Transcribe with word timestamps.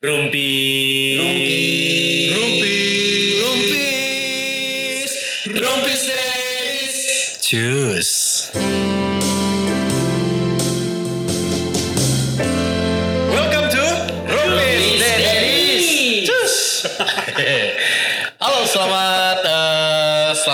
Rumpi. 0.00 1.18
Rumpi. 1.18 2.30
Rumpis. 3.42 5.12
Rumpis 5.48 6.02
days. 6.06 7.38
Cus. 7.42 8.77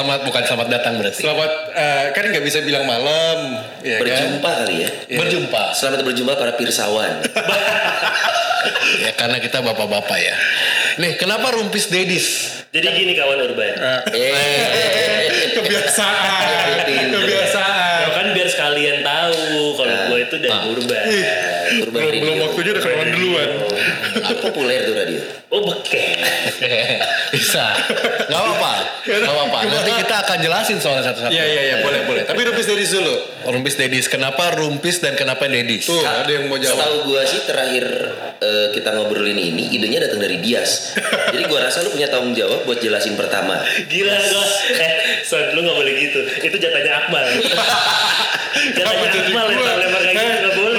Selamat 0.04 0.20
bukan 0.28 0.42
selamat 0.44 0.68
datang 0.68 0.92
berarti. 1.00 1.20
Selamat 1.24 1.50
eh, 1.72 2.04
kan 2.12 2.24
nggak 2.28 2.44
bisa 2.44 2.60
bilang 2.60 2.84
malam, 2.84 3.56
ya 3.80 3.96
kan? 3.96 4.04
berjumpa 4.04 4.50
kali 4.60 4.74
ya. 4.84 4.90
Berjumpa. 5.16 5.62
Selamat 5.72 6.04
berjumpa 6.04 6.32
para 6.36 6.52
pirsawan. 6.60 7.24
Ya 8.94 9.12
karena 9.12 9.36
kita 9.44 9.60
bapak-bapak 9.60 10.18
ya. 10.24 10.32
Nih, 10.96 11.20
kenapa 11.20 11.52
Rumpis 11.52 11.92
Daddies? 11.92 12.48
Jadi 12.72 12.86
gini 12.96 13.12
kawan 13.12 13.36
urban. 13.44 13.76
eh, 14.08 15.52
Kebiasaan, 15.60 16.80
kebiasaan. 17.12 18.00
Ya 18.00 18.10
kan 18.14 18.26
biar 18.32 18.48
sekalian 18.48 19.04
tahu 19.04 19.76
kalau 19.76 19.96
gue 20.08 20.18
itu 20.24 20.36
dari 20.40 20.58
urban. 20.72 21.04
Urban 21.04 21.63
Belum, 21.64 21.92
belum 21.92 22.34
Radio. 22.36 22.44
waktunya 22.48 22.70
udah 22.74 22.82
kenalan 22.82 23.08
duluan. 23.14 23.50
Ah, 24.24 24.34
populer 24.38 24.78
tuh 24.86 24.94
radio. 24.94 25.20
Oh 25.54 25.60
beken. 25.62 26.18
Bisa. 27.34 27.66
Gak 28.26 28.34
apa-apa. 28.34 28.74
Gak 29.06 29.22
apa-apa. 29.22 29.58
Nanti 29.70 29.90
kita 30.02 30.16
akan 30.26 30.38
jelasin 30.42 30.78
soalnya 30.82 31.10
satu-satu. 31.10 31.30
Iya 31.30 31.44
iya 31.46 31.62
iya 31.62 31.76
boleh 31.82 32.00
boleh. 32.06 32.22
Tapi 32.26 32.40
Rumpis 32.42 32.66
Daddies 32.66 32.90
dulu. 32.90 33.14
Rumpis 33.50 33.74
Daddies. 33.78 34.06
Kenapa 34.10 34.50
Rumpis 34.54 34.98
dan 34.98 35.14
kenapa 35.14 35.46
Daddies? 35.46 35.86
Tuh 35.86 36.02
ada 36.02 36.26
yang 36.30 36.50
mau 36.50 36.58
jawab. 36.58 36.74
Setahu 36.74 36.96
gua 37.06 37.22
sih 37.22 37.40
terakhir 37.46 37.84
eh, 38.42 38.66
kita 38.74 38.88
ngobrolin 38.94 39.38
ini 39.38 39.70
idenya 39.72 40.10
datang 40.10 40.20
dari 40.22 40.42
Dias. 40.42 40.98
Jadi 41.34 41.44
gua 41.46 41.66
rasa 41.66 41.82
lu 41.82 41.94
punya 41.94 42.10
tanggung 42.10 42.34
jawab 42.34 42.66
buat 42.66 42.82
jelasin 42.82 43.14
pertama. 43.14 43.58
Gila 43.88 44.14
gue. 44.14 44.46
Eh, 44.74 45.22
Son, 45.22 45.54
lu 45.54 45.62
gak 45.62 45.76
boleh 45.76 45.92
gitu. 45.96 46.18
Itu 46.42 46.56
jatahnya 46.58 47.06
Akmal. 47.06 47.24
jatahnya 48.74 49.08
Akmal 49.12 49.46
yang 49.52 49.60
gua, 49.60 49.72
lempar 49.78 50.02
kayak 50.02 50.16
gitu 50.18 50.24
eh, 50.24 50.40
gak 50.40 50.54
boleh. 50.58 50.78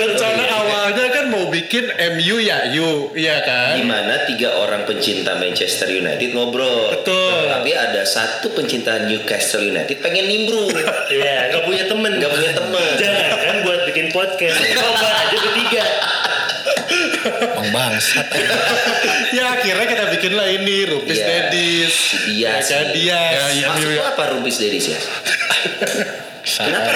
Kan 1.35 1.43
mau 1.43 1.51
bikin 1.51 1.91
MU 2.15 2.39
ya 2.39 2.63
U, 2.79 3.11
iya 3.11 3.43
kan? 3.43 3.75
Di 3.75 3.83
mana 3.83 4.23
tiga 4.23 4.55
orang 4.55 4.87
pencinta 4.87 5.35
Manchester 5.35 5.91
United 5.91 6.31
ngobrol. 6.31 6.95
Betul. 6.95 7.51
Tapi 7.51 7.75
ada 7.75 8.07
satu 8.07 8.55
pencinta 8.55 9.03
Newcastle 9.03 9.67
United 9.67 9.99
pengen 9.99 10.31
nimbrung. 10.31 10.71
Iya, 11.05 11.51
gak 11.51 11.67
punya 11.67 11.91
temen. 11.91 12.23
Gak 12.23 12.31
punya 12.31 12.51
temen. 12.55 12.91
Jangan 12.95 13.35
kan 13.35 13.57
buat 13.67 13.79
bikin 13.91 14.15
podcast. 14.15 14.57
Coba 14.79 15.09
aja 15.11 15.35
bertiga. 15.43 15.85
Bang 17.51 17.69
bangsat. 17.75 18.27
ya 19.37 19.59
akhirnya 19.59 19.85
kita 19.91 20.05
bikin 20.15 20.33
lah 20.39 20.47
ini 20.47 20.87
Rumpis 20.87 21.19
Iya. 21.19 21.27
Daddies. 21.51 21.91
Si 21.93 22.17
Dias. 22.31 22.63
Ya 22.63 22.79
kan 22.79 22.87
Dias. 22.95 23.31
Ya, 23.35 23.45
iya. 23.59 23.67
Maksud 23.75 23.91
lu 23.91 24.01
apa 24.07 24.23
Rumpis 24.31 24.55
Dedis 24.55 24.85
ya? 24.95 24.99
Kenapa? 26.45 26.91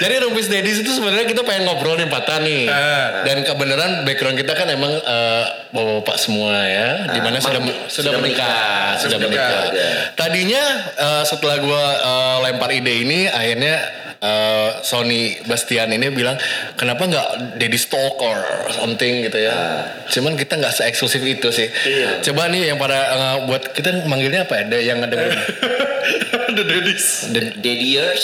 Jadi 0.00 0.14
Rumpis 0.24 0.48
Daddies 0.48 0.80
itu 0.80 0.90
sebenarnya 0.90 1.28
kita 1.28 1.44
pengen 1.44 1.68
ngobrol 1.68 1.94
nih 1.94 2.08
Pata 2.08 2.40
nih. 2.40 2.64
Ah. 2.66 3.22
Dan 3.22 3.44
kebenaran 3.44 4.02
background 4.02 4.40
kita 4.40 4.56
kan 4.56 4.66
emang 4.66 4.90
eh, 4.90 5.44
bapak-bapak 5.70 6.16
semua 6.16 6.64
ya, 6.64 7.04
Ah, 7.04 7.12
di 7.12 7.20
mana 7.20 7.36
sudah 7.38 7.60
sudah 7.60 7.86
sudah 7.88 8.10
menikah, 8.16 8.48
menikah. 8.48 8.96
sudah 8.96 9.18
menikah. 9.20 9.48
berkeluarga. 9.68 9.86
Tadinya 10.16 10.64
eh, 10.96 11.22
setelah 11.28 11.56
gua 11.60 11.84
eh, 12.00 12.36
lempar 12.48 12.70
ide 12.72 12.94
ini, 13.04 13.20
akhirnya 13.28 13.74
eh, 14.22 14.70
Sony 14.82 15.38
Bastian 15.46 15.90
ini 15.94 16.10
bilang 16.10 16.36
kenapa 16.74 17.06
nggak 17.06 17.58
Daddy 17.58 17.78
Talk 17.78 18.16
or 18.18 18.38
something 18.74 19.24
gitu 19.26 19.38
ya. 19.38 19.86
Cuman 20.10 20.34
kita 20.34 20.58
nggak 20.58 20.74
se-eksklusif 20.74 21.22
itu 21.22 21.48
sih. 21.54 21.68
Iya. 21.70 22.22
Coba 22.22 22.50
nih 22.50 22.74
yang 22.74 22.78
pada 22.78 22.98
eh, 22.98 23.36
buat 23.46 23.72
kita 23.74 24.06
manggilnya 24.10 24.46
apa 24.46 24.58
ya? 24.58 24.62
Ada 24.68 24.78
yang 24.82 24.98
ada 25.02 25.18
The 26.58 26.64
Daddies. 26.64 27.06
Dediers. 27.60 28.22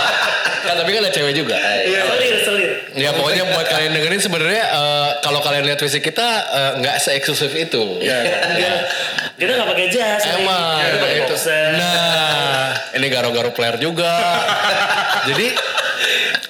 kan 0.66 0.78
tapi 0.78 0.94
kan 0.94 1.02
ada 1.02 1.12
cewek 1.14 1.34
juga. 1.34 1.58
Iya. 1.58 2.02
Selir, 2.06 2.36
selir. 2.44 2.70
Ya 2.94 3.10
pokoknya 3.16 3.44
buat 3.50 3.66
kalian 3.66 3.92
dengerin 3.96 4.22
sebenarnya 4.22 4.64
eh, 4.68 5.10
kalau 5.24 5.40
kalian 5.40 5.64
lihat 5.66 5.80
fisik 5.80 6.04
kita 6.04 6.28
nggak 6.78 6.96
se-eksklusif 7.00 7.52
itu. 7.56 7.98
Iya. 8.04 8.18
Ya. 8.60 8.74
Kita 9.32 9.50
gak 9.58 9.68
pakai 9.68 9.86
jas. 9.88 10.22
Emang 10.28 10.78
Kita 10.78 10.96
pakai 11.00 11.18
itu. 11.24 11.34
Nah, 11.74 12.66
ini 12.94 13.06
garo-garo 13.08 13.50
player 13.50 13.76
juga. 13.76 14.12
Jadi 15.28 15.46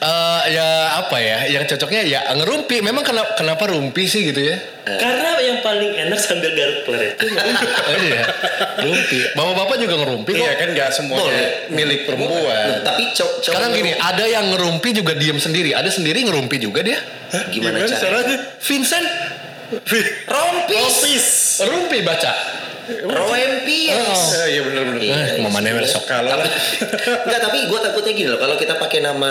eh, 0.02 0.40
ya 0.50 0.68
apa 0.98 1.16
ya? 1.16 1.38
Yang 1.46 1.76
cocoknya 1.76 2.02
ya 2.04 2.20
ngerumpi. 2.34 2.82
Memang 2.82 3.06
kenapa 3.06 3.38
kenapa 3.38 3.70
rumpi 3.70 4.04
sih 4.04 4.28
gitu 4.28 4.42
ya? 4.42 4.56
Karena 4.82 5.38
yang 5.38 5.62
paling 5.62 5.94
enak 5.94 6.18
sambil 6.18 6.50
garuk 6.58 6.82
peler 6.82 7.14
itu 7.14 7.22
Oh, 7.86 7.96
iya. 8.02 8.22
Rumpi. 8.82 9.18
Bapak-bapak 9.38 9.76
juga 9.78 9.94
ngerumpi 10.02 10.30
kok. 10.34 10.42
Iya 10.42 10.52
kan 10.58 10.68
nggak 10.74 10.90
semuanya 10.90 11.22
Boleh. 11.22 11.48
milik 11.70 12.00
perempuan. 12.04 12.66
Tapi 12.82 13.02
cowok 13.14 13.34
Sekarang 13.46 13.70
gini, 13.72 13.92
ada 13.94 14.24
yang 14.26 14.50
ngerumpi 14.50 14.90
juga 14.90 15.14
diem 15.14 15.38
sendiri. 15.38 15.70
Ada 15.70 15.88
sendiri 15.88 16.26
ngerumpi 16.26 16.58
juga 16.58 16.82
dia. 16.82 16.98
gimana, 17.48 17.86
caranya? 17.88 18.36
Vincent 18.60 19.06
Rompis. 20.28 21.26
rumpi 21.64 22.04
baca. 22.04 22.61
Roempis. 22.84 24.22
Eh, 24.34 24.46
Iya 24.48 24.60
benar-benar. 24.62 24.98
Iya, 24.98 25.14
Eh, 25.14 25.26
iya, 25.32 25.40
mamanya 25.40 25.70
sebenarnya. 25.70 25.82
besok. 25.82 26.02
Kalau 26.04 26.30
enggak 27.22 27.40
tapi 27.40 27.58
gue 27.64 27.78
takutnya 27.80 28.12
gini 28.12 28.28
loh 28.28 28.38
kalau 28.38 28.56
kita 28.56 28.74
pakai 28.76 28.98
nama 29.00 29.30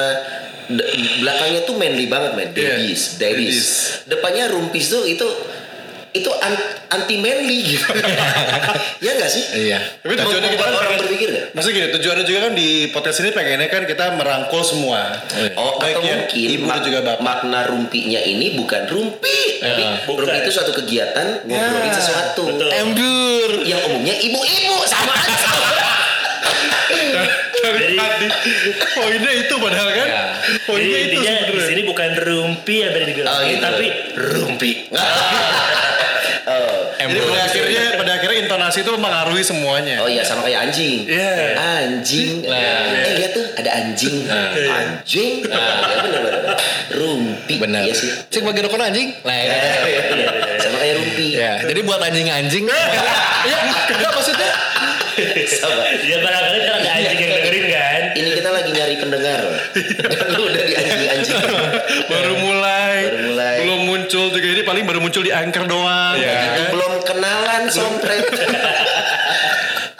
belakangnya 1.20 1.62
tuh 1.64 1.76
manly 1.76 2.08
banget 2.08 2.32
men 2.34 2.48
Iya. 2.50 2.80
Daddies 2.80 3.02
Daddies 3.18 3.60
depannya 4.06 4.48
rumpis 4.48 4.88
tuh 4.88 5.04
itu 5.04 5.28
itu 6.12 6.28
anti 6.88 7.16
manly 7.18 7.72
gitu 7.72 7.88
ya 9.04 9.12
enggak 9.14 9.30
sih 9.30 9.44
Iya. 9.54 9.80
Tapi 9.98 10.14
tujuannya 10.14 10.50
kita 10.50 10.60
kan 10.62 10.76
orang 10.76 10.92
berpikir 11.00 11.28
nggak? 11.30 11.46
Maksudnya 11.52 11.76
gini, 11.78 11.88
tujuannya 11.94 12.26
juga 12.26 12.40
kan 12.42 12.54
di 12.54 12.70
podcast 12.90 13.18
ini 13.20 13.30
pengennya 13.32 13.68
kan 13.68 13.84
kita 13.84 14.06
merangkul 14.12 14.60
semua. 14.62 15.16
Oh, 15.54 15.78
Baik 15.78 15.96
atau 15.96 16.04
yang 16.04 16.20
mungkin 16.22 16.48
ibu 16.50 16.64
mak- 16.66 16.74
dan 16.74 16.84
juga 16.84 17.00
bapak. 17.02 17.22
makna 17.22 17.60
rumpinya 17.66 18.22
ini 18.22 18.48
bukan 18.54 18.82
rumpi, 18.86 19.38
tapi 19.58 19.84
bukan. 20.04 20.20
rumpi 20.22 20.38
itu 20.38 20.52
suatu 20.52 20.72
kegiatan 20.74 21.28
ngobrolin 21.44 21.86
Ya, 21.86 21.94
sesuatu. 21.94 22.44
Embur. 22.60 23.50
yang 23.64 23.80
umumnya 23.86 24.16
ibu-ibu 24.18 24.76
sama. 24.84 25.16
Dari 27.62 27.78
Jadi- 27.88 27.96
tadi 27.96 28.28
poinnya 28.92 29.32
itu 29.38 29.54
padahal 29.56 29.90
kan. 29.92 30.08
Ya. 30.08 30.24
Jadi 30.34 30.60
Poinnya 30.66 30.98
itu 31.00 31.08
intinya 31.14 31.32
di 31.32 31.44
sebenarnya. 31.46 31.68
sini 31.70 31.82
bukan 31.86 32.10
rumpi 32.18 32.76
yang 32.78 32.92
tadi 32.92 33.06
dibilang, 33.06 33.32
Oh, 33.32 33.42
gitu. 33.46 33.62
tapi 33.62 33.88
rumpi. 34.18 34.72
Jadi 37.08 37.20
pada 37.24 37.42
akhirnya 37.44 37.84
pada 37.96 38.12
akhirnya 38.14 38.38
intonasi 38.44 38.78
itu 38.82 38.92
mempengaruhi 38.92 39.42
semuanya. 39.42 39.96
Oh 40.02 40.10
iya 40.10 40.22
sama 40.22 40.44
kayak 40.44 40.70
anjing. 40.70 41.08
Iya. 41.08 41.34
Anjing. 41.58 42.34
Nah. 42.46 42.94
Eh 43.02 43.14
lihat 43.18 43.32
tuh 43.32 43.46
ada 43.56 43.70
anjing. 43.72 44.16
Anjing. 44.28 45.34
Nah, 45.46 45.58
ya 45.82 45.98
benar 46.02 46.20
benar. 46.22 46.44
Rumpi. 46.92 47.56
Benar. 47.58 47.82
Iya 47.84 47.94
sih. 47.94 48.10
Cek 48.28 48.42
bagi 48.44 48.62
rokok 48.62 48.78
anjing. 48.78 49.10
Nah, 49.22 49.34
Ya, 49.34 49.58
ya. 49.88 50.02
sama 50.60 50.78
kayak 50.78 50.96
rumpi. 51.00 51.28
ya. 51.34 51.54
Jadi 51.64 51.80
buat 51.82 52.00
anjing-anjing. 52.00 52.64
ya, 52.68 53.58
enggak 53.90 54.12
maksudnya. 54.12 54.52
Sama. 55.48 55.84
Ya 56.02 56.18
barangkali 56.20 56.58
kan 56.62 56.74
ada 56.78 56.90
anjing 56.98 57.18
yang 57.20 57.32
dengerin 57.36 57.66
kan. 57.70 58.02
Ini 58.12 58.30
kita 58.34 58.50
lagi 58.50 58.70
nyari 58.72 58.96
pendengar. 58.98 59.40
Lu 60.34 60.44
paling 64.72 64.86
baru 64.88 65.00
muncul 65.04 65.22
di 65.22 65.32
anchor 65.36 65.68
doang. 65.68 66.16
Iya. 66.16 66.32
ya 66.32 66.48
kan? 66.56 66.70
belum 66.72 66.94
kenalan 67.04 67.64
sompret. 67.68 68.24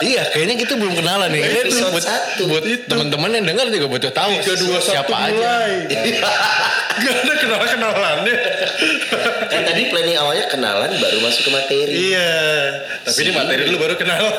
Iya, 0.02 0.34
kayaknya 0.34 0.58
kita 0.66 0.82
belum 0.82 0.98
kenalan 0.98 1.30
nih. 1.30 1.46
Ini 1.46 1.60
Episode 1.70 1.94
buat, 1.94 2.02
satu. 2.02 2.50
buat 2.50 2.66
teman-teman 2.90 3.38
yang 3.38 3.46
dengar 3.54 3.70
juga 3.70 3.86
butuh 3.86 4.10
tahu 4.10 4.34
Tiga 4.42 4.56
dua 4.58 4.78
siapa 4.82 5.14
satu 5.14 5.14
aja. 5.14 5.38
mulai. 5.38 5.74
Gak 7.06 7.16
ada 7.22 7.34
kenalan 7.38 7.68
kenalannya. 7.70 8.36
Kan 9.52 9.68
tadi 9.68 9.92
planning 9.92 10.16
awalnya 10.16 10.48
kenalan 10.48 10.88
baru 10.96 11.18
masuk 11.20 11.44
ke 11.48 11.52
materi. 11.52 11.92
iya. 11.92 12.32
Tapi 13.04 13.20
ini 13.28 13.32
materi 13.36 13.62
dulu 13.68 13.78
baru 13.84 13.96
kenalan. 14.00 14.32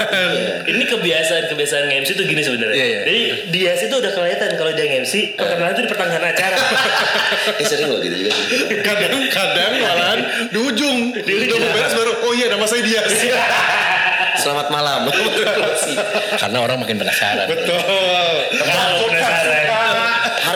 Ini 0.65 0.85
kebiasaan-kebiasaan 0.89 1.85
MC 1.93 2.17
tuh 2.17 2.25
gini 2.25 2.41
sebenarnya. 2.41 2.77
Iya, 2.81 2.87
iya. 2.89 3.01
Jadi 3.05 3.21
dia 3.53 3.71
sih 3.77 3.93
tuh 3.93 4.01
udah 4.01 4.13
kelihatan 4.17 4.57
kalau 4.57 4.73
dia 4.73 4.89
MC, 4.89 5.37
perkenalan 5.37 5.73
tuh 5.77 5.85
di 5.85 5.91
pertengahan 5.93 6.25
acara. 6.25 6.57
Eh 7.61 7.67
sering 7.67 7.91
loh 7.91 7.99
gitu 8.01 8.15
juga. 8.17 8.33
Kadang-kadang 8.87 9.73
malahan 9.83 10.21
di 10.49 10.59
ujung. 10.63 10.99
Udah 11.13 11.57
mau 11.59 11.71
beres 11.75 11.93
baru. 11.93 12.13
Oh 12.25 12.33
iya 12.33 12.47
nama 12.49 12.65
saya 12.65 12.81
Dias. 12.87 13.13
Selamat 14.41 14.73
malam. 14.73 15.11
Karena 16.41 16.59
orang 16.63 16.81
makin 16.81 16.97
penasaran. 16.97 17.47
Betul. 17.51 17.83
Kalau 18.57 19.07
penasaran. 19.11 20.02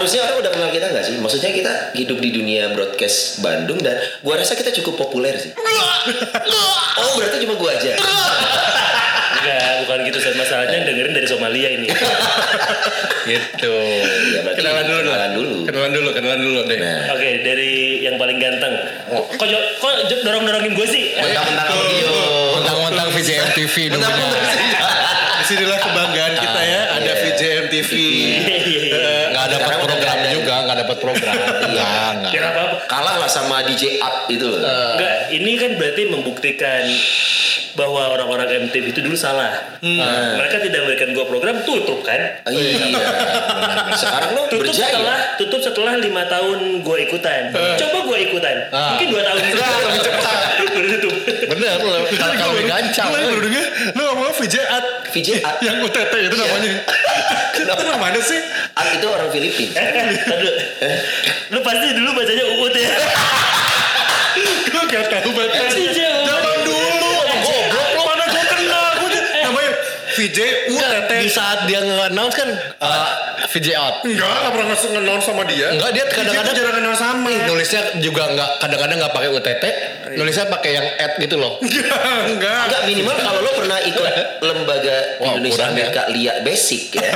Harusnya 0.06 0.22
orang 0.22 0.38
udah 0.38 0.52
kenal 0.54 0.70
kita 0.70 0.86
nggak 0.86 1.02
sih? 1.02 1.18
Maksudnya 1.18 1.50
kita 1.50 1.72
hidup 1.98 2.22
di 2.22 2.30
dunia 2.30 2.70
broadcast 2.70 3.42
Bandung 3.42 3.82
dan 3.82 3.98
gua 4.22 4.38
rasa 4.38 4.54
kita 4.54 4.70
cukup 4.70 5.02
populer 5.02 5.34
sih. 5.34 5.50
Oh 5.50 7.18
berarti 7.18 7.42
cuma 7.42 7.58
gua 7.58 7.74
aja. 7.74 7.98
Enggak, 9.36 9.82
bukan 9.82 9.98
gitu 10.06 10.22
San. 10.22 10.38
Masalahnya 10.38 10.86
dengerin 10.86 11.10
dari 11.10 11.26
Somalia 11.26 11.74
ini. 11.74 11.90
Gitu. 13.26 13.74
Ya, 14.38 14.54
Kenalan 14.54 14.86
dulu. 14.86 15.02
Kenalan 15.02 15.32
dulu. 15.34 15.56
Kenalan 15.66 15.90
dulu, 15.90 16.08
kenalan 16.14 16.38
dulu 16.38 16.58
deh. 16.70 16.78
Nah, 16.78 17.10
Oke, 17.10 17.42
dari 17.42 17.98
yang 17.98 18.14
paling 18.14 18.38
ganteng. 18.38 18.70
Kok 19.10 19.42
jo- 19.42 19.66
kok 19.82 20.06
jo- 20.06 20.22
dorong-dorongin 20.22 20.70
gue 20.70 20.86
sih? 20.86 21.10
mentang-mentang 21.18 21.74
Dio. 21.90 22.14
Mentang-mentang 22.54 23.08
VJMTV 23.10 23.74
dulunya. 23.90 24.26
Di 25.36 25.44
sinilah 25.44 25.74
kebanggaan 25.74 26.34
kita 26.38 26.60
ya, 26.62 26.80
ada 26.94 27.12
VJM 27.18 27.64
TV. 27.66 27.90
Iya, 29.46 29.58
iya, 29.58 29.62
iya. 29.62 29.66
Nggak 29.66 29.76
dapat 29.76 29.86
program 29.86 30.16
ada. 30.18 30.28
juga, 30.36 30.54
nggak 30.66 30.78
dapat 30.82 30.96
program. 30.98 31.34
Nggak, 31.36 32.08
nggak. 32.20 32.32
Ya. 32.34 32.48
Kalah 32.86 33.14
lah 33.22 33.30
sama 33.30 33.56
DJ 33.66 34.02
Up 34.02 34.16
itu 34.26 34.46
loh. 34.46 34.60
Enggak, 34.60 35.16
ini 35.32 35.52
kan 35.58 35.70
berarti 35.78 36.02
membuktikan 36.10 36.82
bahwa 37.76 38.08
orang-orang 38.10 38.48
MTV 38.66 38.90
itu 38.90 39.00
dulu 39.00 39.12
salah. 39.12 39.76
Nah, 39.78 40.34
mereka 40.34 40.58
tidak 40.58 40.80
memberikan 40.82 41.12
gua 41.12 41.24
program 41.24 41.60
tutup 41.62 42.00
kan? 42.00 42.40
Ah, 42.42 42.50
Iya. 42.50 42.88
Sekarang 44.00 44.32
lo 44.32 44.48
Tutup 44.48 44.64
berjaya. 44.64 44.88
setelah 44.90 45.18
tutup 45.36 45.60
setelah 45.60 45.94
lima 45.96 46.24
tahun 46.24 46.80
gua 46.80 46.96
ikutan. 46.98 47.52
Coba 47.52 47.98
gua 48.02 48.18
ikutan. 48.18 48.56
Ah. 48.70 48.96
Mungkin 48.96 49.06
dua 49.08 49.22
tahun 49.22 49.36
lebih 49.40 49.52
cepat. 50.00 50.36
Udah 50.66 50.98
tutup. 50.98 51.14
Bener, 51.46 51.72
kalau 51.76 52.00
kalau 52.34 52.52
lebih 52.52 52.66
gancang. 52.66 53.08
Lagi 53.08 53.26
baru 53.28 53.42
denger, 53.44 53.64
lu 53.92 54.02
ngomong 54.02 54.32
VJ 54.34 54.54
At. 54.62 54.84
VJ 55.12 55.28
At. 55.40 55.56
Yang 55.66 55.76
UTT 55.84 56.14
itu 56.22 56.36
namanya. 56.36 56.72
Kenapa? 57.52 57.76
Itu 57.76 57.84
namanya 57.88 58.20
sih? 58.20 58.40
At 58.72 58.88
itu 58.90 59.06
orang 59.06 59.28
Filipina. 59.28 59.72
Eh, 59.74 59.84
eh, 59.84 60.16
tar 60.20 60.36
dulu. 60.36 60.52
Lu 61.46 61.58
pasti 61.60 61.86
dulu 61.92 62.10
bacanya 62.12 62.44
UUT 62.46 62.74
ya. 62.74 62.92
Gue 64.66 64.82
gak 64.86 65.04
tahu 65.08 65.30
banget. 65.32 65.72
VJ 65.72 65.98
UUT. 66.04 66.24
Zaman 66.26 66.56
dulu. 66.62 67.10
Goblok 67.38 67.88
lo 67.94 68.02
mana 68.04 68.24
gue 68.26 68.44
kenal. 68.46 68.86
Gue 68.98 69.08
namanya 69.38 69.70
VJ 70.16 70.38
Enggak, 70.72 70.90
UTT. 70.96 71.12
di 71.20 71.28
saat 71.28 71.58
dia 71.68 71.80
nge-announce 71.84 72.34
kan 72.40 72.48
uh, 72.80 73.10
VJ 73.52 73.68
out. 73.76 73.96
Enggak, 74.08 74.32
gak 74.32 74.52
pernah 74.56 74.66
ngasih 74.72 74.88
nge 74.96 75.02
sama 75.20 75.42
dia. 75.44 75.66
Enggak, 75.76 75.90
dia 75.92 76.04
kadang-kadang 76.08 76.54
jarang 76.56 76.74
kenal 76.80 76.96
sama. 76.96 77.28
nulisnya 77.44 77.82
juga 78.00 78.22
nggak 78.32 78.50
kadang-kadang 78.64 78.96
nggak 78.96 79.12
pakai 79.12 79.28
UTT, 79.28 79.64
nulisnya 80.16 80.46
pakai 80.48 80.70
yang 80.72 80.86
at 80.96 81.12
gitu 81.20 81.36
loh. 81.36 81.60
Enggak. 82.32 82.60
Enggak 82.72 82.82
minimal 82.88 83.16
kalau 83.20 83.40
lo 83.44 83.50
pernah 83.52 83.78
ikut 83.84 84.12
lembaga 84.48 84.96
Wah, 85.20 85.26
Indonesia 85.36 85.54
kurang 85.60 85.68
ya. 85.68 85.74
Amerika 85.76 86.02
LIA 86.08 86.34
Basic 86.40 86.82
ya. 86.96 87.04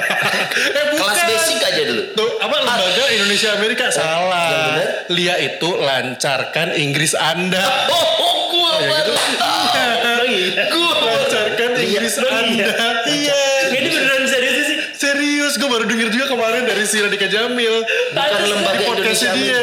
Eh. 0.61 0.99
Kelas 1.01 1.21
basic 1.25 1.59
aja 1.63 1.83
dulu. 1.87 2.03
Tuh, 2.13 2.31
apa 2.43 2.57
lembaga 2.61 3.05
Indonesia 3.15 3.57
Amerika 3.57 3.89
salah. 3.89 4.51
Yang 4.51 4.63
benar? 4.69 4.89
Lia 5.17 5.35
itu 5.41 5.69
lancarkan 5.81 6.69
Inggris 6.77 7.17
Anda. 7.17 7.89
Oh, 7.89 8.07
oh 8.21 8.37
gua 8.53 8.73
baru 8.85 9.15
tahu. 9.39 9.70
Iya. 12.11 12.27
Lancarkan 12.27 12.45
Inggris 12.45 12.51
oh 12.51 12.51
iya. 12.51 12.67
Anda. 12.67 13.07
Iya. 13.07 13.41
Ini 13.71 13.89
beneran 13.89 14.25
serius 14.27 14.57
sih. 14.67 14.79
Serius, 15.01 15.53
gue 15.57 15.65
baru 15.65 15.85
denger 15.89 16.09
juga 16.13 16.27
kemarin 16.29 16.63
dari 16.65 16.85
si 16.85 17.01
Radika 17.01 17.25
Jamil. 17.25 17.73
Bukan 18.13 18.43
lembaga 18.47 18.83
podcastnya 18.85 19.33
dia. 19.33 19.61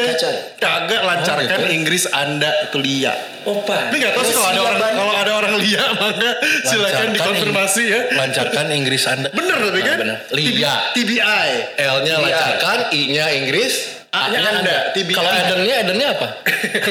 Kagak 0.58 1.00
lancarkan 1.00 1.46
Oh, 1.54 1.62
gitu. 1.62 1.74
Inggris 1.74 2.04
Anda 2.10 2.50
itu 2.66 2.78
Lia. 2.78 3.14
Opa. 3.44 3.88
Tapi 3.88 3.96
nggak 3.96 4.12
tahu 4.12 4.24
sih 4.24 4.34
kalau 4.34 4.50
ada 4.50 4.60
orang 4.60 4.80
kalau 4.92 5.14
ada 5.14 5.32
orang 5.34 5.54
Lia 5.56 5.84
maka 5.94 6.30
silakan 6.64 7.06
dikonfirmasi 7.14 7.82
ya. 7.86 8.00
Lancarkan 8.18 8.66
Inggris 8.74 9.02
Anda. 9.06 9.28
Bener 9.30 9.56
tapi 9.62 9.80
kan? 9.80 9.96
Bener. 10.00 10.16
Lia. 10.34 10.74
TBI. 10.92 11.50
L-nya 11.78 12.14
Iya. 12.18 12.24
lancarkan, 12.26 12.78
I-nya 12.90 13.26
Inggris, 13.38 13.74
A-nya 14.10 14.40
Anda, 14.42 14.76
TBI. 14.90 15.14
Kalau 15.14 15.30
Edennya, 15.30 15.74
Edennya 15.86 16.08
apa? 16.16 16.28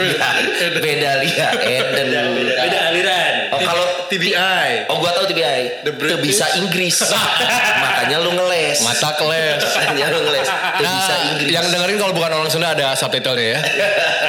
Beda 0.85 1.09
LIA 1.19 1.47
Eden. 1.59 2.07
Beda 2.47 2.79
aliran. 2.87 3.26
Oh 3.57 3.65
kalau 3.65 3.85
TBI. 4.07 4.69
Oh 4.87 4.95
gua 4.97 5.11
tahu 5.11 5.25
TBI. 5.27 5.81
The 5.81 5.91
Tuh 5.91 6.19
bisa 6.21 6.45
Inggris. 6.55 7.01
Makanya 7.83 8.17
lu 8.21 8.31
ngeles. 8.31 8.77
Mata 8.81 9.17
keles. 9.17 9.61
Makanya 9.77 10.05
lu 10.13 10.19
ngeles. 10.23 10.45
Tuh 10.47 10.85
bisa 10.85 11.13
Nah, 11.13 11.27
Inggris. 11.33 11.49
yang 11.49 11.65
dengerin 11.67 11.97
kalau 11.97 12.13
bukan 12.13 12.31
orang 12.31 12.47
Sunda 12.47 12.71
ada 12.71 12.93
subtitlenya 12.93 13.57
ya. 13.57 13.59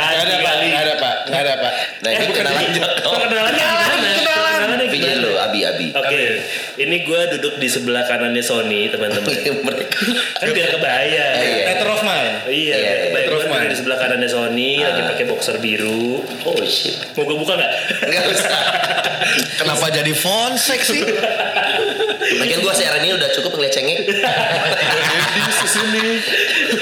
Nggak 0.08 0.24
ada 0.24 0.36
pak, 0.40 0.54
nggak 0.58 0.82
ada 0.82 0.94
pak, 0.98 1.14
nggak 1.28 1.40
ada 1.40 1.52
pak. 1.56 1.72
Nah 2.02 2.10
ini 2.10 2.32
kenalan 2.32 2.64
Oh, 3.04 3.12
kenalannya 3.14 3.64
gimana? 3.64 3.86
Kenalannya 3.86 3.96
VJ 3.98 4.18
gimana? 4.18 4.27
Lo 5.90 5.98
Abi-Abi. 5.98 6.14
Oke, 6.14 6.24
ini 6.78 6.96
gue 7.02 7.20
duduk 7.38 7.54
di 7.58 7.68
sebelah 7.68 8.04
kanannya 8.04 8.42
Sony 8.44 8.88
teman-teman. 8.92 9.32
Kan 10.38 10.48
biar 10.52 10.68
kebayang. 10.74 11.36
Eh, 11.38 11.48
iya. 11.48 11.64
Letter 11.74 11.88
of 11.88 12.00
mine. 12.04 12.34
Iya, 12.48 12.74
Iya, 12.76 12.76
biar 13.12 13.24
iya. 13.24 13.28
Gue 13.28 13.36
duduk 13.40 13.68
di 13.68 13.76
sebelah 13.76 13.98
kanannya 13.98 14.28
Sony, 14.28 14.70
lagi 14.84 15.00
pakai 15.04 15.24
boxer 15.26 15.56
biru. 15.58 16.22
Oh 16.44 16.58
shit. 16.64 16.96
Mau 17.16 17.24
gue 17.24 17.36
buka 17.36 17.56
nggak? 17.56 17.72
Enggak 18.06 18.24
usah. 18.32 18.50
Kenapa 19.58 19.86
jadi 19.90 20.12
fonsek 20.14 20.80
sih? 20.80 21.02
Lagian 22.38 22.60
gua 22.62 22.72
siaran 22.76 23.02
ini 23.02 23.18
udah 23.18 23.30
cukup. 23.34 23.58
Jadi 23.58 23.98
di 25.58 25.68
sini. 25.68 26.04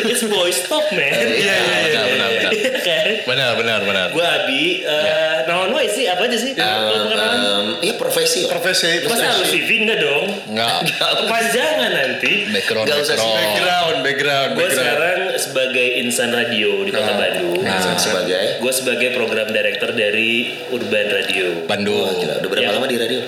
It's 0.06 0.23
boy 0.23 0.50
stop 0.50 0.87
man. 0.94 1.11
Iya, 1.11 1.26
iya, 1.26 1.55
iya. 1.82 2.03
Benar, 2.06 2.06
benar, 2.06 2.31
benar. 2.31 2.53
Iya 2.55 2.70
kan? 2.79 3.06
Benar, 3.26 3.50
benar, 3.58 3.79
benar. 3.82 4.06
Gue 4.14 4.23
Abi, 4.23 4.64
eh 4.82 5.37
nama 5.44 5.67
lo 5.67 5.79
sih 5.87 6.05
apa 6.06 6.23
aja 6.25 6.38
sih? 6.38 6.53
Um, 6.55 7.11
um, 7.11 7.67
Iya 7.82 7.94
profesi. 7.99 8.47
Profesi. 8.47 9.03
Masa 9.05 9.35
harus 9.35 9.50
CV 9.50 9.82
enggak 9.82 9.99
dong? 10.00 10.26
Enggak. 10.50 10.79
Kepanjangan 11.23 11.91
nanti. 11.91 12.32
Background, 12.50 12.87
Nggak 12.87 12.99
usah 13.03 13.17
sih. 13.17 13.32
background. 13.35 13.55
Background, 13.56 13.99
background, 14.06 14.50
Gue 14.55 14.69
sekarang 14.70 15.19
sebagai 15.37 15.87
insan 16.00 16.31
radio 16.31 16.70
di 16.82 16.91
kota 16.91 17.12
Bandung. 17.14 17.61
Nah, 17.62 17.99
sebagai 17.99 18.62
Gue 18.62 18.73
sebagai 18.73 19.08
program 19.12 19.49
director 19.50 19.91
dari 19.93 20.55
Urban 20.70 21.06
Radio. 21.11 21.47
Bandung. 21.67 22.14
Gila. 22.17 22.35
Udah 22.41 22.49
berapa 22.49 22.62
Ya. 22.62 22.75
lama 22.75 22.87
di 22.87 22.99
radio? 22.99 23.20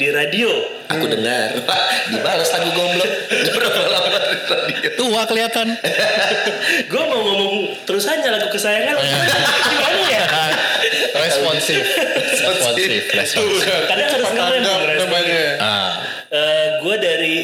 Di 0.00 0.08
radio. 0.08 0.48
Aku 0.88 1.04
dengar. 1.04 1.52
Dibalas 2.10 2.48
lagu 2.50 2.72
goblok. 2.72 3.10
Berapa 3.28 3.80
lama 3.84 4.08
di 4.16 4.16
radio? 4.16 4.88
Tua 4.96 5.22
kelihatan. 5.28 5.76
Gue 6.90 7.02
mau 7.04 7.20
ngomong 7.20 7.54
terus 7.84 8.08
aja 8.08 8.32
lagu 8.32 8.48
kesayangan. 8.48 8.96
Gimana 8.96 10.00
ya? 10.08 10.24
Responsif. 11.14 11.84
Responsif. 12.32 13.12
Responsif. 13.12 13.60
Kadang 13.84 14.08
harus 14.08 14.30
ngerem. 14.32 14.60
Tanggap 14.64 14.80
ngerespon. 14.80 15.04
namanya. 15.04 15.42
Ah. 15.60 15.92
gue 16.80 16.96
dari 16.96 17.34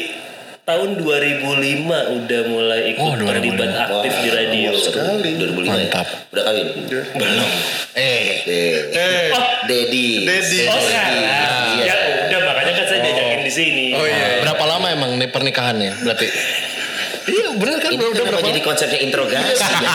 tahun 0.65 0.99
2005 0.99 1.87
udah 1.87 2.41
mulai 2.51 2.91
ikut 2.91 2.99
Oh, 2.99 3.15
2005. 3.15 3.23
terlibat 3.23 3.71
aktif 3.79 4.13
di 4.19 4.29
radio. 4.33 4.69
Sekali. 4.75 5.29
2005 5.39 5.63
Mantap. 5.63 6.07
ya? 6.09 6.17
Udah 6.33 6.43
kawin? 6.43 6.67
Belum. 6.89 7.49
Eh. 7.95 8.27
Eh. 8.43 8.75
Eh, 8.91 9.27
Oh, 9.31 9.45
Dedi. 9.63 10.27
Dedi. 10.27 10.59
oh 10.67 10.81
sekarang. 10.81 11.21
Iya. 11.23 11.39
Ya 11.87 11.95
saya 12.97 13.13
diajakin 13.13 13.41
di 13.45 13.53
sini. 13.53 13.85
Oh 13.93 14.05
iya. 14.05 14.41
Berapa 14.41 14.63
lama 14.65 14.87
emang 14.89 15.11
nih 15.21 15.29
pernikahannya? 15.29 15.93
Berarti. 16.01 16.27
Iya, 17.27 17.59
bener 17.59 17.77
kan? 17.83 17.91
Ini 17.91 17.99
Udah, 17.99 18.15
kenapa 18.15 18.39
berapa 18.39 18.47
jadi 18.55 18.61
konsepnya 18.63 18.99
interogasi 19.03 19.59
ya? 19.59 19.91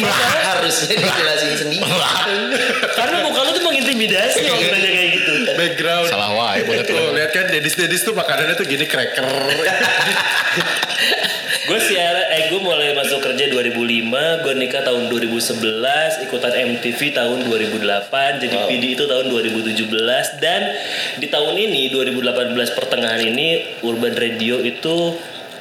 Harusnya 0.50 0.96
dijelasin 0.96 1.52
sendiri. 1.52 1.84
Karena 2.96 3.16
muka 3.28 3.40
lu 3.44 3.50
tuh 3.52 3.64
mengintimidasi 3.68 4.38
kalau 4.48 4.56
nanya 4.56 4.88
kayak 4.88 5.10
gitu. 5.20 5.32
background. 5.52 6.08
Salah 6.08 6.32
wae 6.32 6.64
boleh 6.64 6.84
Tuh, 6.88 7.12
lihat 7.12 7.30
kan 7.36 7.44
dedis 7.52 7.76
dedis 7.76 8.00
tuh 8.08 8.16
makanannya 8.16 8.56
tuh 8.56 8.64
gini 8.64 8.88
cracker. 8.88 9.28
gue 11.68 11.78
siaran, 11.86 12.19
gue 12.50 12.58
mulai 12.58 12.90
masuk 12.98 13.22
kerja 13.22 13.46
2005, 13.46 14.10
gue 14.42 14.54
nikah 14.58 14.82
tahun 14.82 15.06
2011, 15.06 16.26
ikutan 16.26 16.50
MTV 16.50 17.00
tahun 17.14 17.46
2008, 17.46 18.42
jadi 18.42 18.56
PD 18.66 18.84
itu 18.98 19.06
tahun 19.06 19.30
2017 19.30 20.42
dan 20.42 20.60
di 21.22 21.30
tahun 21.30 21.54
ini 21.54 21.94
2018 21.94 22.74
pertengahan 22.74 23.22
ini 23.22 23.78
Urban 23.86 24.18
Radio 24.18 24.58
itu 24.58 25.14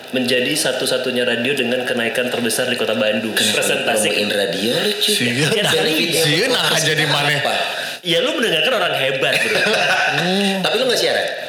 menjadi 0.10 0.50
satu-satunya 0.58 1.22
radio 1.22 1.53
dengan 1.53 1.86
kenaikan 1.86 2.34
terbesar 2.34 2.65
di 2.65 2.77
kota 2.81 2.98
Bandung. 2.98 3.38
Promoin 3.38 3.53
Presentasi. 3.53 4.10
radio 4.25 4.74
lu 4.74 4.91
cuy. 4.98 5.13
Sieun, 5.13 5.53
Ya, 5.53 6.50
nah 6.50 6.74
jadi 6.74 7.05
apa? 7.05 7.53
Ya 8.01 8.17
lu 8.25 8.34
mendengarkan 8.34 8.74
orang 8.74 8.93
hebat 8.98 9.38
bro. 9.38 9.62
Tapi 10.65 10.75
lu 10.81 10.89
gak 10.89 10.98
siaran? 10.98 11.48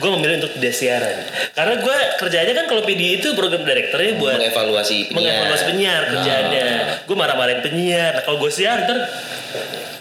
Gue 0.00 0.10
memilih 0.16 0.40
untuk 0.40 0.56
tidak 0.56 0.72
siaran 0.72 1.16
karena 1.52 1.74
gue 1.84 1.96
kerjanya 2.16 2.52
kan 2.56 2.64
kalau 2.72 2.82
PD 2.88 3.20
itu 3.20 3.36
program 3.36 3.68
directornya 3.68 4.16
buat 4.16 4.40
Mengevaluasi 4.40 5.12
penyiar. 5.12 5.16
mengevaluasi 5.44 5.64
penyiar 5.68 6.02
kerjaannya. 6.08 6.66
Gue 7.04 7.16
marah-marahin 7.16 7.60
penyiar. 7.60 8.16
Nah, 8.16 8.22
kalau 8.24 8.40
gue 8.40 8.48
siar 8.48 8.88
ntar 8.88 8.96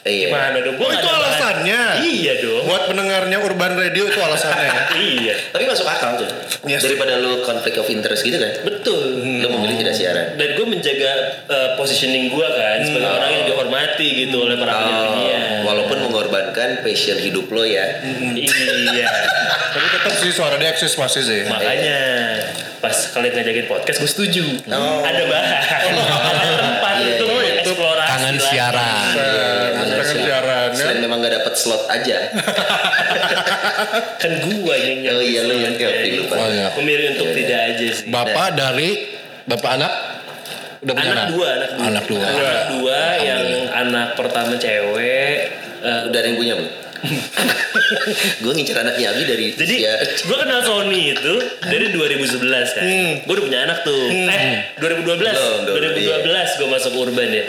Iya. 0.05 0.29
gimana 0.29 0.57
dong? 0.61 0.77
Gue 0.77 0.85
Oh, 0.85 0.93
itu 0.93 1.09
alasannya. 1.09 1.81
Iya 1.99 2.33
dong. 2.39 2.61
Buat 2.63 2.83
pendengarnya 2.85 3.37
Urban 3.41 3.73
Radio 3.73 4.05
itu 4.05 4.19
alasannya. 4.21 4.71
iya. 5.17 5.33
Tapi 5.49 5.65
masuk 5.65 5.81
akal 5.83 6.13
tuh. 6.15 6.29
Yes. 6.63 6.85
Daripada 6.85 7.17
lu 7.17 7.41
konflik 7.41 7.73
of 7.75 7.89
interest 7.89 8.21
gitu 8.21 8.37
kan. 8.37 8.53
Betul. 8.61 9.17
Lu 9.41 9.47
memilih 9.49 9.81
tidak 9.81 9.97
siaran. 9.97 10.37
Dan 10.37 10.53
gue 10.53 10.65
menjaga 10.67 11.11
uh, 11.45 11.69
positioning 11.73 12.29
gue 12.29 12.47
kan 12.47 12.85
sebagai 12.85 13.11
orang 13.11 13.31
yang 13.33 13.43
dihormati 13.49 14.07
gitu 14.23 14.45
oleh 14.45 14.55
para 14.55 14.73
penyiar. 14.77 15.65
Oh, 15.65 15.73
walaupun 15.73 15.97
mengorbankan 16.05 16.85
passion 16.85 17.17
hidup 17.17 17.49
lo 17.49 17.65
ya. 17.65 18.05
iya. 18.37 19.09
Tapi 19.73 19.87
tetap 19.89 20.13
sih 20.15 20.29
suara 20.29 20.55
dia 20.55 20.69
eksis 20.69 20.93
masih 20.95 21.21
sih. 21.21 21.41
Makanya 21.43 21.99
pas 22.77 22.93
kalian 23.09 23.33
ngajakin 23.33 23.65
podcast 23.65 23.97
gue 23.97 24.11
setuju. 24.11 24.43
Oh. 24.69 25.01
Ada 25.01 25.23
bahan. 25.25 25.61
Ada 26.29 26.53
tempat 26.55 26.93
Iya, 26.95 27.17
untuk 27.17 27.27
iya, 27.27 27.41
iya. 27.43 27.53
eksplorasi 27.59 28.07
kangen 28.07 28.35
lagi. 28.35 28.45
siaran. 28.47 29.05
Kangen 29.11 29.74
siaran 30.03 30.67
ya. 30.67 30.75
Selain 30.75 30.99
memang 30.99 31.17
gak 31.19 31.33
dapet 31.35 31.53
slot 31.53 31.83
aja. 31.87 32.17
Kan 34.21 34.31
gua 34.43 34.75
yang 34.75 34.99
Oh 35.07 35.21
iya, 35.21 35.41
lu 35.45 35.55
yang 35.55 35.75
Kelvin, 35.75 36.11
lupa. 36.19 36.35
Oh, 36.35 36.49
iya. 36.49 36.67
Memilih 36.75 37.05
untuk 37.15 37.29
tidak 37.31 37.59
aja 37.71 37.85
sih. 37.93 38.05
Bapak 38.09 38.47
dari 38.53 38.89
bapak 39.45 39.71
anak 39.77 39.93
udah 40.81 40.93
punya 40.93 41.11
anak 41.13 41.27
dua, 41.31 41.47
anak 41.51 41.69
dua. 41.71 41.85
Anak 41.87 42.03
dua. 42.05 42.21
Anak 42.21 42.63
dua 42.71 42.99
yang 43.19 43.43
anak 43.71 44.07
pertama 44.13 44.53
cewek. 44.55 45.37
eh, 45.81 45.99
Udah 46.09 46.17
ada 46.17 46.27
yang 46.27 46.37
punya 46.37 46.53
belum? 46.55 46.73
gue 48.41 48.49
ngincer 48.49 48.73
anaknya 48.75 49.13
Abi 49.13 49.23
dari 49.29 49.45
Jadi 49.53 49.75
usia- 49.77 50.01
gue 50.01 50.37
kenal 50.41 50.65
Sony 50.65 51.13
itu 51.13 51.33
dari 51.61 51.93
2011 51.93 52.41
kan. 52.73 52.85
Gue 53.21 53.33
udah 53.35 53.45
punya 53.45 53.59
anak 53.63 53.85
tuh. 53.85 54.09
Eh 54.09 54.73
2012. 54.81 55.21
Belum, 55.21 55.59
belum, 55.69 55.93
2012 56.25 56.57
gue 56.57 56.67
masuk 56.67 56.91
urban 56.97 57.29
ya. 57.29 57.45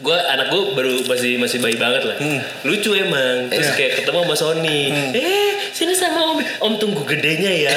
Gue 0.00 0.16
anak 0.16 0.48
gue 0.48 0.62
baru 0.72 1.04
masih 1.04 1.36
masih 1.36 1.60
bayi 1.60 1.76
banget 1.76 2.08
lah. 2.08 2.16
Lucu 2.64 2.96
emang. 2.96 3.52
Terus 3.52 3.76
kayak 3.76 4.00
ketemu 4.00 4.24
sama 4.24 4.36
Sony. 4.36 4.80
Eh 5.12 5.50
sini 5.76 5.92
sama 5.92 6.36
Om. 6.36 6.40
Om 6.40 6.72
tunggu 6.80 7.04
gedenya 7.04 7.52
ya. 7.52 7.76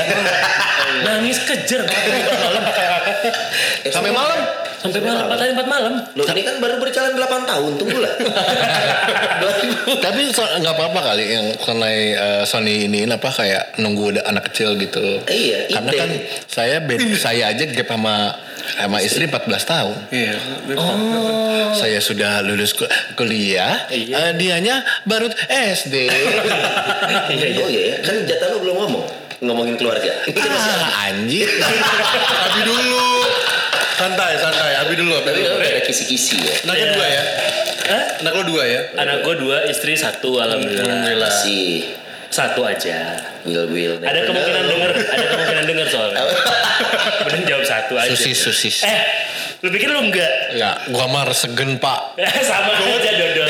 Nangis 1.06 1.44
kejer 1.44 1.84
malam. 1.84 2.64
Sampai 3.92 4.16
malam. 4.16 4.63
Sampai 4.84 5.00
malam, 5.00 5.24
empat 5.26 5.40
hari 5.40 5.52
empat 5.56 5.68
malam. 5.68 5.94
Loh 6.12 6.26
ini 6.28 6.42
kan 6.44 6.56
baru 6.60 6.76
berjalan 6.76 7.16
8 7.16 7.24
tahun, 7.48 7.72
tunggulah. 7.80 8.14
Tapi 10.04 10.22
so- 10.30 10.54
nggak 10.54 10.76
apa-apa 10.76 11.00
kali 11.06 11.26
yang 11.26 11.48
kenai 11.56 12.12
eh, 12.12 12.44
Sony 12.44 12.86
ini 12.86 13.08
apa 13.08 13.30
kayak 13.30 13.80
nunggu 13.80 14.12
ada 14.12 14.28
anak 14.28 14.52
kecil 14.52 14.76
gitu. 14.76 15.24
Iya, 15.24 15.72
Karena 15.72 15.90
ide. 15.90 16.00
kan 16.00 16.10
saya 16.46 16.78
beda, 16.80 17.16
saya 17.26 17.44
aja 17.50 17.64
gap 17.66 17.88
sama 17.88 18.16
sama 18.76 18.98
istri 19.00 19.24
14 19.24 19.48
tahun. 19.64 19.96
Iya. 20.10 20.36
Saya 21.74 22.00
sudah 22.00 22.44
lulus 22.44 22.76
ku- 22.76 22.88
kuliah, 23.16 23.88
Iya. 23.88 24.16
eh, 24.20 24.34
dianya 24.36 24.76
baru 25.04 25.32
SD. 25.48 25.96
oh 26.06 27.68
iya 27.72 27.82
ya, 27.88 27.96
kan 28.02 28.16
jatah 28.24 28.52
lu 28.52 28.68
belum 28.68 28.78
ngomong. 28.78 29.06
Ngomongin 29.44 29.76
keluarga. 29.76 30.08
Ah, 30.40 31.12
anjir. 31.12 31.52
Abi 31.52 32.62
dulu. 32.64 33.13
Santai, 34.04 34.36
santai. 34.36 34.72
Abi 34.84 35.00
dulu. 35.00 35.16
Abi 35.16 35.32
dulu. 35.32 35.64
ada 35.64 35.80
kisi-kisi 35.80 36.36
ya. 36.44 36.54
Anaknya 36.68 36.88
dua 36.92 37.08
ya? 37.08 37.24
Hah? 37.88 38.04
Anak 38.20 38.34
lo 38.36 38.44
dua 38.52 38.64
ya? 38.68 38.82
Anak 39.00 39.24
gue 39.24 39.36
dua, 39.40 39.64
istri 39.72 39.96
satu 39.96 40.44
alhamdulillah. 40.44 41.24
Masih 41.24 41.96
Satu 42.34 42.66
aja. 42.66 43.14
Will 43.46 43.70
Will. 43.70 44.02
Ada 44.02 44.26
kemungkinan 44.26 44.64
denger, 44.66 44.92
ada 44.92 45.26
kemungkinan 45.38 45.64
denger 45.70 45.88
soalnya. 45.88 46.26
Mending 47.30 47.46
jawab 47.46 47.62
satu 47.62 47.94
aja. 47.94 48.10
Susis, 48.10 48.42
susis. 48.42 48.78
Eh, 48.82 49.06
lu 49.62 49.70
pikir 49.70 49.94
lu 49.94 50.02
enggak? 50.02 50.58
Ya, 50.58 50.82
gua 50.90 51.06
mah 51.14 51.30
segen 51.30 51.78
pak. 51.78 52.18
Sama 52.50 52.74
aja 52.74 53.12
dodol. 53.14 53.48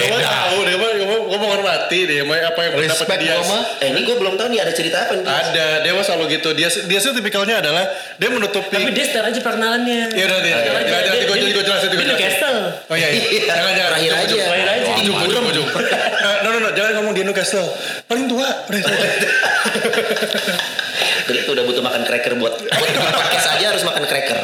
Gue 1.74 1.84
tahu 1.84 2.04
deh, 2.04 2.06
gue 2.06 2.16
gue 2.16 2.24
Mai, 2.24 2.40
apa 2.40 2.60
yang 2.60 2.72
pendapat 2.74 2.96
Respect 2.96 3.20
dia. 3.20 3.34
Eh 3.80 3.88
ini 3.90 4.00
gue 4.04 4.16
belum 4.16 4.34
tahu 4.34 4.48
nih 4.50 4.60
ada 4.62 4.72
cerita 4.72 4.98
apa 5.04 5.12
nih. 5.14 5.24
Ada, 5.26 5.66
dia 5.82 5.92
mah 5.92 6.02
selalu 6.02 6.24
gitu. 6.32 6.50
Dia 6.54 6.68
dia 6.70 6.98
sih 7.00 7.10
tipikalnya 7.12 7.56
adalah 7.60 7.84
dia 8.16 8.28
menutupi. 8.30 8.72
Tapi 8.72 8.90
dia 8.92 9.04
start 9.06 9.26
aja 9.30 9.40
perkenalannya. 9.40 10.00
Ya 10.12 10.24
dia- 10.24 10.40
dia- 10.40 10.40
dia- 10.40 10.62
Dia- 10.64 11.26
gua- 11.26 11.36
dia- 11.36 11.52
gua 11.52 11.64
jelasin, 11.64 11.88
gua 11.88 11.94
Dia 11.94 11.98
di 11.98 12.06
jelasin. 12.08 12.24
Castle. 12.24 12.60
Oh 12.88 12.96
iya, 12.96 13.08
iya. 13.10 13.22
Iya. 13.24 13.44
jangan 13.50 13.72
jangan. 13.74 13.92
Terakhir 13.94 14.12
aja. 14.14 14.36
Terakhir 14.36 14.70
aja. 14.70 14.92
Ujung, 14.94 15.16
ujung, 15.20 15.46
ujung. 15.48 15.68
Eh, 15.68 16.38
No, 16.44 16.48
no, 16.50 16.58
no, 16.60 16.70
jangan 16.72 16.92
ngomong 16.98 17.14
di 17.14 17.22
Newcastle. 17.24 17.68
Paling 18.06 18.26
tua. 18.28 18.48
Udah. 18.68 18.82
Jadi 21.24 21.38
itu 21.40 21.52
udah 21.52 21.64
butuh 21.64 21.82
makan 21.82 22.02
cracker 22.04 22.34
buat 22.36 22.54
buat 22.58 22.90
bikin 22.90 23.02
podcast 23.02 23.48
aja 23.54 23.66
harus 23.70 23.84
makan 23.84 24.04
cracker. 24.04 24.40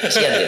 Kasihan 0.00 0.32
ya. 0.34 0.46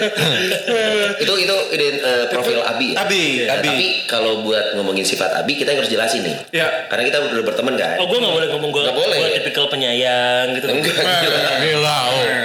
itu 1.19 1.33
itu 1.37 1.57
ide 1.73 1.89
eh, 1.97 2.25
profil 2.29 2.63
Abi. 2.63 2.95
ya? 2.95 3.05
Abi, 3.05 3.25
Nah, 3.43 3.59
Abi. 3.59 3.69
Tapi 3.69 3.87
kalau 4.07 4.43
buat 4.43 4.75
ngomongin 4.75 5.03
sifat 5.03 5.35
Abi 5.35 5.55
kita 5.55 5.73
yang 5.73 5.81
harus 5.83 5.91
jelasin 5.91 6.23
nih. 6.23 6.37
Ya. 6.53 6.87
Karena 6.87 7.03
kita 7.07 7.19
udah 7.23 7.45
berteman 7.45 7.75
kan. 7.75 7.97
Oh, 7.99 8.07
gue 8.07 8.19
gak 8.19 8.33
boleh 8.33 8.49
ngomong 8.51 8.71
gue. 8.71 8.83
Nggak 8.83 8.97
boleh. 8.97 9.17
Gue 9.19 9.31
tipikal 9.37 9.65
penyayang 9.69 10.47
gitu. 10.55 10.67
Enggak, 10.69 10.95
gila. 10.97 11.41
Gila. 11.59 11.99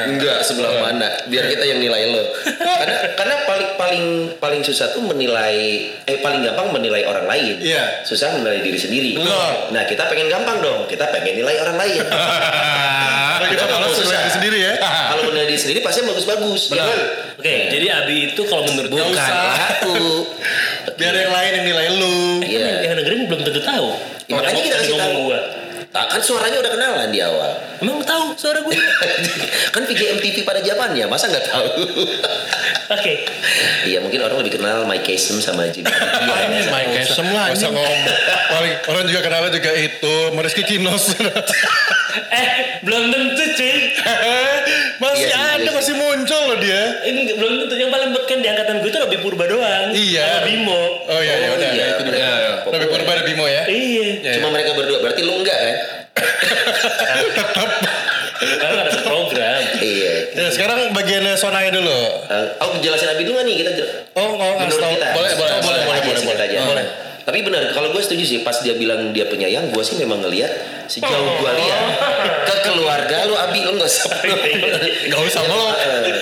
Enggak 0.08 0.38
sebelah 0.42 0.74
mana. 0.82 1.10
Biar 1.28 1.46
kita 1.48 1.64
yang 1.64 1.80
nilai 1.80 2.02
lo. 2.10 2.24
Karena 2.58 2.98
karena 3.16 3.36
paling 3.46 3.70
paling 3.78 4.06
paling 4.38 4.62
susah 4.62 4.92
tuh 4.92 5.04
menilai 5.04 5.58
eh 6.04 6.18
paling 6.20 6.42
gampang 6.42 6.74
menilai 6.74 7.04
orang 7.06 7.26
lain. 7.26 7.56
Iya. 7.62 8.02
Susah 8.04 8.34
menilai 8.34 8.62
diri 8.62 8.80
sendiri. 8.80 9.12
Betul. 9.18 9.74
Nah, 9.74 9.84
kita 9.86 10.08
pengen 10.08 10.28
gampang 10.28 10.58
dong. 10.60 10.86
Kita 10.88 11.10
pengen 11.10 11.38
nilai 11.38 11.56
orang 11.60 11.78
lain. 11.78 12.02
Nah, 13.28 13.50
kita 13.50 13.64
malah 13.68 13.90
Susah. 13.92 14.04
sendiri 14.08 14.32
sendiri 14.32 14.60
ya. 14.64 14.74
Kalau 15.12 15.22
menilai 15.28 15.48
diri 15.52 15.60
sendiri 15.60 15.80
pasti 15.84 16.00
bagus-bagus. 16.04 16.62
ya 16.72 16.84
kan? 16.84 17.00
Oke, 17.38 17.56
jadi 17.70 17.86
Abi 17.94 18.34
itu 18.34 18.42
kalau 18.50 18.66
menurut 18.66 18.90
gue 18.90 18.98
Bukan 18.98 19.14
usah. 19.14 19.78
aku. 19.78 19.96
Biar 20.98 21.14
yang 21.14 21.30
lain 21.30 21.52
yang 21.54 21.66
nilai 21.70 21.86
lu. 21.94 22.16
Iya. 22.42 22.70
yang 22.90 22.96
dengerin 22.98 23.30
belum 23.30 23.42
tentu 23.46 23.62
tahu. 23.62 23.88
Ya, 24.26 24.34
makanya 24.42 24.62
kita 24.66 24.76
kasih 24.82 24.96
tahu. 24.98 25.22
Kan 25.94 26.22
suaranya 26.22 26.60
udah 26.62 26.72
kenalan 26.74 27.10
di 27.10 27.20
awal. 27.24 27.58
Emang 27.82 28.04
tahu 28.04 28.36
suara 28.38 28.62
gue? 28.62 28.76
kan 29.74 29.82
VJ 29.86 30.20
MTV 30.20 30.44
pada 30.44 30.62
zamannya, 30.62 31.06
masa 31.10 31.26
nggak 31.32 31.46
tahu? 31.48 31.68
Oke. 32.96 33.14
Iya 33.88 34.00
mungkin 34.04 34.20
orang 34.24 34.38
lebih 34.44 34.60
kenal 34.60 34.86
Mike 34.86 35.04
Kasem 35.04 35.40
sama 35.40 35.68
Jimmy. 35.72 35.90
Ini 35.90 36.70
Mike 36.70 36.92
Kasem 37.02 37.28
lah. 37.32 37.52
Masa 37.52 37.68
ngomong. 37.72 38.02
Paling 38.52 38.74
orang 38.88 39.04
juga 39.10 39.22
kenalnya 39.24 39.52
juga 39.52 39.72
itu. 39.74 40.16
Mariski 40.36 40.64
Kinos. 40.64 41.12
Eh, 42.18 42.82
belum 42.82 43.14
tentu 43.14 43.46
cuy. 43.54 43.94
masih 44.98 45.30
Iya 45.30 45.38
ada, 45.54 45.70
sih. 45.70 45.70
masih 45.70 45.94
muncul 46.02 46.07
dia. 46.68 46.84
Ini 47.06 47.20
belum 47.34 47.52
tentu 47.64 47.74
yang 47.78 47.90
paling 47.90 48.12
beken 48.12 48.38
di 48.40 48.48
angkatan 48.48 48.76
gue 48.78 48.90
itu 48.90 49.00
Robi 49.00 49.18
Purba 49.18 49.46
doang. 49.46 49.88
Iya. 49.90 50.26
Sama 50.28 50.42
Bimo. 50.46 50.82
Oh 51.08 51.20
iya, 51.20 51.34
ya 51.34 51.48
Oh, 51.48 51.56
udah. 51.56 51.72
iya, 51.72 51.86
itu 51.90 52.02
juga. 52.04 52.12
benar. 52.14 52.68
Tapi 52.68 52.86
Purba 52.86 53.12
ada 53.14 53.24
Bimo 53.24 53.46
ya. 53.46 53.64
Iya. 53.66 54.06
Ya, 54.22 54.32
Cuma 54.38 54.52
mereka 54.52 54.76
berdua, 54.76 55.00
berarti 55.00 55.22
lu 55.22 55.34
enggak 55.38 55.58
kan? 55.58 55.76
Karena 58.38 58.72
nggak 58.72 58.86
ada 58.86 59.02
program. 59.02 59.62
iya. 59.80 60.14
Ya, 60.30 60.48
sekarang 60.52 60.92
bagiannya 60.92 61.34
Sonai 61.34 61.70
dulu. 61.70 62.00
Eh, 62.28 62.46
oh 62.60 62.70
jelasin 62.78 63.10
Abi 63.10 63.24
dulu 63.24 63.42
nih 63.42 63.56
kita 63.58 63.72
Oh, 64.14 64.36
oh, 64.36 64.52
menurut 64.56 64.68
kasih 64.68 64.82
tahu. 64.84 64.94
kita. 64.94 65.08
Boleh, 65.12 65.32
boleh, 65.34 65.52
Oh, 65.52 65.62
boleh, 65.64 65.80
boleh, 65.82 65.96
aja, 65.96 66.06
boleh, 66.06 66.20
singkat 66.20 66.38
boleh. 66.38 66.50
aja. 66.52 66.60
Boleh. 66.68 66.86
Tapi 67.28 67.44
benar, 67.44 67.76
kalau 67.76 67.92
gue 67.92 68.00
setuju 68.00 68.24
sih 68.24 68.40
pas 68.40 68.56
dia 68.58 68.72
bilang 68.74 69.12
dia 69.12 69.28
penyayang, 69.28 69.68
gue 69.68 69.84
sih 69.84 70.00
memang 70.00 70.24
ngelihat 70.24 70.48
sejauh 70.88 71.12
gue 71.36 71.52
lihat 71.54 71.82
ke 72.48 72.56
keluarga 72.64 73.28
lu 73.28 73.36
Abi 73.36 73.60
lu 73.62 73.76
nggak 73.76 73.84
usah 73.86 74.08
Gak 75.12 75.22
usah 75.22 75.42
melok. 75.44 75.76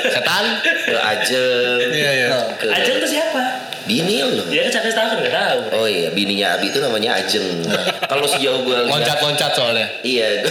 Setan. 0.10 0.46
ke 0.66 0.98
Ajeng, 0.98 1.80
Iya, 1.94 2.12
iya. 2.12 2.28
ke 2.58 2.66
Ajeng 2.68 2.98
tuh 2.98 3.06
siapa? 3.08 3.42
bini 3.86 4.18
lu. 4.18 4.50
Dia 4.50 4.66
kan 4.66 4.82
cakep 4.82 4.92
tahu 4.92 5.08
kan 5.08 5.18
nggak 5.22 5.36
tahu. 5.36 5.60
Oh 5.78 5.86
iya, 5.86 6.10
bininya 6.10 6.58
Abi 6.58 6.74
itu 6.74 6.82
namanya 6.82 7.22
Ajeng. 7.22 7.46
Kalau 8.10 8.26
sejauh 8.26 8.66
gue 8.66 8.78
Loncat-loncat 8.84 9.52
soalnya. 9.54 9.86
iya. 10.02 10.42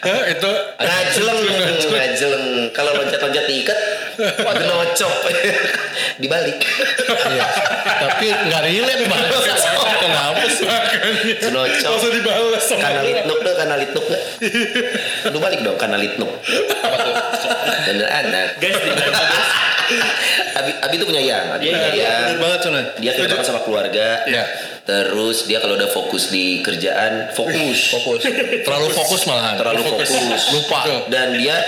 Hah, 0.00 0.22
itu 0.24 0.50
Ngajeleng, 0.78 1.38
ngajeleng. 1.44 2.05
Loncat-loncat 3.26 3.44
diikat, 3.50 3.78
genocop. 4.38 5.12
Dibalik. 6.22 6.58
Iya. 7.26 7.46
Tapi 8.06 8.26
nggak 8.30 8.62
relate 8.62 9.04
banget. 9.10 9.30
Kenapa 10.06 10.44
sih? 10.46 10.68
Genocop. 11.42 11.90
langsung 11.90 12.12
dibalas 12.14 12.62
sama 12.62 12.80
Kanal 12.86 13.02
litnuk 13.02 13.38
dong, 13.42 13.56
kanal 13.58 13.78
litnuk 13.82 14.04
nggak? 14.06 14.22
Lu 15.34 15.38
balik 15.42 15.60
dong 15.66 15.76
kanal 15.80 15.98
litnuk. 15.98 16.30
Bener 17.86 18.06
anak. 18.06 18.62
Guys, 18.62 18.78
di 18.78 18.90
guys. 18.94 19.20
Abi, 20.58 20.70
Abi 20.82 20.94
tuh 20.98 21.06
penyayang, 21.06 21.46
Abi 21.54 21.70
Iya, 21.70 21.74
iya, 21.74 21.82
penyayang. 21.90 22.22
Bener 22.30 22.38
banget 22.42 22.58
soalnya. 22.62 22.84
Dia 22.98 23.10
banget 23.14 23.46
sama 23.46 23.60
keluarga. 23.66 24.06
Iya. 24.26 24.44
Terus 24.86 25.50
dia 25.50 25.58
kalau 25.58 25.74
udah 25.74 25.90
fokus 25.90 26.30
di 26.30 26.62
kerjaan, 26.62 27.34
fokus. 27.34 27.90
Fokus. 27.90 28.22
Terlalu 28.62 28.86
fokus 28.94 29.26
malahan. 29.26 29.58
Terlalu 29.58 29.82
fokus. 29.82 30.10
Lupa. 30.54 30.86
Dan 31.10 31.34
dia 31.34 31.58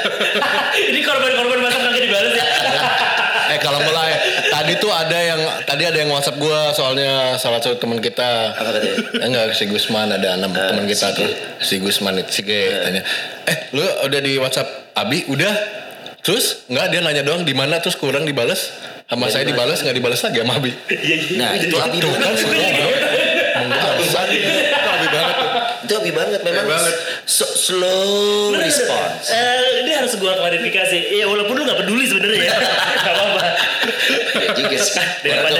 Ini 0.95 1.03
korban-korban 1.03 1.59
masuk 1.59 1.81
kagak 1.83 2.03
dibalas 2.07 2.33
ya. 2.39 2.47
Eh 3.49 3.57
kalau 3.57 3.81
mulai 3.81 4.13
tadi 4.53 4.77
tuh 4.77 4.93
ada 4.93 5.17
yang 5.17 5.41
tadi 5.65 5.89
ada 5.89 5.97
yang 5.97 6.13
WhatsApp 6.13 6.37
gua 6.37 6.69
soalnya 6.77 7.33
salah 7.41 7.57
satu 7.57 7.81
teman 7.81 7.97
kita. 7.97 8.53
Apa 8.53 8.77
katanya? 8.77 8.93
Eh, 8.93 9.25
Enggak 9.25 9.57
si 9.57 9.65
Gusman 9.65 10.13
ada 10.13 10.37
enam 10.37 10.53
Ah, 10.53 10.69
teman 10.69 10.85
kita 10.85 11.09
si 11.09 11.17
tuh. 11.17 11.29
Si 11.57 11.75
Gusman 11.81 12.21
itu 12.21 12.29
si 12.29 12.43
G 12.45 12.53
tanya. 12.85 13.01
Eh 13.49 13.73
lu 13.73 13.81
udah 13.81 14.21
di 14.21 14.37
WhatsApp 14.37 14.93
Abi 14.93 15.25
udah? 15.33 15.78
Terus 16.21 16.67
enggak 16.67 16.87
dia 16.89 17.01
nanya 17.01 17.23
doang 17.23 17.43
di 17.43 17.53
mana 17.53 17.79
terus 17.79 17.95
kurang 17.95 18.23
dibales. 18.23 18.75
Sama 19.09 19.25
Nggak 19.25 19.33
saya 19.33 19.45
dibales. 19.47 19.49
dibalas 19.49 19.79
nggak 19.81 19.97
dibalas 19.97 20.21
lagi 20.21 20.39
sama 20.39 20.53
Abi. 20.55 20.71
Iya, 20.85 20.99
iya. 21.01 21.37
Nah 21.39 21.51
itu 21.57 21.75
Abi 21.75 21.97
Tuh 21.97 22.11
kan 22.11 22.21
banget. 22.21 22.39
semua 22.39 22.67
bro. 22.69 22.89
Menggasan. 23.59 24.29
Abi 24.69 25.07
banget. 25.09 25.37
Itu 25.79 25.93
Abi 25.97 26.11
banget 26.13 26.41
memang 26.43 26.67
banget. 26.69 26.95
so- 27.25 27.57
slow 27.59 28.53
response. 28.53 29.29
Eh, 29.29 29.81
ini 29.81 29.91
harus 29.93 30.13
gua 30.17 30.37
klarifikasi. 30.37 30.99
Ya 31.15 31.25
walaupun 31.25 31.57
lu 31.57 31.65
gak 31.65 31.81
peduli 31.81 32.05
sebenarnya 32.05 32.45
ya. 32.45 32.57
Gak 33.07 33.15
apa-apa. 33.15 33.45
Ya 34.37 34.49
juga 34.53 34.77
sih. 34.77 35.01
Daripada, 35.19 35.59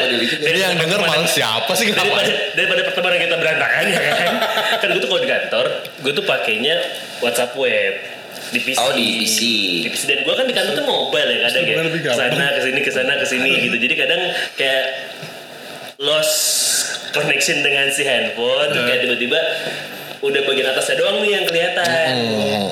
yang 0.51 0.77
denger 0.77 0.99
malah 1.01 1.25
siapa 1.27 1.73
sih 1.73 1.89
daripada, 1.91 2.29
daripada 2.53 2.81
pertemanan 2.85 3.19
kita 3.19 3.37
berantakan 3.37 3.85
ya 3.89 4.01
kan. 4.05 4.33
kan 4.81 4.89
gue 4.89 5.01
tuh 5.01 5.09
kalau 5.09 5.21
di 5.21 5.29
kantor, 5.29 5.65
gue 6.05 6.13
tuh 6.13 6.25
pakainya 6.25 6.75
WhatsApp 7.21 7.57
web. 7.57 8.18
Di 8.51 8.61
PC. 8.63 8.79
Oh, 8.81 8.93
di 8.95 9.07
PC. 9.23 9.39
Di 9.85 9.89
PC 9.93 10.03
dan 10.09 10.19
gue 10.25 10.35
kan 10.35 10.47
di 10.49 10.55
kantor 10.57 10.73
tuh 10.79 10.87
mobile 10.87 11.29
ya 11.29 11.39
kadang 11.49 11.65
ya. 11.67 11.77
Ke 11.85 12.15
sana 12.17 12.47
ke 12.57 12.61
sini 12.65 12.81
ke 12.81 12.91
sana 12.93 13.13
ke 13.19 13.27
sini 13.27 13.51
gitu. 13.69 13.77
Jadi 13.77 13.95
kadang 13.99 14.21
kayak 14.57 14.87
lost 15.99 16.37
connection 17.11 17.61
dengan 17.61 17.91
si 17.91 18.07
handphone. 18.07 18.71
terus 18.71 18.85
kayak 18.87 19.01
tiba-tiba 19.05 19.41
udah 20.19 20.41
bagian 20.51 20.67
atasnya 20.75 20.99
doang 20.99 21.23
nih 21.23 21.31
yang 21.31 21.47
kelihatan. 21.47 22.11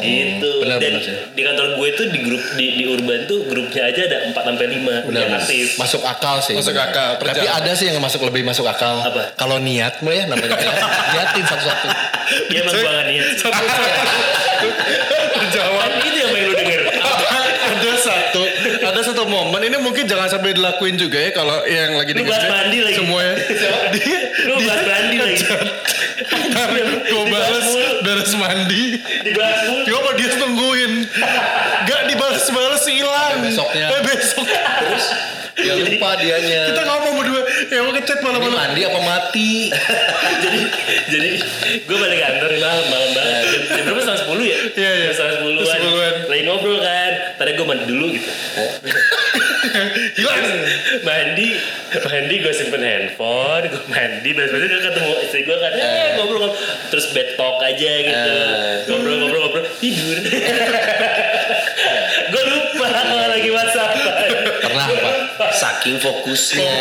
Gitu. 0.02 0.50
Benar, 0.66 0.78
dan 0.82 0.99
benar 0.99 1.02
sih. 1.02 1.14
di 1.35 1.42
kantor 1.46 1.66
gue 1.78 1.88
tuh 1.94 2.06
di 2.11 2.18
grup 2.26 2.42
di, 2.58 2.66
di 2.75 2.85
urban 2.90 3.23
tuh 3.30 3.46
grupnya 3.46 3.87
aja 3.87 4.00
ada 4.11 4.18
4 4.30 4.35
sampai 4.35 4.66
5 4.66 5.14
yang 5.14 5.30
aktif. 5.35 5.66
Masuk 5.78 6.02
akal 6.02 6.42
sih. 6.42 6.58
Masuk 6.58 6.75
akal, 6.75 7.18
Tapi 7.18 7.23
perjalanan. 7.23 7.62
ada 7.62 7.73
sih 7.78 7.87
yang 7.87 8.02
masuk 8.02 8.20
lebih 8.26 8.42
masuk 8.42 8.66
akal. 8.66 8.99
Apa? 8.99 9.38
Kalau 9.38 9.62
niat 9.62 10.02
mah 10.02 10.11
ya 10.14 10.25
namanya. 10.26 10.58
Niatin 11.14 11.44
satu-satu. 11.46 11.88
Dia 12.50 12.61
emang 12.66 12.75
banget 12.82 13.06
niat. 13.14 13.26
Terjawab. 15.38 15.80
Kan 15.96 16.02
itu 16.02 16.18
yang 16.18 16.30
pengen 16.35 16.46
lu 16.50 16.54
denger. 16.58 16.80
ada 17.66 17.92
satu 18.02 18.42
ada 18.82 19.00
satu 19.02 19.23
momen 19.30 19.61
ini 19.62 19.78
mungkin 19.78 19.95
jangan 20.06 20.28
sampai 20.28 20.50
dilakuin 20.52 20.94
juga 20.94 21.18
ya 21.18 21.30
kalau 21.30 21.62
yang 21.64 21.94
lagi 21.94 22.10
Lu 22.10 22.22
bahas 22.22 22.38
dikerjain 22.38 22.52
mandi 22.52 22.78
lagi. 22.80 22.96
semuanya 22.96 23.34
dia 23.92 24.18
Lu 24.46 24.54
bahas 24.60 24.82
mandi 24.82 25.16
lagi. 25.16 25.44
ntar 26.46 26.68
gue 27.02 27.25
balas 27.28 27.66
beres 28.00 28.32
mandi. 28.34 28.84
Dibahas 29.20 29.58
mulu. 29.66 29.82
Coba 29.84 30.10
dia 30.14 30.28
tungguin. 30.32 30.92
Gak 31.84 32.00
dibalas-balas 32.06 32.84
hilang. 32.86 33.34
Besoknya. 33.42 33.86
eh, 33.90 34.00
Besok. 34.02 34.46
Ya 35.56 35.72
lupa 35.75 36.08
dianya. 36.16 36.62
Kita 36.68 36.82
ngomong 36.84 37.14
berdua. 37.16 37.42
Ya 37.66 37.80
mau 37.80 37.90
ngechat 37.90 38.20
malam-malam. 38.20 38.54
Mandi 38.54 38.80
apa 38.82 39.00
mati? 39.00 39.72
jadi 40.44 40.58
jadi 41.08 41.28
gue 41.80 41.96
balik 41.96 42.18
kantor 42.18 42.48
nih 42.50 42.60
malam 42.60 42.84
malam 42.86 43.10
banget. 43.12 43.44
Jam, 43.46 43.62
jam 43.66 43.82
berapa? 43.84 44.00
Setengah 44.00 44.20
sepuluh 44.20 44.44
ya? 44.44 44.58
Iya, 44.70 44.90
iya. 44.92 45.04
Jam 45.06 45.12
setengah 45.12 45.34
Sepuluhan. 45.66 46.14
lagi 46.28 46.42
ngobrol 46.44 46.78
kan? 46.78 47.12
Tadi 47.36 47.50
gue 47.52 47.66
mandi 47.66 47.84
dulu 47.84 48.06
gitu 48.10 48.30
Hilang 50.16 50.44
mandi 51.02 51.49
mandi 52.06 52.35
gue 52.42 52.54
simpen 52.54 52.82
handphone 52.82 53.64
gue 53.66 53.82
mandi 53.90 54.30
beres 54.32 54.50
beres 54.52 54.68
gue 54.68 54.82
ketemu 54.82 55.12
istri 55.26 55.40
gue 55.44 55.56
kan 55.56 55.73
eh 55.75 56.16
ngobrol 56.18 56.49
ngobrol 56.49 56.52
terus 56.92 57.11
bed 57.12 57.35
talk 57.38 57.58
aja 57.62 57.92
gitu 58.02 58.35
ngobrol 58.90 59.16
ngobrol 59.23 59.40
ngobrol 59.49 59.64
tidur 59.78 60.16
gue 62.32 62.42
lupa 62.50 62.87
kalau 62.90 63.26
lagi 63.30 63.50
whatsapp 63.50 63.92
Pernah 64.66 64.87
Pak. 65.37 65.50
Saking 65.52 65.96
fokusnya 66.00 66.73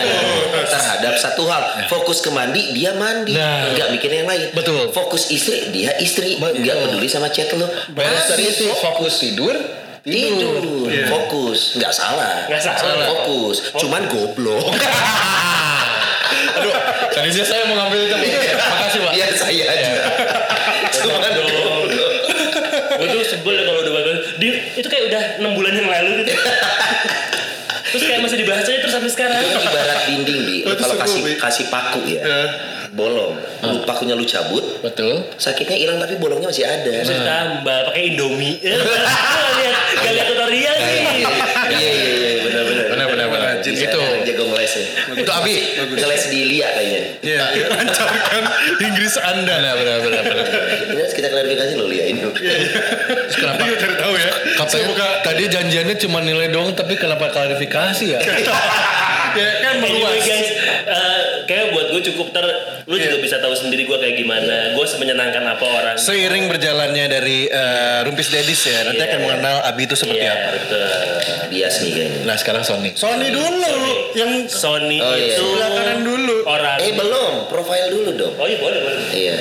terhadap 0.67 1.13
satu 1.19 1.43
hal. 1.47 1.85
Fokus 1.91 2.23
ke 2.23 2.31
mandi, 2.31 2.71
dia 2.71 2.95
mandi. 2.95 3.35
Nah. 3.35 3.71
Nggak 3.75 3.89
mikir 3.95 4.11
yang 4.11 4.27
lain. 4.27 4.51
Betul. 4.55 4.91
Fokus 4.95 5.31
istri, 5.31 5.71
dia 5.75 5.95
istri. 5.99 6.39
Nggak 6.39 6.75
peduli 6.87 7.07
sama 7.07 7.29
chat 7.31 7.51
lo. 7.55 7.67
Beres 7.91 8.31
itu 8.35 8.67
fokus 8.79 9.19
tidur. 9.21 9.55
Tidur. 10.05 10.61
Fokus. 11.09 11.81
Nggak 11.81 11.89
salah. 11.89 12.45
Nggak 12.45 12.61
salah. 12.61 13.09
Fokus. 13.09 13.73
Cuman 13.73 14.05
goblok. 14.05 14.69
Aduh, 16.55 16.73
tadi 17.09 17.29
sih 17.33 17.41
saya 17.41 17.65
mau 17.65 17.75
ngambil 17.83 18.05
itu. 18.05 18.15
Makasih 18.53 18.99
Pak. 19.01 19.11
Iya 19.17 19.27
saya 19.33 19.63
aja. 19.65 19.91
Cuman 20.93 21.31
goblok. 21.33 21.73
gue 22.95 23.07
tuh 23.11 23.27
sebel 23.27 23.59
ya 23.59 23.63
kalau 23.67 23.79
udah 23.83 23.91
bahas 23.91 24.23
dia 24.39 24.55
itu 24.71 24.87
kayak 24.87 25.11
udah 25.11 25.21
enam 25.43 25.51
bulan 25.51 25.75
yang 25.75 25.89
lalu 25.91 26.23
gitu 26.23 26.31
terus 27.91 28.03
kayak 28.07 28.23
masih 28.23 28.39
dibahas 28.39 28.63
aja 28.63 28.79
terus 28.79 28.93
sampai 28.95 29.11
sekarang 29.11 29.35
Itu 29.39 29.59
ibarat 29.59 29.99
dinding 30.07 30.39
di 30.47 30.57
kalau 30.63 30.95
kasih 30.99 31.19
Bi. 31.23 31.31
kasih 31.35 31.65
paku 31.67 31.99
ya. 32.07 32.23
Bolong. 32.95 33.35
Lu 33.59 33.83
pakunya 33.83 34.15
lu 34.15 34.23
cabut, 34.23 34.63
Betul. 34.79 35.27
sakitnya 35.35 35.75
hilang 35.75 35.99
tapi 35.99 36.15
bolongnya 36.15 36.47
masih 36.47 36.63
ada. 36.63 36.87
bisa 37.03 37.11
ditambah 37.11 37.77
pakai 37.91 38.15
indomie 38.15 38.55
gak 39.95 40.11
lihat 40.11 40.13
lihat 40.15 40.27
tutorial 40.31 40.75
sih 40.75 40.99
Iya 41.65 41.89
iya 41.91 41.91
iya 42.13 42.31
benar-benar. 42.45 42.85
Benar, 42.85 43.07
benar, 43.11 43.27
benar. 43.27 43.49
Bisa 43.65 43.89
Itu. 43.89 43.99
ada 43.99 44.15
yang 44.15 44.25
jago 44.27 44.43
ngeles 44.53 44.73
ya. 44.77 44.85
Itu 45.17 45.31
Abi. 45.33 45.53
Ngeles 45.97 46.23
di 46.29 46.39
Lia 46.45 46.67
kayaknya. 46.71 47.01
Iya 47.25 47.43
iya. 47.57 47.65
Lancarkan 47.75 48.43
Inggris 48.85 49.15
anda 49.19 49.55
Benar, 49.59 49.75
benar, 49.75 49.97
benar, 50.05 50.21
benar. 50.23 50.45
Ini 50.93 50.99
harus 51.01 51.15
kita 51.17 51.27
klarifikasi 51.33 51.73
loh 51.75 51.87
Lia 51.89 52.05
ini. 52.07 52.21
Terus 52.21 53.35
kenapa? 53.35 53.65
Dia 53.65 53.75
cari 53.81 53.95
tahu 53.97 54.13
ya 54.15 54.31
Katanya 54.55 55.07
tadi 55.25 55.43
janjiannya 55.49 55.95
cuma 55.99 56.19
nilai 56.21 56.47
doang 56.53 56.71
tapi 56.77 56.93
kenapa 56.95 57.33
klarifikasi 57.33 58.05
ya? 58.05 58.19
Ya 59.35 59.51
kan 59.61 59.75
Anyway 59.77 59.91
meluas 59.93 60.21
guys, 60.21 60.49
eh, 60.85 61.19
kayak 61.45 61.65
buat 61.69 61.87
gue 61.89 62.01
cukup 62.05 62.27
ter, 62.31 62.45
lu 62.83 62.95
juga 62.95 63.17
bisa 63.17 63.37
tahu 63.37 63.51
sendiri 63.51 63.83
gue 63.83 63.97
kayak 63.97 64.15
gimana. 64.15 64.71
Gue 64.71 64.85
semenyenangkan 64.85 65.43
apa 65.45 65.65
orang. 65.65 65.95
Seiring 65.95 66.47
berjalannya 66.47 67.05
dari 67.07 67.45
eh, 67.45 67.99
Rumpis 68.01 68.29
Dedis 68.29 68.61
ya 68.63 68.79
Nanti 68.83 68.97
Iya. 68.97 69.07
akan 69.07 69.19
mengenal 69.21 69.55
Abi 69.65 69.81
itu 69.83 69.95
seperti 69.95 70.21
Iya, 70.21 70.33
apa 70.33 70.49
betul. 70.53 70.87
Bias 71.47 71.75
nih 71.77 71.91
kayaknya. 71.91 72.19
Nah 72.23 72.35
sekarang 72.35 72.63
Sony. 72.63 72.89
Sony 72.93 73.27
dulu 73.29 73.73
Yang 74.13 74.31
Sony 74.49 74.97
Oh, 74.97 75.13
iya. 75.13 75.25
itu 75.29 75.43
Sebelah 75.43 75.69
kanan 75.71 75.99
dulu. 76.01 76.35
orang. 76.45 76.77
Eh 76.79 76.91
belum, 76.91 77.33
profile 77.45 77.87
dulu 77.89 78.09
dong. 78.13 78.33
Oh 78.35 78.45
iya 78.45 78.57
boleh 78.57 78.79
boleh. 78.79 79.03
Iya. 79.11 79.37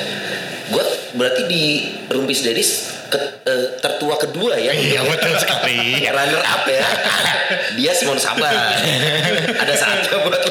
Gue 1.15 1.23
berarti 1.23 1.47
di 1.47 1.65
Rumpis 2.11 2.43
Dedis 2.43 2.91
ke- 3.07 3.39
eh, 3.47 3.79
tertua 3.79 4.19
kedua 4.19 4.59
ya. 4.59 4.75
Iya 4.75 5.07
betul 5.07 5.31
sekali. 5.39 6.03
Runner 6.03 6.43
up 6.43 6.67
ya. 6.67 6.83
Dia 7.79 7.95
Simon 7.95 8.19
Sabar. 8.19 8.51
Ada 8.51 9.75
satu 9.79 10.27
buat. 10.27 10.43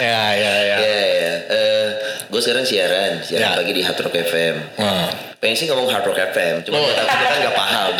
Ya 0.00 0.24
ya 0.32 0.54
ya. 0.64 0.76
Ya 0.80 1.00
ya. 1.04 1.32
gue 2.30 2.40
sekarang 2.40 2.64
siaran, 2.64 3.20
siaran 3.20 3.52
Ya. 3.52 3.58
pagi 3.58 3.72
di 3.74 3.82
Hard 3.84 4.00
Rock 4.00 4.16
FM. 4.16 4.54
Wah. 4.78 5.12
Pengen 5.36 5.52
sih 5.54 5.66
ngomong 5.68 5.90
Hard 5.90 6.06
Rock 6.06 6.20
FM, 6.32 6.64
cuma 6.64 6.80
kita 6.80 7.02
kita 7.02 7.26
kan 7.26 7.38
nggak 7.42 7.56
paham. 7.58 7.92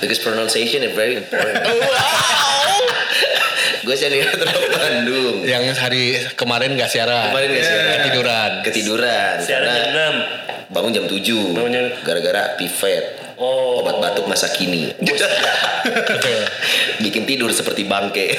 Because 0.00 0.18
pronunciation 0.18 0.82
is 0.82 0.96
very 0.96 1.14
important. 1.14 1.60
Gue 3.80 3.94
siaran 3.94 4.12
di 4.12 4.20
Hard 4.20 4.40
Rock 4.40 4.60
Bandung. 4.70 5.36
Yang 5.42 5.64
hari 5.74 6.02
kemarin 6.34 6.70
nggak 6.74 6.88
siaran. 6.88 7.30
Kemarin 7.30 7.48
nggak 7.50 7.64
siaran. 7.64 7.92
Ketiduran. 7.96 8.50
Ketiduran. 8.62 9.34
Siaran 9.40 9.68
jam 9.90 10.14
6. 10.68 10.70
bangun 10.70 10.90
jam 10.92 11.04
7 11.04 11.18
Bangun 11.50 11.70
jam- 11.70 11.92
gara-gara 12.00 12.54
pivot 12.54 13.04
Oh. 13.34 13.80
obat 13.80 13.96
batuk 13.98 14.28
masa 14.28 14.52
kini 14.52 14.92
Betul. 14.92 16.44
bikin 17.00 17.24
tidur 17.24 17.48
seperti 17.48 17.88
bangke 17.88 18.36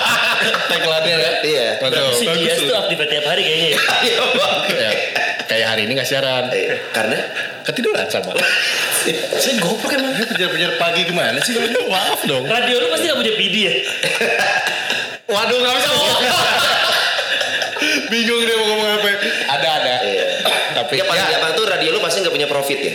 Tagline-nya 0.70 1.16
ya. 1.18 1.30
iya 1.42 1.68
Betul. 1.76 2.14
Si 2.14 2.24
Dias 2.30 2.62
tuh 2.62 2.78
aktif 2.78 2.94
tiap 2.96 3.26
hari 3.26 3.42
kayaknya 3.42 3.68
ya. 3.68 3.78
Iya. 4.06 4.18
Ya. 4.70 4.90
Kayak 5.46 5.66
hari 5.74 5.82
ini 5.86 5.92
nggak 5.94 6.08
siaran. 6.08 6.50
Eh, 6.50 6.90
karena 6.90 7.18
Ketiduran 7.66 8.06
sama. 8.06 8.30
Saya 9.42 9.58
goblok 9.58 9.90
emang. 9.90 10.14
Penyiar-penyiar 10.14 10.78
pagi 10.78 11.02
gimana 11.02 11.38
sih 11.42 11.58
Maaf 11.90 12.22
dong. 12.22 12.46
Radio 12.46 12.78
lu 12.78 12.86
pasti 12.94 13.10
gak 13.10 13.18
punya 13.18 13.34
PD 13.34 13.56
ya? 13.66 13.74
Waduh 15.34 15.58
nggak 15.58 15.74
bisa. 15.74 15.90
bingung 18.06 18.42
dia 18.46 18.54
mau 18.54 18.66
ngomong 18.70 18.88
apa 19.02 19.08
ada 19.50 19.68
ada. 19.82 19.94
iya. 20.06 20.26
Tapi 20.78 20.94
ya 20.94 21.04
paling 21.10 21.26
ya, 21.26 21.50
tuh 21.58 21.66
radio 21.66 21.90
lu 21.90 21.98
pasti 21.98 22.22
nggak 22.22 22.34
punya 22.34 22.46
profit 22.46 22.78
ya 22.78 22.94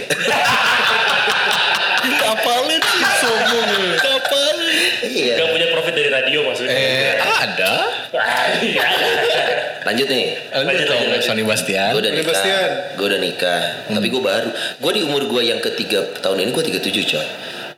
kapalin 2.31 2.81
sih 2.81 3.03
sombong. 3.21 3.69
Kapalin. 3.99 4.59
iya 5.05 5.33
Gak 5.37 5.49
punya 5.53 5.67
profit 5.73 5.93
dari 5.93 6.09
radio 6.09 6.39
maksudnya. 6.47 6.73
Eh 6.73 7.00
ada. 7.17 7.73
Ah, 8.11 8.47
iya. 8.61 8.85
lanjut 9.81 10.05
nih 10.05 10.35
Lanjut 10.53 10.85
dong. 10.85 11.01
Sony 11.19 11.41
Bastian. 11.41 11.91
gue 11.91 12.01
udah 12.01 12.11
nikah 12.11 12.29
Bastian. 12.29 12.69
gue 12.93 13.05
udah 13.07 13.19
nikah 13.19 13.61
tapi 13.87 14.07
gue 14.07 14.21
baru 14.21 14.49
gue 14.51 14.91
di 14.93 15.01
umur 15.01 15.21
gue 15.25 15.41
yang 15.43 15.57
ketiga 15.57 15.99
tahun 16.19 16.37
ini 16.39 16.51
gue 16.51 16.63
37 16.77 16.91
coy 17.07 17.27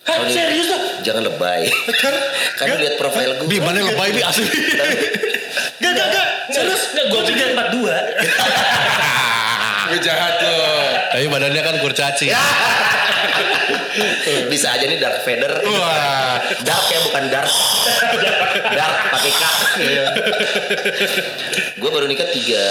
Hah, 0.04 0.20
serius 0.28 0.68
tuh? 0.68 0.82
jangan 1.02 1.24
lebay 1.24 1.64
karena 2.60 2.76
lihat 2.76 2.96
profil 2.98 3.24
gue 3.38 3.48
Bi 3.48 3.58
mana 3.58 3.80
lebay 3.80 4.12
bi 4.12 4.20
asli. 4.20 4.44
gak 5.80 5.92
gak 5.92 6.08
gak 6.10 6.28
Serius? 6.50 6.92
Enggak, 6.92 7.06
gue 7.08 7.22
pikir 7.26 7.48
42. 7.56 7.88
gue 9.86 10.00
jahat 10.06 10.36
loh 10.44 10.84
Tapi 11.08 11.26
badannya 11.26 11.62
kan 11.62 11.76
kurcaci. 11.80 12.28
bisa 14.52 14.68
aja 14.74 14.86
nih 14.86 14.98
Dark 14.98 15.22
Vader. 15.22 15.54
Wah. 15.64 16.38
Dark 16.62 16.86
ya 16.90 17.00
bukan 17.06 17.24
Dark. 17.30 17.54
Dark 18.74 18.96
pakai 19.12 19.32
K. 19.32 19.44
Gue 21.78 21.90
baru 21.90 22.06
nikah 22.08 22.30
tiga 22.30 22.66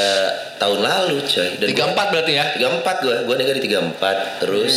tahun 0.57 0.81
lalu 0.81 1.23
coy. 1.25 1.49
Tiga 1.59 1.85
empat 1.93 2.07
berarti 2.11 2.33
ya. 2.35 2.45
tiga 2.55 2.69
empat 2.73 2.97
gue 3.03 3.17
gue 3.25 3.35
nikah 3.37 3.55
di 3.57 3.63
tiga 3.63 3.79
empat. 3.83 4.17
Terus 4.43 4.75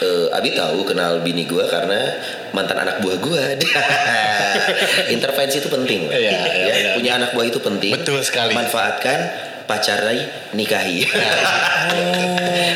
eh, 0.00 0.28
Abi 0.32 0.52
tahu 0.52 0.84
kenal 0.84 1.20
bini 1.20 1.44
gue 1.44 1.64
karena 1.66 2.00
mantan 2.52 2.78
anak 2.80 3.00
buah 3.00 3.18
gue 3.20 3.42
intervensi 5.14 5.60
itu 5.60 5.68
penting 5.68 6.08
Iya, 6.08 6.30
iya, 6.32 6.52
Ya, 6.56 6.74
iya. 6.76 6.90
punya 6.96 7.12
anak 7.20 7.30
buah 7.32 7.46
itu 7.48 7.60
penting. 7.60 7.92
Betul 7.92 8.20
sekali. 8.24 8.52
manfaatkan 8.56 9.18
pacarai 9.66 10.20
nikahi 10.52 11.04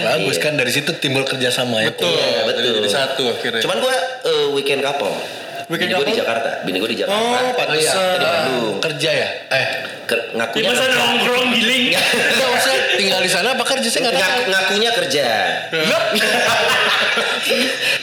Bagus 0.02 0.36
kan 0.36 0.54
dari 0.54 0.68
situ 0.68 0.90
timbul 0.96 1.22
kerjasama 1.22 1.80
ya. 1.80 1.88
betul 1.88 2.10
Iya, 2.10 2.42
betul. 2.44 2.72
jadi 2.76 2.90
satu 2.90 3.24
akhirnya 3.30 3.62
cuman 3.62 3.76
gue 3.78 3.94
eh, 4.26 4.46
weekend 4.52 4.82
couple 4.82 5.14
Weekend 5.70 5.94
bini 5.94 6.02
gue 6.02 6.06
di? 6.08 6.18
Jakarta 6.18 6.50
bini 6.60 6.76
gue 6.76 6.90
di 6.90 6.98
Jakarta 6.98 7.14
oh 7.14 7.62
Oh 7.62 7.74
iya, 7.78 7.94
di 7.94 8.26
Bandung 8.26 8.76
kerja 8.82 9.10
ya? 9.12 9.28
Eh, 9.48 9.66
Ke- 10.02 10.26
Di 10.26 10.34
ngakunya 10.34 10.66
masa 10.66 10.90
nongkrong 10.90 11.48
giling. 11.54 11.94
enggak 11.94 12.50
usah 12.52 12.74
tinggal 12.98 13.20
di 13.22 13.30
sana 13.30 13.54
apa 13.54 13.62
kerja 13.62 13.86
saya 13.86 14.02
nggak 14.02 14.16
tahu. 14.16 14.26
Ngak- 14.26 14.46
ngakunya 14.50 14.90
kerja 14.90 15.24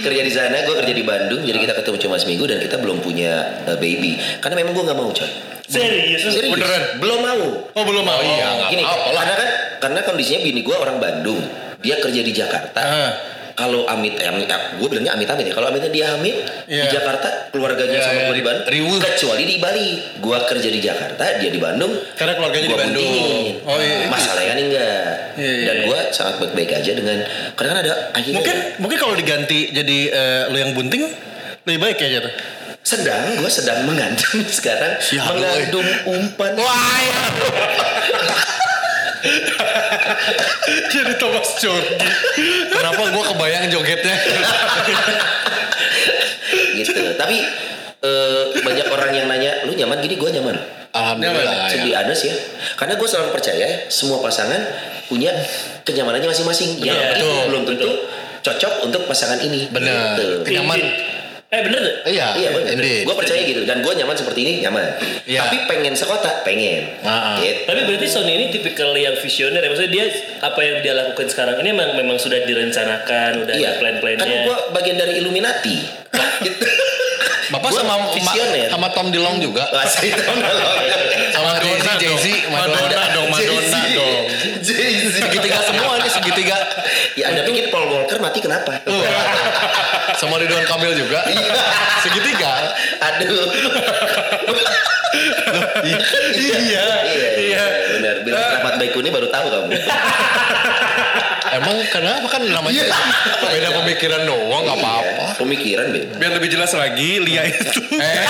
kerja 0.05 0.21
di 0.23 0.31
sana, 0.33 0.65
gue 0.65 0.75
kerja 0.77 0.93
di 0.93 1.03
Bandung, 1.05 1.41
jadi 1.43 1.57
kita 1.57 1.73
ketemu 1.77 1.97
cuma 2.07 2.15
seminggu 2.19 2.45
dan 2.49 2.57
kita 2.61 2.77
belum 2.81 3.01
punya 3.01 3.63
uh, 3.67 3.77
baby. 3.77 4.17
Karena 4.41 4.61
memang 4.63 4.73
gue 4.77 4.83
nggak 4.87 4.97
mau 4.97 5.09
coy. 5.11 5.31
Serius? 5.67 6.23
Serius? 6.23 6.53
Beneran? 6.55 7.03
Belum 7.03 7.19
mau. 7.19 7.45
Oh 7.75 7.83
belum 7.83 8.03
mau. 8.07 8.19
iya, 8.23 8.47
nggak 8.55 8.69
Gini, 8.71 8.83
apa-apa 8.87 9.09
lah. 9.11 9.13
karena 9.23 9.35
kan 9.35 9.49
karena 9.77 9.99
kondisinya 10.07 10.39
bini 10.47 10.61
gue 10.63 10.75
orang 10.75 10.97
Bandung, 10.97 11.39
dia 11.83 11.95
kerja 11.99 12.21
di 12.23 12.31
Jakarta. 12.33 12.81
Ah. 12.81 13.11
Kalau 13.57 13.83
amit, 13.83 14.15
eh, 14.15 14.23
amit 14.23 14.45
gue 14.45 14.85
bilangnya 14.85 15.11
amit-amit 15.11 15.43
ya. 15.43 15.51
Kalau 15.51 15.67
amitnya 15.67 15.89
dia 15.89 16.05
amit 16.13 16.35
di 16.63 16.77
Iya. 16.77 16.93
Jakarta, 16.93 17.49
keluarganya 17.49 17.91
Iya, 17.91 18.03
sama 18.03 18.15
iya. 18.15 18.25
gue 18.29 18.35
di 18.37 18.43
Bandung. 18.45 18.65
Riweuh. 18.69 18.97
Kecuali 19.01 19.43
di 19.43 19.55
Bali, 19.57 19.87
gue 20.15 20.37
kerja 20.45 20.67
di 20.69 20.77
Jakarta, 20.77 21.23
dia 21.35 21.49
di 21.49 21.57
Bandung. 21.57 21.89
Karena 22.13 22.31
keluarganya 22.33 22.63
di 22.63 22.69
gua 22.69 22.79
Bandung. 22.79 23.01
buntingin. 23.01 23.53
Oh, 23.65 23.75
iya, 23.75 23.95
iya. 23.97 24.07
Masalahnya 24.07 24.53
nih 24.53 24.63
enggak. 24.63 25.11
Iya, 25.33 25.51
iya, 25.51 25.65
Dan 25.65 25.75
iya. 25.75 25.83
gue 25.83 25.99
sangat 26.11 26.33
baik-baik 26.37 26.69
aja 26.71 26.91
dengan 26.93 27.17
karena 27.51 27.67
kan 27.67 27.77
ada 27.81 27.91
akhirnya 28.11 28.35
Mungkin 28.37 28.55
mungkin 28.77 28.97
kalau 28.97 29.13
diganti 29.13 29.59
jadi 29.71 29.97
eh, 30.07 30.41
lu 30.47 30.55
yang 30.55 30.71
bunting 30.71 31.03
lebih 31.63 31.79
baik 31.79 31.97
ya 31.97 32.07
jatuh. 32.15 32.31
sedang 32.79 33.35
gue 33.35 33.49
sedang 33.49 33.83
mengandung 33.83 34.47
sekarang 34.53 34.95
Siapa, 34.97 35.33
mengandung 35.33 35.87
umpan. 36.07 36.55
Wah, 36.55 36.97
ya. 37.01 37.19
jadi 40.93 41.13
Thomas 41.19 41.49
Jordi. 41.59 41.95
Kenapa 42.71 43.01
gue 43.11 43.23
kebayang 43.33 43.65
jogetnya? 43.71 44.15
gitu. 46.77 46.91
Tapi 47.17 47.37
eh, 48.03 48.43
banyak 48.61 48.87
orang 48.91 49.11
yang 49.13 49.25
nanya, 49.27 49.65
lu 49.65 49.73
nyaman 49.73 49.97
gini, 50.03 50.15
gue 50.15 50.29
nyaman. 50.39 50.57
Alhamdulillah. 50.97 51.69
Be 51.69 51.93
ya. 51.93 52.01
ya, 52.01 52.33
karena 52.79 52.93
gue 52.97 53.07
selalu 53.07 53.29
percaya 53.35 53.85
semua 53.91 54.17
pasangan 54.23 54.61
punya 55.07 55.31
kenyamanannya 55.85 56.29
masing-masing. 56.31 56.81
Yang 56.81 57.21
itu 57.21 57.27
betul, 57.27 57.37
belum 57.51 57.63
tentu 57.67 57.89
cocok 58.43 58.73
untuk 58.87 59.01
pasangan 59.05 59.39
ini. 59.43 59.69
Bener. 59.69 60.15
Gitu. 60.43 60.57
Nyaman. 60.57 60.79
Eh 61.47 61.63
bener 61.63 61.79
gak? 61.79 61.95
Iya, 62.05 62.27
Iya 62.35 62.49
benar. 62.51 62.75
indeed. 62.75 63.03
Gue 63.07 63.15
percaya 63.15 63.39
gitu 63.41 63.63
dan 63.63 63.79
gue 63.79 63.93
nyaman 63.93 64.11
seperti 64.13 64.39
ini 64.43 64.53
nyaman. 64.59 64.83
Iya. 65.23 65.47
Tapi 65.47 65.57
pengen 65.63 65.95
sekotak 65.95 66.43
pengen. 66.43 66.99
Ah. 67.01 67.39
Gitu. 67.39 67.63
Tapi 67.63 67.87
berarti 67.87 68.03
Sony 68.05 68.35
ini 68.35 68.45
tipikal 68.49 68.91
yang 68.91 69.15
visioner 69.15 69.59
ya. 69.59 69.71
Maksudnya 69.71 69.91
dia 69.93 70.05
apa 70.43 70.59
yang 70.59 70.83
dia 70.83 70.93
lakukan 70.93 71.23
sekarang 71.25 71.55
ini 71.59 71.71
memang 71.71 71.95
memang 71.95 72.17
sudah 72.17 72.43
direncanakan, 72.43 73.47
udah 73.47 73.53
Iya. 73.53 73.63
ada 73.65 73.79
plan-plannya. 73.79 74.19
Kan 74.19 74.43
gue 74.43 74.57
bagian 74.73 74.97
dari 74.97 75.13
Illuminati. 75.17 75.77
gitu. 76.43 76.65
Bapak 77.47 77.71
Gua 77.71 77.79
sama 77.79 78.11
visioner. 78.11 78.67
sama 78.67 78.91
Tom 78.91 79.07
DeLong 79.07 79.39
juga. 79.39 79.63
Itu 80.03 80.19
Sama 81.31 81.55
Jay-Z, 81.57 81.87
Jay-Z, 81.95 82.25
Madonna 82.51 83.03
dong, 83.15 83.31
Madonna 83.31 83.81
dong. 83.87 84.23
Jay-Z. 84.59 85.15
Segitiga 85.15 85.63
semua 85.63 85.95
nih, 85.95 86.11
segitiga. 86.11 86.57
Ya 87.15 87.31
Anda 87.31 87.47
pikir 87.47 87.66
Walker 88.07 88.23
mati 88.23 88.39
kenapa? 88.39 88.71
Sama 90.15 90.39
Ridwan 90.39 90.63
Kamil 90.63 90.95
juga. 90.95 91.27
Segitiga. 91.99 92.71
Aduh. 93.03 93.51
Iya. 95.83 96.87
Iya, 97.03 97.27
iya, 97.35 97.63
benar. 97.99 98.15
Bilang 98.23 98.47
Rahmat 98.47 98.79
Baikuni 98.79 99.11
baru 99.11 99.27
tahu 99.27 99.51
kamu. 99.51 99.75
Emang 101.49 101.77
kenapa 101.87 102.27
kan 102.27 102.41
namanya 102.43 102.83
beda 103.39 103.69
pemikiran 103.73 104.21
doang 104.23 104.63
nggak 104.63 104.77
apa-apa. 104.77 105.25
Iya, 105.27 105.35
Pemikiran, 105.37 105.85
Be. 105.89 105.99
Biar 106.17 106.31
lebih 106.33 106.49
jelas 106.49 106.71
lagi, 106.73 107.19
Lia 107.19 107.45
itu 107.45 107.63
Eh, 107.97 108.25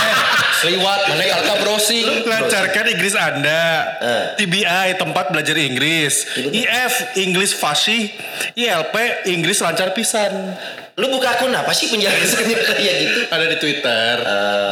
seliwat 0.58 1.08
mana 1.08 1.24
kalka 1.24 1.56
browsing. 1.60 2.06
lancarkan 2.24 2.86
Inggris 2.88 3.16
Anda. 3.16 3.64
Eh. 3.98 4.26
TBI 4.38 4.90
tempat 4.96 5.32
belajar 5.32 5.56
Inggris. 5.56 6.28
IF 6.38 6.94
Inggris 7.16 7.52
fasih. 7.52 8.12
ILP 8.54 8.96
Inggris 9.28 9.60
lancar 9.60 9.92
pisan. 9.92 10.54
Lu 10.94 11.08
buka 11.08 11.30
akun 11.32 11.54
apa 11.54 11.70
sih 11.72 11.88
penjelasannya 11.88 12.58
kayak 12.68 12.96
gitu? 13.00 13.20
Ada 13.30 13.46
di 13.46 13.58
Twitter. 13.58 14.14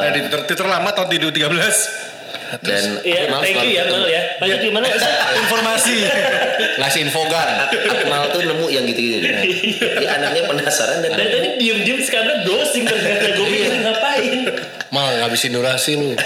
Ada 0.01 0.09
di 0.09 0.19
Twitter, 0.25 0.41
Twitter 0.43 0.65
lama 0.65 0.89
tahun 0.89 1.07
2013. 1.11 2.14
Dan 2.63 2.83
Iya, 3.03 3.19
Akmal 3.27 3.41
thank 3.43 3.59
you 3.65 3.71
ya 3.75 3.83
ya. 3.87 4.21
Lanjut 4.39 4.59
gimana? 4.63 4.85
Informasi. 5.43 5.95
Ngasih 6.79 6.99
infogan. 7.07 7.47
Akmal 7.71 8.31
tuh 8.31 8.41
nemu 8.45 8.65
yang 8.71 8.85
gitu-gitu. 8.87 9.19
Dia 9.99 10.09
anaknya 10.19 10.47
penasaran 10.47 11.03
dan 11.03 11.11
Dan 11.15 11.27
tadi 11.27 11.49
diem-diem 11.59 11.99
sekarang 11.99 12.47
browsing 12.47 12.83
ternyata 12.87 13.27
gue 13.35 13.47
pikir 13.47 13.73
ngapain? 13.83 14.39
Mal 14.93 15.19
ngabisin 15.19 15.51
durasi 15.51 15.99
lu. 15.99 16.15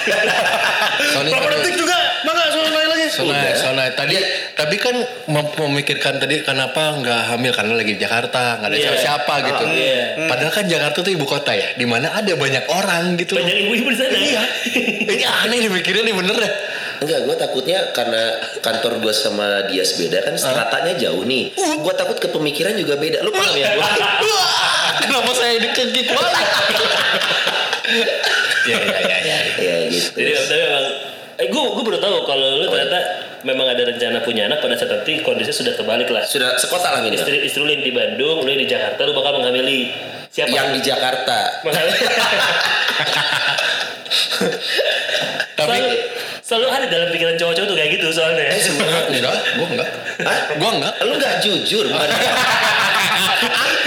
Detik 1.59 1.75
juga? 1.75 1.97
Mana 2.25 2.49
soal 2.53 2.69
lain 2.69 2.89
lagi? 2.89 3.07
Sonai, 3.19 3.51
Sonai. 3.53 3.89
Tadi, 3.91 4.15
tapi 4.53 4.75
kan 4.75 4.95
mem- 5.27 5.55
memikirkan 5.59 6.17
tadi 6.17 6.39
kenapa 6.39 6.95
nggak 6.95 7.21
hamil 7.29 7.51
karena 7.51 7.73
lagi 7.75 7.95
di 7.95 8.01
Jakarta, 8.01 8.57
nggak 8.57 8.69
ada 8.71 8.75
Iya. 8.75 8.83
siapa-siapa 8.87 9.33
gitu. 9.43 9.63
iya. 9.69 9.99
Padahal 10.25 10.51
kan 10.51 10.65
Jakarta 10.65 10.97
tuh 10.99 11.11
ibu 11.11 11.25
kota 11.25 11.51
ya, 11.51 11.75
di 11.75 11.83
mana 11.83 12.11
ada 12.11 12.33
banyak 12.33 12.65
orang 12.65 13.13
gitu. 13.15 13.35
Banyak 13.35 13.57
ibu-ibu 13.67 13.89
di 13.91 13.97
sana. 13.97 14.15
Iya. 14.15 14.41
Ini 15.13 15.25
aneh 15.25 15.57
nih 15.59 15.69
mikirnya 15.69 16.03
nih 16.03 16.15
bener 16.15 16.35
deh. 16.35 16.53
Enggak, 16.99 17.19
gue 17.23 17.35
takutnya 17.37 17.79
karena 17.91 18.23
kantor 18.59 18.99
gue 18.99 19.13
sama 19.15 19.67
Dias 19.67 19.95
beda 19.95 20.19
kan 20.19 20.35
stratanya 20.35 20.99
jauh 20.99 21.23
nih. 21.23 21.51
Gue 21.55 21.93
takut 21.95 22.19
kepemikiran 22.19 22.75
juga 22.75 22.99
beda. 22.99 23.23
Lu 23.23 23.31
paham 23.31 23.55
ya? 23.55 23.71
Gua? 23.75 24.43
Kenapa 25.03 25.31
saya 25.31 25.59
dikegik 25.59 26.07
banget? 26.11 26.33
Iya, 27.89 28.77
iya, 28.85 28.99
iya. 29.01 29.17
Ya. 29.25 29.37
ya 29.57 29.75
gitu. 29.89 30.13
Jadi 30.13 30.31
tapi 30.37 30.55
memang 30.61 30.85
eh 31.39 31.47
gue 31.47 31.63
gue 31.71 31.83
baru 31.87 31.99
tahu 32.03 32.27
kalau 32.27 32.59
lu 32.59 32.67
ternyata 32.67 32.99
memang 33.47 33.71
ada 33.71 33.87
rencana 33.87 34.19
punya 34.19 34.51
anak 34.51 34.59
pada 34.59 34.75
saat 34.75 34.91
nanti 34.91 35.23
kondisinya 35.23 35.55
sudah 35.55 35.73
terbalik 35.79 36.11
lah. 36.11 36.27
Sudah 36.27 36.59
sekota 36.59 36.91
lah 36.91 36.99
minimal. 36.99 37.23
Istri 37.23 37.37
istri 37.47 37.63
lu 37.63 37.71
yang 37.71 37.83
di 37.83 37.91
Bandung, 37.95 38.43
lu 38.43 38.49
yang 38.51 38.59
di 38.59 38.67
Jakarta, 38.67 38.99
lu 39.07 39.15
bakal 39.15 39.39
menghamili 39.39 39.87
siapa? 40.27 40.51
Yang 40.51 40.67
di 40.75 40.81
Jakarta. 40.83 41.63
Tapi 45.59 45.75
selalu, 45.75 45.91
selalu 46.43 46.67
ada 46.71 46.85
dalam 46.87 47.07
pikiran 47.11 47.35
cowok-cowok 47.35 47.67
tuh 47.67 47.75
kayak 47.75 47.89
gitu 47.99 48.07
soalnya. 48.15 48.43
Eh 48.47 48.59
semua. 48.59 48.87
enggak, 49.11 49.35
gua 49.59 49.67
enggak. 49.71 49.89
Hah? 50.23 50.39
Gua 50.55 50.71
enggak. 50.75 50.93
Lu 51.03 51.13
nggak 51.19 51.35
jujur 51.43 51.85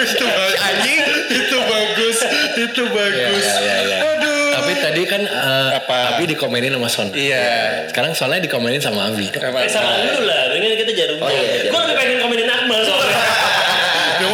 itu 0.03 0.25
bagus. 0.25 0.61
Anjing. 0.61 1.01
itu 1.33 1.59
bagus. 1.65 2.19
Itu 2.57 2.83
bagus. 2.93 3.45
Iya, 3.45 3.57
iya, 3.61 3.77
iya. 3.88 3.99
Aduh. 4.17 4.49
Tapi 4.53 4.73
tadi 4.92 5.09
kan 5.09 5.22
eh, 5.24 5.70
Apa? 5.81 6.20
Abi 6.20 6.28
dikomenin 6.28 6.76
sama 6.76 6.88
Son. 6.92 7.09
Iya. 7.16 7.88
Sekarang 7.88 8.12
soalnya 8.12 8.44
dikomenin 8.44 8.76
sama 8.85 9.09
Abi. 9.09 9.33
Eh, 9.33 9.70
sama 9.72 10.05
lu 10.05 10.28
lah, 10.28 10.52
dengan 10.52 10.76
kita 10.76 10.92
jarum 10.92 11.16
Oh, 11.24 11.33
iya, 11.33 11.40
Gue 11.40 11.72
jarum. 11.72 11.81
lebih 11.88 11.96
pengen 11.96 12.16
komenin 12.20 12.48
Akmal 12.52 12.81
soalnya. 12.85 13.16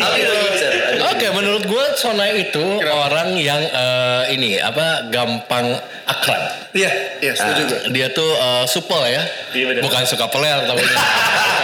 Ngincer. 0.00 0.72
Aduh. 0.94 1.10
Oke, 1.12 1.26
menurut 1.34 1.64
gue 1.66 1.84
Sonai 1.98 2.48
itu 2.48 2.64
orang 2.80 3.36
yang 3.36 3.60
eh, 3.60 4.32
ini 4.32 4.56
apa 4.56 5.10
gampang 5.12 5.76
akrab. 6.06 6.70
Iya, 6.72 6.90
iya 7.20 7.32
setuju 7.34 7.62
gue. 7.66 7.80
Dia 7.92 8.06
tuh 8.14 8.30
eh, 8.30 8.64
supel 8.70 9.02
ya, 9.10 9.22
Iya, 9.52 9.82
bukan 9.82 10.02
suka 10.06 10.30
peler 10.30 10.64
tapi. 10.64 10.84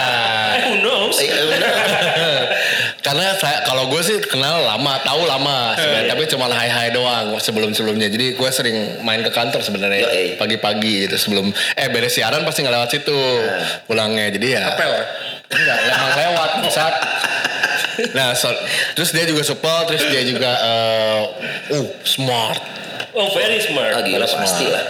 Nah, 0.07 0.63
who 0.63 0.79
knows? 0.81 1.19
Eh. 3.07 3.15
Karena 3.15 3.31
saya 3.39 3.63
kalau 3.63 3.87
gue 3.87 4.01
sih 4.03 4.19
kenal 4.27 4.67
lama, 4.67 4.99
tahu 4.99 5.23
lama 5.23 5.71
sebenarnya, 5.79 6.11
tapi 6.11 6.23
cuma 6.27 6.51
hai 6.51 6.67
hai 6.67 6.91
doang 6.91 7.39
sebelum 7.39 7.71
sebelumnya. 7.71 8.11
Jadi 8.11 8.35
gue 8.35 8.49
sering 8.51 8.99
main 8.99 9.23
ke 9.23 9.31
kantor 9.31 9.63
sebenarnya 9.63 10.35
pagi-pagi 10.35 11.07
gitu 11.07 11.15
sebelum 11.15 11.47
eh 11.79 11.87
beres 11.87 12.19
siaran 12.19 12.43
pasti 12.43 12.67
ngelewat 12.67 12.91
situ 12.91 13.15
pulangnya. 13.87 14.27
Jadi 14.27 14.47
ya 14.51 14.75
Apel. 14.75 14.91
enggak 15.47 15.77
emang 15.87 16.11
lewat 16.19 16.51
saat 16.67 16.95
Nah, 18.17 18.35
so- 18.37 18.61
terus 18.93 19.09
dia 19.09 19.25
juga 19.25 19.41
supel, 19.41 19.89
terus 19.89 20.03
dia 20.11 20.21
juga 20.21 20.51
eh, 20.53 21.21
uh 21.73 21.87
smart. 22.03 22.61
Oh, 23.17 23.33
very 23.33 23.57
smart. 23.57 23.91
Ah 23.91 24.01
gila 24.01 24.23
pasti 24.23 24.65
lah. 24.65 24.83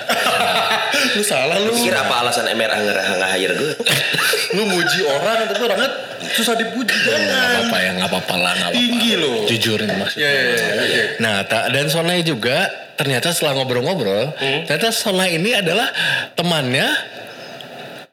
Lu 1.16 1.24
salah 1.24 1.56
lu. 1.58 1.72
Pikir 1.72 1.96
apa 1.96 2.14
alasan 2.20 2.52
MRA 2.52 2.76
ngerah 2.78 3.06
nge-hire 3.18 3.54
gue? 3.56 3.72
Lu 4.56 4.68
muji 4.68 5.00
orang 5.06 5.48
tapi 5.48 5.62
orangnya 5.64 5.90
susah 6.28 6.54
dipuji 6.54 6.92
Nggak 6.92 7.16
jangan. 7.16 7.48
apa-apa 7.48 7.78
ya, 7.78 7.90
nggak 7.96 8.10
apa-apa 8.10 8.36
lah, 8.36 8.52
nggak 8.54 8.70
apa-apa. 8.70 8.84
Tinggi 8.84 9.12
loh. 9.16 9.36
Jujur 9.46 9.80
ini 9.80 9.96
maksudnya. 9.96 10.28
Iya, 10.28 10.42
iya, 10.42 10.52
iya. 10.52 10.76
Oke. 10.76 11.02
Nah, 11.20 11.36
ta- 11.44 11.68
dan 11.70 11.86
Sonai 11.88 12.20
juga 12.22 12.58
ternyata 12.94 13.30
setelah 13.30 13.54
ngobrol-ngobrol, 13.56 14.34
ternyata 14.66 14.90
Sonai 14.90 15.38
ini 15.38 15.54
adalah 15.54 15.88
temannya 16.34 16.88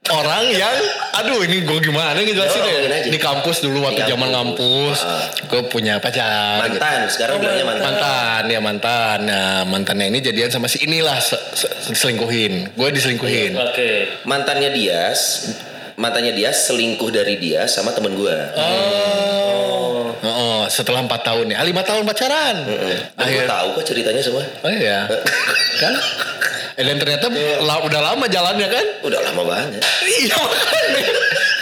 orang 0.06 0.52
yang 0.52 0.76
aduh 1.14 1.40
ini 1.40 1.64
gue 1.64 1.78
gimana 1.80 2.12
nih 2.14 2.30
jelasin 2.30 2.60
Oh, 2.60 2.68
ya 2.68 2.92
aja. 2.92 3.08
di 3.08 3.16
kampus 3.16 3.56
dulu 3.58 3.80
waktu 3.82 4.04
Di 4.04 4.12
zaman 4.12 4.28
kampus. 4.28 4.60
ngampus 4.60 4.98
Ah. 5.02 5.24
gue 5.42 5.62
punya 5.64 5.96
pacar 5.96 6.60
gitu. 6.62 6.76
Mantan. 6.76 7.00
Sekarang 7.08 7.36
bilangnya 7.38 7.64
mantan. 7.64 7.84
mantan 7.90 8.42
ya 8.46 8.60
mantan 8.60 9.18
nah 9.22 9.48
mantannya 9.64 10.06
ini 10.06 10.20
jadian 10.20 10.50
sama 10.50 10.66
si 10.66 10.84
inilah 10.84 11.16
se- 11.18 11.40
se- 11.54 11.72
diselingkuhin 11.88 12.52
gue 12.70 12.88
diselingkuhin 12.90 13.56
Oke. 13.56 14.20
Mantannya 14.24 14.70
Dias, 14.70 15.20
mantannya 15.96 16.32
Dias 16.32 16.68
selingkuh 16.68 17.08
dari 17.08 17.38
dia 17.38 17.64
sama 17.64 17.88
temen 17.90 18.12
gue. 18.12 18.36
oh 18.54 19.93
oh, 20.64 20.68
setelah 20.68 21.04
empat 21.04 21.20
tahun 21.22 21.52
ya. 21.52 21.60
Ah, 21.60 21.66
lima 21.68 21.84
tahun 21.84 22.02
pacaran. 22.02 22.56
Dan 22.64 22.76
gue 22.80 23.20
akhir 23.20 23.44
tahu 23.46 23.66
kok 23.76 23.84
ceritanya 23.84 24.22
semua. 24.24 24.42
oh 24.42 24.72
iya. 24.72 25.04
Kan? 25.82 25.94
Eh, 26.74 26.82
dan 26.82 26.96
ternyata 26.98 27.30
la- 27.62 27.84
udah 27.84 28.00
lama 28.02 28.26
jalannya 28.26 28.66
kan? 28.66 28.86
Udah 29.06 29.20
lama 29.22 29.42
banget. 29.46 29.78
iya 30.18 30.34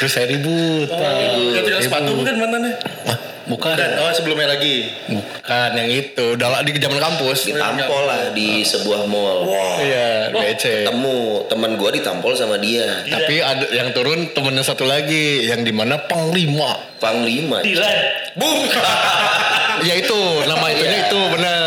terus 0.02 0.18
saya 0.18 0.26
ribut 0.26 0.90
Pak. 0.90 0.98
Yang 0.98 1.62
tinggal 1.62 1.82
sepatu 1.86 2.10
Ribut. 2.10 2.18
bukan 2.26 2.34
mantannya? 2.42 2.72
Hah? 3.06 3.18
Bukan. 3.42 3.74
Bukan, 3.74 3.90
oh 3.98 4.10
sebelumnya 4.14 4.48
lagi. 4.54 4.86
Bukan 5.10 5.70
yang 5.74 5.90
itu. 5.90 6.26
Udah 6.38 6.62
di 6.62 6.78
zaman 6.78 6.98
kampus. 6.98 7.50
Ditampol 7.50 8.02
lah 8.06 8.30
di 8.30 8.62
sebuah 8.62 9.06
mall. 9.10 9.46
Iya, 9.82 10.30
DC. 10.30 10.86
Ketemu 10.86 11.46
teman 11.50 11.74
gua 11.74 11.90
ditampol 11.90 12.32
sama 12.38 12.58
dia. 12.62 13.02
Tapi 13.02 13.42
ada 13.42 13.66
yang 13.74 13.90
turun 13.90 14.30
temennya 14.30 14.62
satu 14.62 14.86
lagi 14.86 15.46
yang 15.46 15.66
di 15.66 15.74
mana 15.74 15.98
panglima. 16.06 16.98
Panglima. 17.02 17.62
Dilan. 17.62 17.98
Bung. 18.38 18.66
Ya 19.82 19.98
itu 19.98 20.20
nama 20.46 20.66
itunya 20.70 21.10
itu 21.10 21.20
benar. 21.34 21.61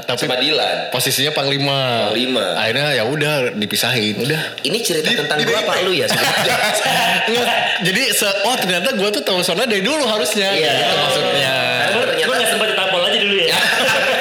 Tapi 0.00 0.18
Sama 0.20 0.36
Dilan. 0.36 0.76
posisinya 0.88 1.32
panglima. 1.32 2.08
Panglima. 2.08 2.44
Akhirnya 2.54 2.88
ya 2.92 3.04
udah 3.04 3.34
dipisahin. 3.52 4.18
Udah. 4.18 4.42
Ini 4.60 4.78
cerita 4.80 5.10
tentang 5.10 5.38
gua 5.40 5.58
apa 5.60 5.82
lu 5.82 5.92
ya? 5.92 6.06
Nggak, 7.28 7.48
jadi 7.82 8.02
se- 8.10 8.38
oh 8.42 8.56
ternyata 8.56 8.88
gue 8.90 9.08
tuh 9.10 9.22
tahu 9.22 9.40
Sona 9.40 9.64
dari 9.64 9.80
dulu 9.80 10.02
harusnya. 10.02 10.48
Iya. 10.50 10.72
Gitu 10.74 10.94
maksudnya. 10.96 11.54
Gue 11.88 12.04
ternyata- 12.06 12.36
gak 12.36 12.48
sempat 12.48 12.68
ditampol 12.68 13.00
aja 13.02 13.18
dulu 13.18 13.34
ya. 13.36 13.48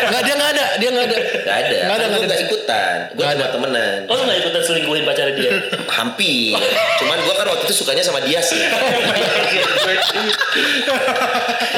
Nggak 0.08 0.22
dia 0.24 0.34
nggak 0.34 0.50
ada, 0.50 0.66
dia 0.78 0.90
nggak 0.90 1.06
ada. 1.06 1.18
Gak 1.18 1.58
ada. 1.58 1.78
Nggak 1.78 1.98
ada, 1.98 2.06
Kan 2.06 2.10
nggak 2.10 2.28
gak 2.28 2.42
ikutan. 2.42 2.96
Gua 3.12 3.20
Nggak 3.20 3.34
cuma 3.34 3.44
ada. 3.44 3.54
temenan. 3.54 3.98
Oh 4.08 4.14
lu 4.16 4.24
gak 4.24 4.40
ikutan 4.40 4.62
selingkuhin 4.64 5.04
pacarnya 5.04 5.34
dia? 5.36 5.52
Hampir. 5.88 6.54
Cuman 7.02 7.18
gua 7.26 7.34
kan 7.38 7.48
waktu 7.50 7.64
itu 7.70 7.76
sukanya 7.76 8.04
sama 8.04 8.22
dia 8.22 8.42
sih. 8.44 8.58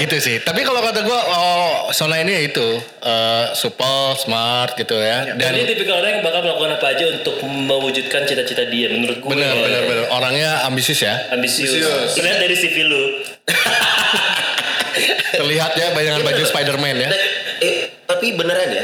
itu 0.06 0.18
sih. 0.20 0.36
Tapi 0.44 0.62
kalau 0.64 0.82
kata 0.84 1.02
gue, 1.04 1.20
oh 1.20 1.92
Sona 1.92 2.22
ini 2.22 2.32
ya 2.36 2.42
itu 2.50 2.68
eh, 3.04 3.46
supel, 3.56 4.16
smart 4.20 4.76
gitu 4.76 4.96
ya. 4.98 5.36
Dan 5.36 5.40
Dan 5.40 5.52
dia 5.60 5.66
tipikal 5.68 6.00
orang 6.02 6.20
yang 6.20 6.24
bakal 6.26 6.40
melakukan 6.46 6.72
apa 6.80 6.88
aja 6.96 7.06
untuk 7.20 7.36
mewujudkan 7.44 8.22
cita-cita 8.28 8.64
dia 8.68 8.88
menurut 8.94 9.18
gue. 9.22 9.30
benar, 9.30 9.56
benar, 9.56 9.82
benar. 9.88 10.06
Orangnya 10.14 10.50
ambisius 10.68 11.02
ya. 11.04 11.16
Ambisius. 11.34 11.72
Ambisius. 11.74 12.12
Terlihat 12.18 12.38
dari 12.42 12.56
CV 12.56 12.76
lu. 12.88 13.02
Terlihat 15.40 15.72
ya 15.78 15.88
bayangan 15.96 16.22
baju 16.26 16.44
Spider-Man 16.44 16.96
ya. 17.00 17.10
Dan, 17.10 17.22
eh, 17.64 17.76
tapi 18.10 18.34
beneran 18.36 18.70
ya, 18.74 18.84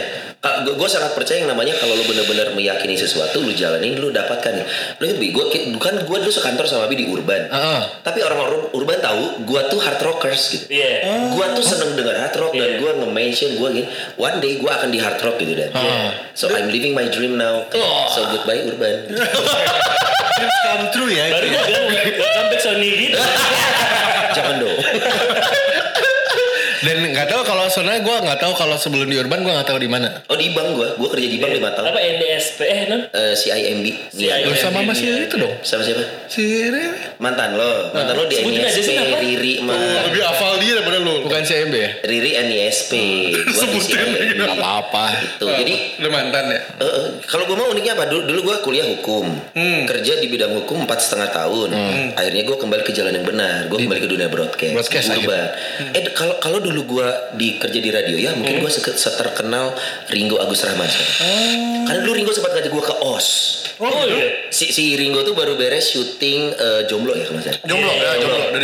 gue 0.66 0.90
sangat 0.90 1.18
percaya 1.18 1.42
yang 1.42 1.50
namanya 1.52 1.74
kalau 1.78 1.98
lu 1.98 2.06
bener-bener 2.06 2.54
meyakini 2.54 2.94
sesuatu, 2.94 3.42
lu 3.42 3.52
jalanin, 3.52 3.98
lu 3.98 4.14
dapatkan. 4.14 4.54
Lu 5.00 5.04
inget 5.10 5.18
Bi, 5.18 5.34
gua, 5.34 5.50
bukan 5.50 5.94
gue 6.06 6.18
dulu 6.22 6.32
sekantor 6.32 6.66
sama 6.70 6.86
Bi 6.86 7.02
di 7.02 7.06
Urban. 7.10 7.50
Heeh. 7.50 7.82
Tapi 8.06 8.20
orang-orang 8.22 8.70
Urban 8.74 9.00
tahu, 9.02 9.48
gue 9.48 9.62
tuh 9.70 9.80
hard 9.82 10.00
rockers 10.02 10.42
gitu. 10.54 10.66
Iya. 10.70 11.10
Gue 11.34 11.46
tuh 11.58 11.66
seneng 11.66 11.98
denger 11.98 12.16
hard 12.16 12.36
rock 12.38 12.54
dan 12.54 12.70
Iya. 12.76 12.80
gue 12.82 12.92
nge-mention 13.02 13.50
gue 13.58 13.70
gini, 13.74 13.88
one 14.16 14.38
day 14.40 14.54
gue 14.62 14.72
akan 14.72 14.90
di 14.94 15.00
hard 15.02 15.20
rock 15.22 15.36
gitu 15.42 15.54
dan. 15.58 15.72
Ah. 15.74 16.12
So 16.38 16.52
I'm 16.52 16.70
living 16.70 16.94
my 16.94 17.08
dream 17.10 17.40
now. 17.40 17.66
So 18.14 18.30
goodbye 18.30 18.66
Urban. 18.70 19.10
Dreams 20.36 20.58
come 20.68 20.86
true 20.92 21.08
ya. 21.08 21.32
Baru 21.32 21.48
gue 21.48 21.62
bilang 21.64 21.86
welcome 22.20 22.48
back 22.52 22.60
Sony 22.60 22.90
gitu. 23.08 23.16
Jangan 24.36 24.56
dong. 24.60 24.78
Dan 26.84 27.02
nggak 27.02 27.28
tahu 27.32 27.42
Sona 27.76 28.00
gue 28.00 28.08
nggak 28.16 28.40
tahu 28.40 28.54
kalau 28.56 28.80
sebelum 28.80 29.04
di 29.04 29.20
Urban 29.20 29.44
gue 29.44 29.52
nggak 29.52 29.68
tahu 29.68 29.76
di 29.78 29.92
mana. 29.92 30.08
Oh 30.26 30.36
di 30.36 30.48
bank 30.50 30.70
gue, 30.72 30.88
gue 30.96 31.10
kerja 31.12 31.28
di 31.28 31.38
bank 31.38 31.52
lima 31.54 31.70
tahun. 31.70 31.92
Apa 31.92 32.00
NDSP 32.00 32.60
eh 32.64 32.82
non? 32.88 33.02
Eh, 33.06 33.36
CIMB. 33.36 33.86
CIMB. 34.10 34.80
Masih 34.86 35.06
Iya. 35.06 35.28
itu 35.28 35.36
dong. 35.36 35.52
Sama 35.60 35.84
siapa? 35.84 36.08
Si 36.26 36.40
Riri. 36.40 36.88
Mantan 37.18 37.60
lo, 37.60 37.92
mantan 37.92 38.16
lo 38.16 38.24
di 38.26 38.40
Sebutin 38.40 38.64
sih, 38.72 38.96
apa? 38.96 39.20
Riri 39.20 39.60
mah. 39.60 39.76
Lebih 40.08 40.24
hafal 40.24 40.56
dia 40.58 40.72
daripada 40.74 41.00
lu. 41.00 41.28
Bukan 41.28 41.44
CMB 41.44 41.76
ya? 41.76 41.90
Riri 42.02 42.32
NISP, 42.40 42.92
gua 43.52 43.66
di 43.68 43.80
CIMB. 43.82 44.16
Nggak 44.40 44.56
apa-apa. 44.56 45.06
Tuh, 45.36 45.52
jadi 45.52 45.74
Lu 46.00 46.08
mantan 46.10 46.48
ya? 46.48 46.60
eh, 46.78 46.86
eh, 46.86 47.08
kalau 47.26 47.44
gue 47.44 47.56
mau 47.56 47.68
uniknya 47.68 47.94
apa? 47.94 48.08
Dulu, 48.08 48.24
dulu 48.24 48.40
gue 48.46 48.56
kuliah 48.62 48.88
hukum, 48.88 49.26
kerja 49.84 50.14
di 50.16 50.28
bidang 50.28 50.56
hukum 50.56 50.88
empat 50.88 51.00
setengah 51.02 51.28
tahun. 51.30 51.76
Akhirnya 52.16 52.44
gue 52.46 52.56
kembali 52.56 52.84
ke 52.84 52.96
jalan 52.96 53.12
yang 53.14 53.28
benar. 53.28 53.68
Gue 53.68 53.84
kembali 53.84 54.00
ke 54.00 54.08
dunia 54.08 54.28
broadcast. 54.28 54.72
Broadcast 54.72 55.08
Urban. 55.12 55.20
akhirnya. 55.20 55.92
Eh 55.92 56.04
kalau 56.12 56.36
kalau 56.40 56.60
dulu 56.62 56.82
gue 56.88 57.08
di 57.36 57.50
kerja 57.66 57.80
di 57.82 57.90
radio 57.90 58.16
ya, 58.22 58.32
mungkin 58.38 58.62
gue 58.62 58.72
seterkenal 58.72 59.74
Ringo 60.14 60.38
Agus 60.38 60.62
Rahman. 60.62 60.90
Karena 61.90 62.00
dulu 62.06 62.14
Ringo 62.14 62.32
sempat 62.32 62.54
ngajak 62.54 62.70
gue 62.70 62.84
ke 62.86 62.96
OS. 63.02 63.28
Oh, 63.76 64.08
iya. 64.08 64.48
Si, 64.56 64.72
si 64.72 64.96
Ringo 64.96 65.20
tuh 65.28 65.36
baru 65.36 65.60
beres 65.60 65.92
syuting 65.92 66.56
eh, 66.56 66.82
Jomblo 66.88 67.12
ya 67.12 67.28
salah. 67.28 67.60
Jomblo 67.68 67.92
ya, 67.92 68.16
jomblo. 68.24 68.56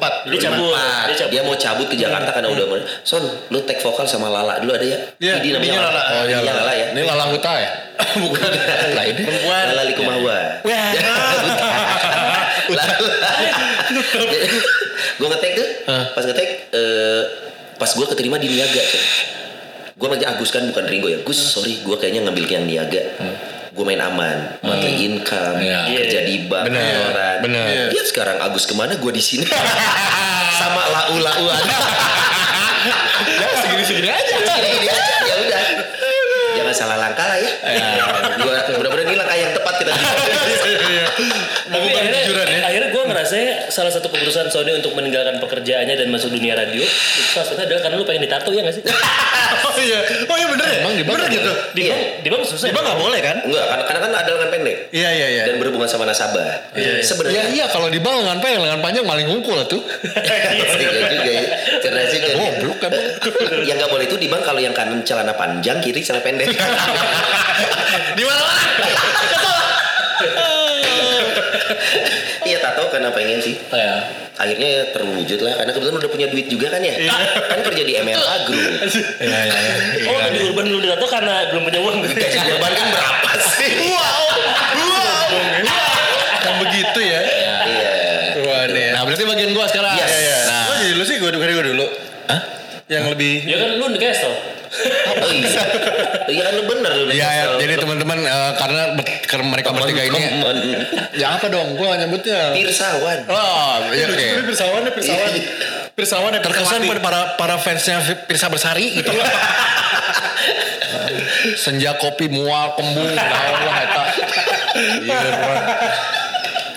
2004. 0.00 0.32
Dia 0.32 0.40
cabut. 0.48 0.72
Dia 0.72 1.16
cabut. 1.20 1.32
Dia 1.36 1.42
mau 1.44 1.56
cabut 1.60 1.86
ke 1.92 1.96
Jakarta 2.00 2.30
karena 2.32 2.48
udah 2.56 2.64
mau. 2.64 2.80
Son, 3.04 3.20
lu 3.52 3.60
take 3.68 3.84
vokal 3.84 4.08
sama 4.08 4.32
Lala 4.32 4.56
dulu 4.64 4.72
ada 4.72 4.86
ya? 4.86 4.98
Iya, 5.20 5.44
Idi 5.44 5.52
namanya 5.52 5.92
Lala. 5.92 6.02
Oh 6.08 6.24
iya 6.24 6.40
Idinya 6.40 6.54
Lala 6.56 6.72
ya. 6.72 6.86
Ini 6.96 7.00
Lala 7.04 7.24
Huta 7.28 7.52
ya? 7.60 7.70
Bukan. 8.24 8.50
Lah 8.96 9.04
ini. 9.04 9.22
Perempuan. 9.28 9.64
Lala 9.76 9.82
Likumahwa. 9.84 10.38
gue 15.16 15.26
ngetek 15.28 15.52
tuh, 15.54 15.68
pas 15.86 16.24
ngetek, 16.24 16.48
eh, 16.74 17.22
pas 17.76 17.90
gue 17.92 18.06
keterima 18.08 18.36
di 18.36 18.48
Niaga 18.48 18.80
coy. 18.80 19.04
Gue 19.96 20.08
manggil 20.12 20.28
Agus 20.28 20.52
kan 20.52 20.64
bukan 20.68 20.84
Ringo 20.84 21.08
ya. 21.08 21.24
Gus, 21.24 21.40
sorry, 21.40 21.80
gue 21.80 21.96
kayaknya 21.96 22.28
ngambil 22.28 22.44
yang 22.44 22.64
Niaga. 22.64 23.02
Gue 23.72 23.84
main 23.84 24.00
aman, 24.00 24.56
monthly 24.64 25.04
income, 25.04 25.60
Iya. 25.60 25.84
kerja 26.00 26.20
di 26.24 26.48
bank, 26.48 26.72
Bener, 26.72 27.12
bener. 27.44 27.92
Lihat 27.92 28.06
sekarang 28.08 28.40
Agus 28.40 28.64
ke 28.64 28.72
mana, 28.72 28.96
gue 28.96 29.12
di 29.12 29.20
sini. 29.20 29.44
Sama 30.60 30.82
lau-lauan. 30.88 31.60
Ya 33.26 33.50
segini-segini 33.58 34.06
aja. 34.06 34.36
Gini-gini 34.46 34.86
aja, 34.86 35.14
ya 35.26 35.34
udah. 35.42 35.62
Jangan 36.54 36.74
salah 36.76 36.96
langkah 37.02 37.26
lah 37.26 37.34
ya. 37.42 37.50
Gua 38.38 38.62
benar-benar 38.78 39.02
ini 39.10 39.16
langkah 39.18 39.34
yang 39.34 39.50
tepat 39.50 39.74
kita. 39.82 39.90
Tapi 41.66 41.86
akhirnya, 41.90 42.22
ngerasa 43.16 43.36
salah 43.72 43.88
satu 43.88 44.12
keputusan 44.12 44.52
Sony 44.52 44.76
untuk 44.76 44.92
meninggalkan 44.92 45.40
pekerjaannya 45.40 45.96
dan 45.96 46.12
masuk 46.12 46.36
dunia 46.36 46.52
radio 46.52 46.84
itu 46.84 47.32
salah 47.32 47.48
satunya 47.48 47.64
adalah 47.64 47.82
karena 47.88 47.96
lu 47.96 48.04
pengen 48.04 48.22
ditato 48.28 48.52
ya 48.52 48.60
gak 48.60 48.76
sih? 48.76 48.84
Oh 49.66 49.78
iya. 49.78 50.00
Oh 50.26 50.36
iya 50.40 50.48
bener 50.48 50.66
ya? 50.66 50.78
Emang 50.80 50.96
di 50.96 51.04
bank 51.04 51.16
Bener 51.20 51.28
gitu. 51.36 51.52
Di 51.76 51.80
Iya. 51.84 51.92
bang, 51.92 52.02
di 52.24 52.28
bang 52.32 52.42
susah. 52.42 52.66
Di 52.68 52.74
bank 52.74 52.84
nggak 52.88 52.96
boleh 52.98 53.20
kan? 53.20 53.36
Enggak, 53.44 53.64
karena, 53.68 53.84
karena 53.84 54.00
kan 54.00 54.12
ada 54.16 54.30
lengan 54.32 54.50
pendek 54.50 54.76
Iya 54.88 55.10
iya 55.12 55.26
iya. 55.28 55.42
dan 55.52 55.56
berhubungan 55.60 55.84
sama 55.84 56.08
nasabah. 56.08 56.72
Ya 56.72 56.96
Sebenarnya 57.04 57.44
iya 57.52 57.66
kalau 57.68 57.92
di 57.92 58.00
bank 58.00 58.24
lengan 58.24 58.40
panjang, 58.40 58.62
lengan 58.64 58.80
panjang 58.80 59.04
maling 59.04 59.26
ngungkul 59.28 59.56
tuh. 59.68 59.80
Iya 60.26 60.64
juga 61.12 61.30
ya. 61.30 61.42
Cerdas 61.84 62.08
juga. 62.08 62.26
dia. 62.26 62.36
Goblok 62.40 62.78
kan. 62.80 62.90
yang 63.68 63.76
nggak 63.76 63.90
boleh 63.92 64.04
itu 64.08 64.16
di 64.16 64.28
bank 64.32 64.42
kalau 64.44 64.60
yang 64.60 64.72
kanan 64.72 65.04
celana 65.04 65.36
panjang, 65.36 65.76
kiri 65.84 66.00
celana 66.00 66.24
pendek. 66.24 66.48
Di 68.16 68.22
mana-mana. 68.24 68.64
Iya 72.96 73.12
karena 73.12 73.12
pengen 73.12 73.38
sih. 73.44 73.54
Ya. 73.68 74.08
Akhirnya 74.40 74.68
ya 74.68 74.82
terwujud 74.96 75.40
lah 75.44 75.52
karena 75.60 75.72
kebetulan 75.76 75.96
udah 76.00 76.10
punya 76.16 76.26
duit 76.32 76.48
juga 76.48 76.72
kan 76.72 76.80
ya. 76.80 76.96
kan 77.52 77.60
kerja 77.60 77.82
di 77.84 77.92
MLA 78.00 78.36
Group. 78.48 78.64
Iya 79.20 79.40
iya 79.52 79.60
iya. 79.60 79.74
Oh 80.08 80.18
di 80.32 80.40
urban 80.48 80.64
lu 80.72 80.80
ditato 80.80 81.04
karena 81.04 81.52
belum 81.52 81.62
punya 81.68 81.80
uang. 81.84 81.96
Gaji 82.08 82.38
korban 82.40 82.72
kan 82.72 82.86
berapa 82.88 83.30
sih? 83.60 83.72
Wow. 83.92 84.24
Wow. 84.80 85.28
Yang 86.40 86.56
begitu 86.64 87.00
ya. 87.04 87.20
Iya. 87.20 87.56
Wah 88.48 88.64
nih 88.72 88.80
ya. 88.80 88.92
Nah 88.96 89.02
berarti 89.04 89.24
bagian 89.28 89.50
gua 89.52 89.66
sekarang. 89.68 89.92
Yes. 90.00 90.08
Iya 90.08 90.18
iya. 90.24 90.38
Nah. 90.48 90.62
Oh 90.72 90.76
jadi 90.80 90.92
lu 90.96 91.04
sih 91.04 91.16
gue 91.20 91.28
gue 91.28 91.64
dulu. 91.76 91.86
Hah? 92.32 92.40
Yang 92.88 93.04
lebih 93.12 93.44
Ya 93.44 93.56
kan 93.60 93.68
lu 93.76 93.84
di 93.92 94.00
Castle. 94.00 94.55
Oh 94.86 95.30
iya. 95.30 95.62
Oh, 95.62 95.66
Iya 96.26 96.42
kan 96.42 96.52
lu 96.54 96.64
bener 96.66 96.92
lu. 96.96 97.08
Iya, 97.08 97.28
ya, 97.30 97.44
jadi 97.56 97.74
teman-teman 97.78 98.18
eh, 98.18 98.52
karena 98.56 98.82
ber- 98.94 99.22
karena 99.24 99.46
mereka 99.46 99.70
bertiga 99.70 100.02
ini 100.04 100.20
ya 101.20 101.38
apa 101.38 101.46
dong 101.46 101.74
gua 101.74 101.94
nyebutnya. 101.94 102.50
Pirsawan. 102.52 103.18
Oh, 103.26 103.74
iya 103.90 104.06
oke. 104.06 104.26
Tapi 104.26 104.44
pirsawan 104.44 104.80
ya 104.82 104.92
pirsawan. 104.92 105.30
Pirsawan 105.94 106.30
ya 106.32 106.40
Terkesan 106.40 106.80
pada 106.84 107.00
para 107.00 107.20
para 107.36 107.54
fansnya 107.56 108.02
Pirsa 108.26 108.46
Bersari 108.46 109.00
gitu. 109.00 109.10
Senja 111.56 111.94
kopi 111.96 112.26
mual 112.28 112.74
kembung 112.74 113.06
naon 113.08 113.60
lah 113.62 113.76
eta. 113.80 114.04
Iya. 115.02 115.20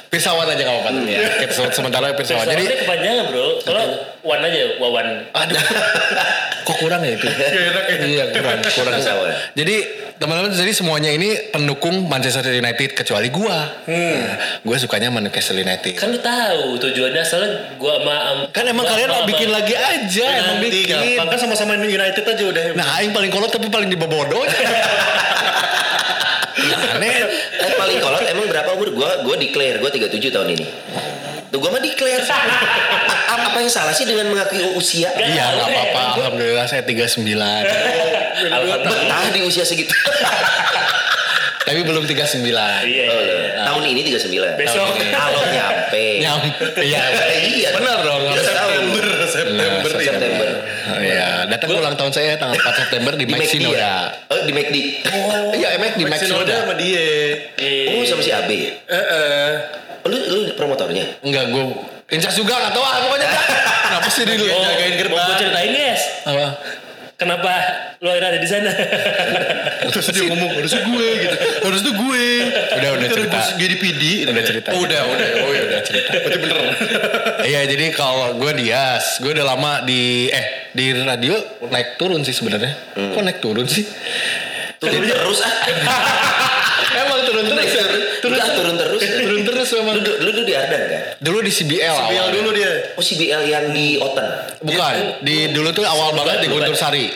Pirsawan 0.09 0.41
aja 0.43 0.57
enggak 0.57 0.73
apa-apa 0.81 1.05
ya. 1.05 1.19
Kita 1.39 1.69
sementara 1.69 2.09
Pirsawan. 2.13 2.41
Jadi 2.43 2.65
kepanjangan 2.81 3.25
bro. 3.29 3.61
Kalau 3.61 3.83
Wan 4.19 4.41
aja 4.41 4.81
Wawan. 4.81 5.07
aduh. 5.31 5.61
Kok 6.67 6.77
kurang 6.77 7.01
ya 7.01 7.13
itu? 7.13 7.25
Iya, 7.29 8.33
kurang, 8.33 8.57
kurang. 8.65 8.97
Pirsawan. 8.97 9.29
Jadi 9.53 9.75
teman-teman 10.19 10.51
jadi 10.51 10.73
semuanya 10.75 11.09
ini 11.09 11.31
pendukung 11.49 12.03
Manchester 12.05 12.41
United 12.49 12.91
kecuali 12.91 13.29
gua. 13.29 13.85
Hmm. 13.85 14.19
Gue 14.59 14.75
sukanya 14.75 15.07
Manchester 15.07 15.55
United. 15.55 15.95
Kan 15.95 16.09
lu 16.09 16.19
tahu 16.19 16.75
tujuannya 16.75 17.21
asalnya 17.21 17.49
gua 17.77 18.01
sama 18.01 18.15
am- 18.27 18.47
Kan 18.49 18.65
emang 18.65 18.83
gua- 18.83 18.91
kalian 18.91 19.09
gua- 19.13 19.29
bikin 19.29 19.49
lagi 19.49 19.75
aja, 19.77 20.25
emang 20.41 20.57
bikin. 20.59 21.21
kan 21.21 21.37
sama-sama 21.37 21.77
United 21.77 22.25
aja 22.25 22.43
udah. 22.43 22.63
Nah, 22.73 22.97
aing 22.97 23.13
paling 23.13 23.29
kolot 23.29 23.47
tapi 23.47 23.69
paling 23.69 23.87
dibobodo. 23.87 24.41
Aneh. 26.71 27.12
Eh 27.60 27.73
paling 27.75 27.97
kolot 27.97 28.23
emang 28.23 28.45
berapa 28.45 28.69
umur? 28.73 28.89
Gua 28.91 29.10
gua 29.21 29.36
declare 29.36 29.77
gua 29.77 29.89
37 29.89 30.29
tahun 30.29 30.49
ini. 30.51 30.65
Tuh 31.49 31.58
gua 31.58 31.69
mah 31.71 31.82
declare. 31.82 32.21
A- 32.23 33.41
apa 33.41 33.58
yang 33.58 33.69
salah 33.69 33.91
sih 33.91 34.03
dengan 34.03 34.29
mengakui 34.29 34.62
usia? 34.73 35.10
Iya, 35.12 35.45
nggak 35.55 35.67
apa-apa. 35.67 36.01
Alhamdulillah 36.19 36.65
saya 36.65 36.82
39. 36.82 37.25
Alhamdulillah. 37.25 38.86
Betah 38.86 39.25
di 39.29 39.41
usia 39.41 39.63
segitu. 39.63 39.89
Tapi 41.60 41.86
belum 41.86 42.01
39. 42.01 42.41
Iya, 42.41 42.82
iya. 42.82 43.03
Oh, 43.08 43.21
iya. 43.21 43.62
Tahun 43.62 43.84
ini 43.86 44.01
39. 44.01 44.58
Besok. 44.58 44.89
Kalau 44.89 45.41
nyampe. 45.45 46.05
Nyampe. 46.17 46.82
Iya. 46.82 47.01
Iya. 47.45 47.69
Benar 47.77 47.97
dong. 48.01 48.21
Udah 48.25 48.41
setahun. 48.41 48.82
September 49.29 49.91
ya. 49.93 50.10
September. 50.10 50.38
Oh, 51.39 51.45
iya. 51.45 51.52
Datang 51.52 51.69
ulang 51.71 51.95
tahun 51.95 52.12
saya 52.12 52.32
tanggal 52.36 52.58
4 52.58 52.75
September 52.82 53.12
di, 53.13 53.23
Di 53.23 53.32
McD 53.32 53.41
Maxinoda. 53.41 53.80
ya? 53.80 53.93
Oh, 54.28 54.39
di 54.43 54.52
McD. 54.52 54.75
Iya, 55.60 55.67
emang 55.75 55.89
di 55.93 56.04
Maxinoda 56.04 56.43
Maxinoda. 56.43 56.56
sama 56.62 56.73
dia. 56.75 57.06
Iya. 57.56 57.88
Oh, 57.91 58.04
sama 58.04 58.21
si 58.21 58.32
AB. 58.32 58.52
Heeh. 58.86 59.49
Lu 60.06 60.17
lu 60.17 60.39
promotornya? 60.54 61.06
Enggak, 61.21 61.49
gue 61.49 61.63
Incas 62.10 62.34
juga 62.34 62.58
gak 62.58 62.73
tau 62.73 62.82
ah 62.82 63.06
pokoknya. 63.06 63.30
Kenapa 63.86 64.10
sih 64.10 64.25
dulu 64.25 64.45
Oh, 64.47 64.65
jagain 64.65 64.93
gerbang. 64.97 65.13
Mau 65.13 65.30
gue 65.30 65.38
ceritain 65.38 65.69
guys. 65.69 66.04
Apa? 66.25 66.45
Kenapa 67.19 67.51
lu 67.99 68.08
akhirnya 68.08 68.32
ada 68.32 68.39
di 68.39 68.47
sana? 68.47 68.71
Terus 69.91 70.08
dia 70.15 70.23
ngomong 70.32 70.55
harusnya 70.55 70.88
gue 70.88 71.08
gitu. 71.19 71.36
Harusnya 71.67 71.91
gue. 71.91 72.25
Udah, 72.79 72.89
udah 72.95 73.08
cerita. 73.12 73.39
jadi 73.60 73.75
PD. 73.75 74.03
Udah 74.23 74.43
cerita. 74.47 74.69
Oh, 74.71 74.88
udah, 74.88 75.01
udah. 75.03 75.27
Oh, 75.43 75.51
ya 75.51 75.62
udah 75.67 75.82
cerita. 75.84 76.12
Berarti 76.23 76.38
bener. 76.39 76.58
Iya 77.43 77.62
jadi 77.67 77.86
kalau 77.91 78.39
gue 78.39 78.51
Dias, 78.63 79.19
gue 79.19 79.36
udah 79.36 79.43
lama 79.51 79.84
di 79.84 80.32
eh 80.32 80.71
di 80.71 80.95
radio 80.95 81.36
naik 81.67 81.99
turun 81.99 82.23
sih 82.23 82.32
sebenarnya. 82.32 82.95
Kok 82.95 83.19
naik 83.19 83.43
turun 83.43 83.67
sih? 83.67 83.84
Turun 84.79 85.03
terus 85.03 85.43
ah. 85.43 85.53
Emang 87.03 87.19
turun 87.27 87.43
terus 87.51 87.67
ya? 87.67 87.84
Turun 88.23 88.39
terus. 88.39 88.55
turun 88.55 88.75
memang. 89.89 90.06
Lu, 90.06 90.12
lu 90.21 90.30
dulu 90.30 90.45
di 90.45 90.54
Ardan 90.54 90.82
kan? 90.86 91.02
Dulu 91.19 91.38
di 91.41 91.52
CBL 91.52 91.95
awal. 91.95 92.10
Biar 92.13 92.28
dulu 92.30 92.49
dia. 92.54 92.71
Oh 92.93 93.04
CBL 93.04 93.41
yang 93.49 93.65
di 93.73 93.97
Oten. 93.97 94.28
Bukan, 94.62 94.95
di 95.25 95.49
dulu 95.49 95.69
tuh 95.73 95.86
awal 95.88 96.13
banget 96.13 96.45
di 96.45 96.47
Guntur 96.54 96.78
Sari. 96.78 97.08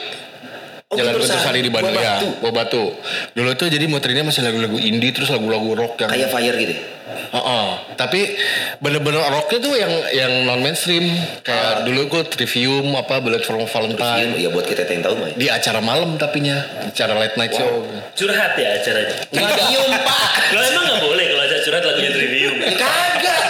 Oh, 0.94 0.96
Jalan 0.98 1.18
Guntur 1.18 1.40
Sari 1.42 1.60
di 1.66 1.72
Bandung 1.74 1.98
ya. 1.98 2.22
Buah 2.42 2.54
Batu. 2.54 2.94
Dulu 3.34 3.50
tuh 3.58 3.68
jadi 3.70 3.86
muterinya 3.90 4.30
masih 4.30 4.46
lagu-lagu 4.46 4.78
indie 4.78 5.10
terus 5.10 5.34
lagu-lagu 5.34 5.74
rock 5.74 6.02
yang 6.02 6.10
Kayak 6.10 6.30
Fire 6.30 6.58
gitu. 6.58 6.76
Heeh. 7.34 7.70
Tapi 7.98 8.22
bener-bener 8.78 9.26
rocknya 9.26 9.58
tuh 9.58 9.74
yang 9.74 9.94
yang 10.14 10.32
non 10.46 10.62
mainstream. 10.62 11.10
Kayak 11.42 11.90
dulu 11.90 12.14
gue 12.14 12.22
Trivium 12.30 12.94
apa 12.94 13.18
Bullet 13.26 13.42
from 13.42 13.66
Valentine. 13.66 14.38
Iya, 14.38 14.50
ya 14.50 14.54
buat 14.54 14.66
kita 14.70 14.86
yang 14.86 15.02
tahu 15.02 15.18
mah. 15.18 15.34
Di 15.34 15.50
acara 15.50 15.82
malam 15.82 16.14
tapinya, 16.22 16.62
acara 16.86 17.18
late 17.18 17.38
night 17.42 17.54
show. 17.58 17.86
Curhat 18.14 18.54
ya 18.54 18.78
acaranya. 18.78 19.18
Trivium 19.34 19.90
pak. 20.06 20.30
Lo 20.54 20.62
emang 20.62 20.84
gak 20.94 21.02
boleh 21.02 21.26
kalau 21.26 21.42
acara 21.42 21.62
curhat 21.66 21.84
lagunya 21.90 22.12
Trivium. 22.14 22.56
Ya 22.62 22.74
kagak. 22.78 23.42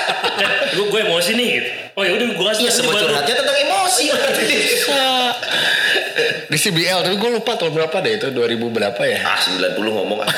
Nih 1.32 1.48
gitu. 1.56 1.70
Oh 1.94 2.02
ya 2.02 2.12
udah 2.12 2.28
gue 2.28 2.46
kasih 2.52 2.64
Iya 2.66 2.72
semua 2.74 2.94
curhatnya 2.94 3.36
tentang 3.38 3.58
emosi 3.64 4.04
berarti. 4.10 4.44
Di 6.44 6.58
CBL, 6.60 7.00
tapi 7.02 7.16
gue 7.18 7.32
lupa 7.34 7.58
tahun 7.58 7.74
berapa 7.74 7.96
deh 7.98 8.14
itu 8.18 8.28
2000 8.30 8.62
berapa 8.70 9.02
ya. 9.02 9.20
Ah 9.26 9.38
90 9.38 9.74
ngomong 9.82 10.22
ah. 10.22 10.30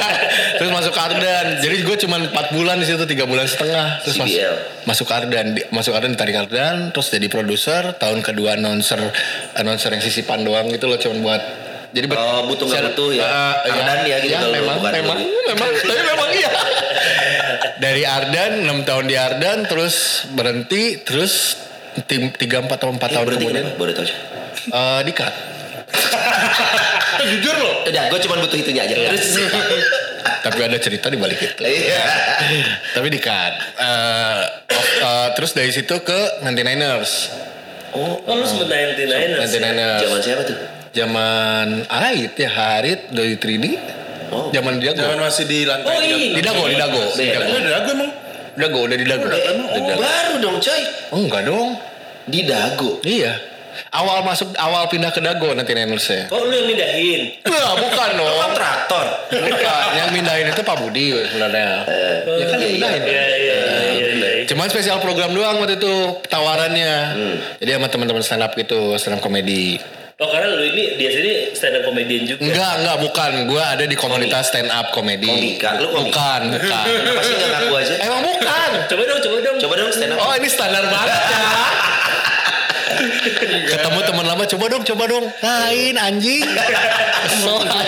terus 0.60 0.68
masuk 0.68 0.92
Ardan. 0.92 1.60
Jadi 1.60 1.76
gue 1.80 1.96
cuma 2.04 2.20
4 2.20 2.32
bulan 2.52 2.76
di 2.76 2.84
situ, 2.84 3.00
3 3.00 3.24
bulan 3.24 3.46
setengah. 3.48 4.04
Terus 4.04 4.16
CBL. 4.20 4.54
masuk 4.84 5.08
Ardan, 5.08 5.46
Di- 5.56 5.64
masuk 5.72 5.96
Ardan 5.96 6.12
ditarik 6.12 6.36
Ardan, 6.36 6.92
terus 6.92 7.08
jadi 7.08 7.24
produser. 7.28 7.96
Tahun 7.96 8.20
kedua 8.20 8.60
announcer, 8.60 9.00
announcer 9.56 9.88
yang 9.88 10.04
sisipan 10.04 10.44
doang 10.44 10.68
gitu 10.68 10.84
loh, 10.84 11.00
cuma 11.00 11.16
buat 11.22 11.42
jadi 11.94 12.10
Oh, 12.10 12.50
butuh 12.50 12.66
nggak 12.66 12.90
butuh 12.90 13.08
ya? 13.14 13.22
Iya. 13.22 13.70
Ardan 13.70 13.98
ya 14.02 14.16
gitu 14.18 14.34
Ya, 14.34 14.40
memang, 14.50 14.82
memang, 14.82 15.18
memang, 15.22 15.70
tapi 15.78 16.02
memang 16.02 16.30
iya. 16.34 16.50
Dari 17.84 18.00
Ardan, 18.00 18.64
6 18.64 18.88
tahun 18.88 19.04
di 19.04 19.12
Ardan, 19.12 19.68
terus 19.68 20.24
berhenti, 20.32 21.04
terus 21.04 21.60
tim 22.08 22.32
3 22.32 22.64
4 22.64 22.72
atau 22.72 22.88
4 22.88 22.96
Eh, 22.96 23.12
tahun 23.12 23.26
kemudian 23.28 23.52
kenapa? 23.52 23.76
Boleh 23.76 23.92
tahu. 23.92 24.06
eh 24.72 25.00
di 25.04 25.12
cut. 25.12 25.34
Jujur 27.24 27.54
loh. 27.54 27.74
Udah, 27.84 28.02
gue 28.08 28.18
cuma 28.24 28.34
butuh 28.40 28.56
itunya 28.56 28.82
aja. 28.82 28.94
Terus 28.96 29.36
Tapi 30.24 30.60
ada 30.60 30.76
cerita 30.76 31.08
di 31.08 31.16
balik 31.16 31.36
itu. 31.36 31.60
Iya. 31.60 32.04
Tapi 32.92 33.08
di 33.08 33.20
cut. 33.20 33.52
Eh, 33.76 34.42
oh, 34.72 34.84
eh, 35.04 35.28
terus 35.36 35.52
dari 35.52 35.68
situ 35.68 35.92
ke 36.00 36.40
99ers. 36.40 37.12
Oh, 37.92 38.16
Oh 38.24 38.34
lu 38.34 38.44
sempet 38.44 38.66
99ers 38.96 39.44
ya? 39.44 39.60
99ers. 39.60 40.00
zaman 40.02 40.20
siapa 40.20 40.42
tuh? 40.42 40.56
Zaman 40.94 41.68
Ait 41.86 42.32
ya 42.34 42.50
Harit 42.50 43.12
dari 43.12 43.36
3D. 43.36 43.66
Oh. 44.32 44.48
Zaman 44.48 44.78
dia 44.78 44.92
Dago. 44.92 45.18
masih 45.18 45.44
di 45.44 45.64
lantai. 45.64 45.88
Oh 45.88 45.98
iya. 45.98 46.16
Di 46.32 46.42
Dago, 46.42 46.62
di 46.64 46.76
Dago. 46.76 47.02
Di. 47.12 47.24
Dago. 47.28 47.50
Udah 47.50 47.74
aku 47.80 47.90
emang. 47.92 48.10
Dago, 48.54 48.78
udah 48.86 48.96
di 48.96 49.06
Dago. 49.06 49.26
Di 49.26 49.40
Oh, 49.42 49.82
Dago. 49.82 50.00
baru 50.00 50.34
dong 50.38 50.56
coy. 50.58 50.82
Oh, 51.10 51.18
enggak 51.20 51.42
dong. 51.44 51.68
Di 52.24 52.40
Dago. 52.42 52.90
Iya. 53.02 53.32
Awal 53.90 54.22
masuk, 54.22 54.54
awal 54.54 54.86
pindah 54.86 55.10
ke 55.10 55.18
Dago 55.18 55.50
nanti 55.50 55.74
Niners 55.74 56.06
ya. 56.06 56.30
Oh 56.30 56.46
lu 56.46 56.54
yang 56.54 56.66
mindahin. 56.66 57.42
Wah, 57.42 57.74
bukan 57.74 58.08
dong. 58.14 58.30
Kontraktor. 58.40 59.06
Bukan. 59.34 59.86
Yang 59.92 60.08
mindahin 60.14 60.46
itu 60.48 60.62
Pak 60.62 60.76
Budi 60.78 61.10
sebenarnya. 61.26 61.82
ya 62.22 62.44
kan 62.46 62.58
yang 62.58 62.72
mindahin. 62.72 63.02
Iya 63.02 63.24
iya 63.26 63.34
iya 63.34 63.56
iya. 64.14 64.30
Cuman 64.46 64.70
spesial 64.70 65.02
program 65.02 65.34
doang 65.34 65.58
waktu 65.58 65.74
itu 65.74 65.90
tawarannya. 66.24 66.94
Jadi 67.58 67.70
sama 67.72 67.88
teman-teman 67.90 68.22
stand 68.22 68.46
up 68.46 68.54
gitu, 68.54 68.94
stand 68.94 69.18
up 69.18 69.20
komedi. 69.20 69.82
Oh 70.14 70.30
karena 70.30 70.46
lu 70.54 70.62
ini 70.62 70.94
dia 70.94 71.10
sini 71.10 71.50
stand 71.58 71.82
up 71.82 71.90
comedian 71.90 72.22
juga. 72.22 72.38
Enggak, 72.46 72.72
enggak, 72.78 72.96
bukan. 73.02 73.30
Gue 73.50 73.58
ada 73.58 73.82
di 73.82 73.96
komunitas 73.98 74.46
stand 74.46 74.70
up 74.70 74.94
komedi. 74.94 75.26
Komika, 75.26 75.74
lu 75.82 75.90
komika? 75.90 76.38
Bukan, 76.38 76.40
bukan. 76.54 76.86
Kenapa 77.02 77.22
sih 77.26 77.34
nggak 77.34 77.50
ngaku 77.50 77.74
aja? 77.74 77.94
Emang 77.98 78.20
bukan. 78.22 78.70
Coba 78.94 79.02
dong, 79.10 79.18
coba 79.18 79.36
dong. 79.42 79.56
Coba 79.58 79.74
dong 79.74 79.90
stand 79.90 80.14
up. 80.14 80.22
Oh 80.22 80.32
ini 80.38 80.46
standar 80.46 80.86
banget 80.86 81.18
ya. 81.18 81.42
Ketemu 83.74 83.98
teman 84.06 84.22
lama, 84.22 84.44
coba 84.46 84.64
dong, 84.70 84.82
coba 84.86 85.04
dong. 85.10 85.24
Lain 85.42 85.94
anjing. 85.98 86.46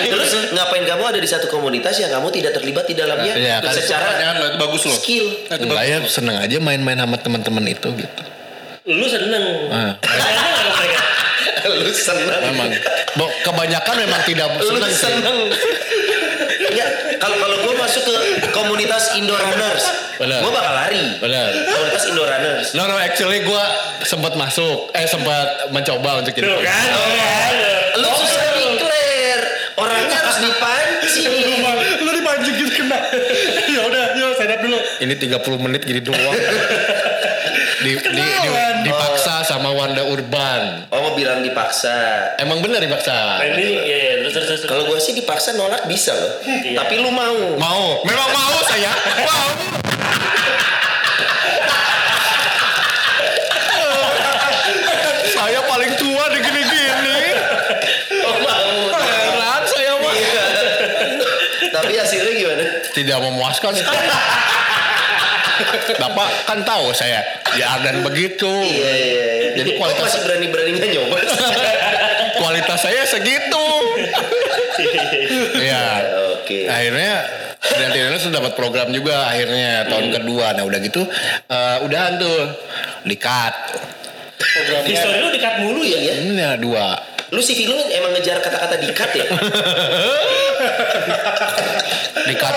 Terus 0.03 0.31
ngapain 0.51 0.83
kamu 0.83 1.03
ada 1.07 1.19
di 1.23 1.29
satu 1.31 1.47
komunitas 1.47 1.95
yang 1.95 2.11
kamu 2.11 2.27
tidak 2.35 2.59
terlibat 2.59 2.91
di 2.91 2.95
dalamnya 2.97 3.39
Iya, 3.39 3.63
kan. 3.63 3.71
secara 3.71 4.19
itu 4.19 4.59
bagus 4.59 4.83
loh. 4.83 4.99
skill? 4.99 5.25
Enggak 5.47 5.83
ya, 5.87 5.97
seneng 6.03 6.35
aja 6.43 6.59
main-main 6.59 6.99
sama 6.99 7.15
teman-teman 7.23 7.63
itu 7.71 7.87
gitu. 7.95 8.21
Lu 8.87 9.07
seneng. 9.07 9.71
Ah. 9.71 9.95
Lu 11.77 11.91
seneng. 11.91 12.41
Memang. 12.43 12.69
Bo, 13.13 13.25
kebanyakan 13.41 13.95
memang 13.99 14.21
tidak 14.23 14.47
Lu 14.55 14.65
seneng 14.67 14.89
sih. 14.89 15.01
seneng. 15.03 15.37
Enggak, 16.67 16.89
kalau 17.17 17.37
kalau 17.37 17.57
gue 17.63 17.75
masuk 17.75 18.03
ke 18.03 18.15
komunitas 18.49 19.15
indoor 19.15 19.39
runners, 19.39 19.83
Benar. 20.17 20.39
gue 20.41 20.51
bakal 20.51 20.73
lari. 20.75 21.05
Benar. 21.17 21.47
Komunitas 21.53 22.03
indoor 22.05 22.27
runners. 22.27 22.67
No, 22.73 22.85
no, 22.85 22.95
actually 22.95 23.39
gue 23.39 23.63
sempat 24.03 24.35
masuk, 24.35 24.91
eh 24.91 25.05
sempat 25.05 25.69
mencoba 25.69 26.19
untuk 26.19 26.33
jadi 26.33 26.43
Tuh 26.45 26.59
kan, 26.59 26.85
tuh 26.87 27.07
kan. 27.15 27.53
Lu 27.97 28.09
susah 28.11 28.41
declare. 28.53 29.45
Orangnya 29.77 30.17
harus 30.17 30.37
dipancing. 30.43 31.31
Lu 31.99 32.09
dipancing 32.11 32.53
gitu 32.57 32.71
kena. 32.75 32.99
ya 33.73 33.81
udah, 33.83 34.03
yuk 34.15 34.29
stand 34.35 34.51
up 34.51 34.59
dulu. 34.59 34.77
Ini 34.99 35.13
30 35.13 35.63
menit 35.63 35.81
gini 35.81 36.01
doang. 36.01 36.19
di, 37.77 37.93
di, 37.93 38.09
di, 38.09 38.89
dipaksa 38.89 39.45
sama 39.45 39.69
Wanda 39.69 40.01
Urban. 40.09 40.89
Oh 40.89 40.97
mau 40.97 41.13
bilang 41.13 41.45
dipaksa. 41.45 41.93
Emang 42.41 42.57
bener 42.65 42.81
dipaksa? 42.81 43.37
Ini 43.45 43.67
ya, 43.85 43.97
ya 43.97 44.13
terus 44.25 44.33
terus 44.33 44.47
terus. 44.49 44.61
Kalau 44.65 44.83
gue 44.89 44.97
sih 44.97 45.13
dipaksa 45.13 45.53
nolak 45.53 45.85
bisa 45.85 46.17
loh. 46.17 46.41
Iya. 46.41 46.81
Tapi 46.81 46.97
lu 46.97 47.13
mau. 47.13 47.37
Mau. 47.61 47.85
Memang 48.01 48.29
mau 48.33 48.59
saya. 48.65 48.91
Mau. 49.21 49.49
saya 55.37 55.59
paling 55.69 55.91
tua 56.01 56.23
di 56.33 56.39
gini-gini. 56.41 57.19
Oh 58.25 58.37
mau. 58.41 58.73
Heran 58.97 59.63
saya 59.69 59.93
mah. 60.01 60.15
Tapi 61.77 61.93
hasilnya 61.93 62.33
gimana? 62.33 62.63
Tidak 62.89 63.17
memuaskan. 63.21 63.73
Bapak 65.97 66.27
kan 66.45 66.59
tahu 66.63 66.93
saya 66.93 67.23
di 67.55 67.61
Ardan 67.61 68.05
begitu. 68.05 68.49
Iya 68.49 68.91
iya. 68.93 69.23
iya. 69.25 69.49
Jadi 69.57 69.69
Kok 69.73 69.77
kualitas 69.81 70.03
masih 70.05 70.21
berani-beraninya 70.25 70.87
nyoba. 70.93 71.17
kualitas 72.41 72.79
saya 72.79 73.01
segitu. 73.07 73.67
Iya. 75.57 75.85
Oke. 76.37 76.69
Akhirnya 76.69 77.13
dan 77.57 77.89
Tindakan 77.91 78.21
sudah 78.21 78.35
dapat 78.39 78.53
program 78.55 78.87
juga 78.93 79.27
akhirnya 79.27 79.89
tahun 79.89 80.13
kedua. 80.13 80.55
Nah 80.55 80.63
udah 80.63 80.79
gitu 80.79 81.01
eh, 81.49 81.77
udahan 81.85 82.21
tuh 82.21 82.37
di-cut. 83.03 83.55
History 84.85 85.17
lu 85.19 85.29
dikat 85.33 85.65
mulu 85.65 85.81
ya? 85.81 85.97
Iya. 85.97 86.13
Ini 86.21 86.33
ya 86.37 86.51
dua. 86.61 87.17
Lu 87.33 87.43
CV 87.43 87.67
lu 87.67 87.75
emang 87.75 88.15
ngejar 88.15 88.39
kata-kata 88.39 88.79
dikat 88.79 89.09
ya? 89.17 89.25
Di-cut 92.27 92.55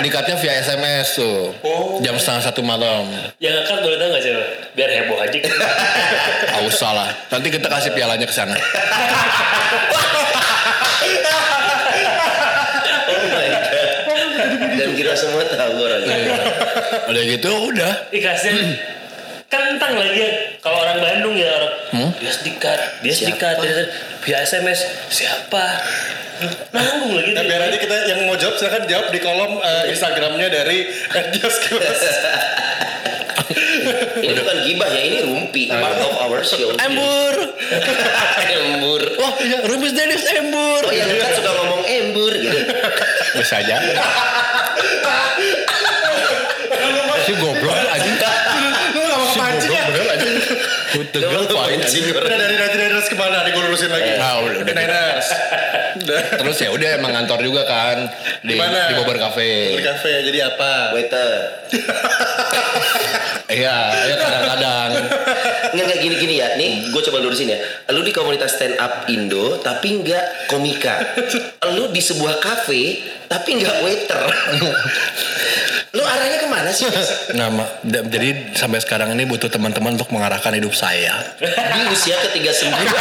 di-cutnya 0.00 0.36
via 0.40 0.54
SMS 0.64 1.20
tuh. 1.20 1.52
Jam 2.00 2.16
setengah 2.16 2.42
satu 2.50 2.60
malam. 2.64 3.04
Yang 3.36 3.64
angkat 3.64 3.78
boleh 3.84 3.96
tahu 4.00 4.08
nggak 4.12 4.22
siapa? 4.24 4.44
Biar 4.76 4.90
heboh 4.90 5.18
aja. 5.20 5.38
Ah 6.56 6.60
usah 6.64 6.90
lah. 6.96 7.10
Nanti 7.30 7.48
kita 7.52 7.68
kasih 7.68 7.92
pialanya 7.92 8.26
ke 8.26 8.34
sana. 8.34 8.56
Oh. 13.10 13.16
Dan 14.78 14.96
kira 14.96 15.12
semua 15.18 15.44
tahu 15.44 15.84
orangnya. 15.84 16.16
Udah 17.10 17.22
gitu 17.26 17.50
udah. 17.74 17.92
Ih 18.14 18.22
kasihan. 18.22 18.56
Kentang 19.50 19.98
lagi 19.98 20.14
ya. 20.16 20.30
Kalau 20.60 20.78
orang 20.78 20.98
Bandung 20.98 21.34
ya 21.34 21.50
orang 21.50 21.74
Hmm? 21.90 22.10
dia 22.16 22.30
dikat, 22.30 22.78
dia 23.02 23.10
Siapa? 23.10 23.28
dikat, 23.34 23.54
dia 23.58 23.74
via 24.20 24.38
SMS 24.40 24.78
siapa? 25.08 25.64
Nanggung 26.70 27.12
lagi 27.12 27.34
Nah, 27.34 27.42
biar 27.42 27.60
nanti 27.60 27.78
kita 27.78 27.96
yang 28.06 28.24
mau 28.24 28.32
jawab 28.34 28.54
silahkan 28.54 28.86
jawab 28.86 29.10
di 29.10 29.18
kolom 29.18 29.58
eh, 29.58 29.90
Instagramnya 29.90 30.48
dari 30.48 30.86
@jaskills. 31.34 32.00
Ini 34.20 34.30
bukan 34.32 34.56
gibah 34.62 34.86
ya, 34.86 35.00
ini 35.02 35.18
rumpi. 35.26 35.66
Part 35.66 35.98
of 35.98 36.14
our 36.22 36.38
show. 36.40 36.70
Embur. 36.76 37.34
Embur. 38.54 39.02
Wah, 39.18 39.34
ya, 39.42 39.58
Rumis 39.66 39.90
Dennis 39.90 40.22
Embur. 40.30 40.86
Oh 40.86 40.92
yang 40.92 41.10
dekat 41.10 41.34
suka 41.34 41.50
ngomong 41.50 41.82
embur 41.82 42.30
gitu. 42.30 42.58
Bisa 43.40 43.58
aja. 43.58 43.74
si 47.20 47.32
goblok 47.36 47.74
With 50.96 51.10
the 51.14 51.20
girl 51.22 51.46
fight. 51.46 51.78
Udah 51.78 52.36
dari 52.38 52.56
Night 52.58 52.74
Riders 52.74 53.06
ke 53.06 53.14
mana 53.14 53.46
nih 53.46 53.52
gue 53.54 53.62
lurusin 53.62 53.90
lagi? 53.90 54.10
Ah, 54.18 54.42
udah, 54.42 54.58
udah. 54.66 54.74
Niners. 54.74 55.28
Terus 56.40 56.56
ya 56.58 56.68
udah 56.74 56.88
emang 56.98 57.12
ngantor 57.14 57.40
juga 57.42 57.62
kan 57.66 58.10
di 58.42 58.54
Di 58.54 58.58
mana? 58.58 58.90
di 58.90 58.94
Bobber 58.98 59.18
Di 59.18 59.22
Cafe. 59.22 59.48
kafe 59.82 60.12
jadi 60.26 60.38
apa? 60.50 60.94
Waiter. 60.94 61.30
Iya, 63.50 63.76
ya 64.06 64.14
kadang-kadang. 64.14 64.90
Nggak, 65.74 65.84
nggak 65.90 66.00
gini-gini 66.06 66.34
ya. 66.38 66.54
Nih, 66.54 66.86
gue 66.94 67.02
coba 67.10 67.18
lurusin 67.18 67.50
ya. 67.50 67.58
Lu 67.90 68.06
di 68.06 68.14
komunitas 68.14 68.54
stand 68.54 68.78
up 68.78 69.10
Indo, 69.10 69.58
tapi 69.58 70.06
nggak 70.06 70.46
komika. 70.46 71.02
Lu 71.74 71.90
di 71.90 71.98
sebuah 71.98 72.38
kafe, 72.38 73.02
tapi 73.26 73.58
nggak 73.58 73.76
waiter. 73.82 74.22
Lu 75.90 76.02
arahnya 76.06 76.38
ke 76.38 76.46
mana 76.46 76.70
sih? 76.70 76.86
Nama, 77.34 77.64
nah, 77.82 78.02
jadi 78.06 78.54
sampai 78.54 78.78
sekarang 78.78 79.10
ini 79.18 79.26
butuh 79.26 79.50
teman-teman 79.50 79.98
untuk 79.98 80.14
mengarahkan 80.14 80.54
hidup 80.54 80.70
saya. 80.70 81.34
Di 81.42 81.80
usia 81.90 82.14
ketiga 82.30 82.54
sembilan. 82.54 82.94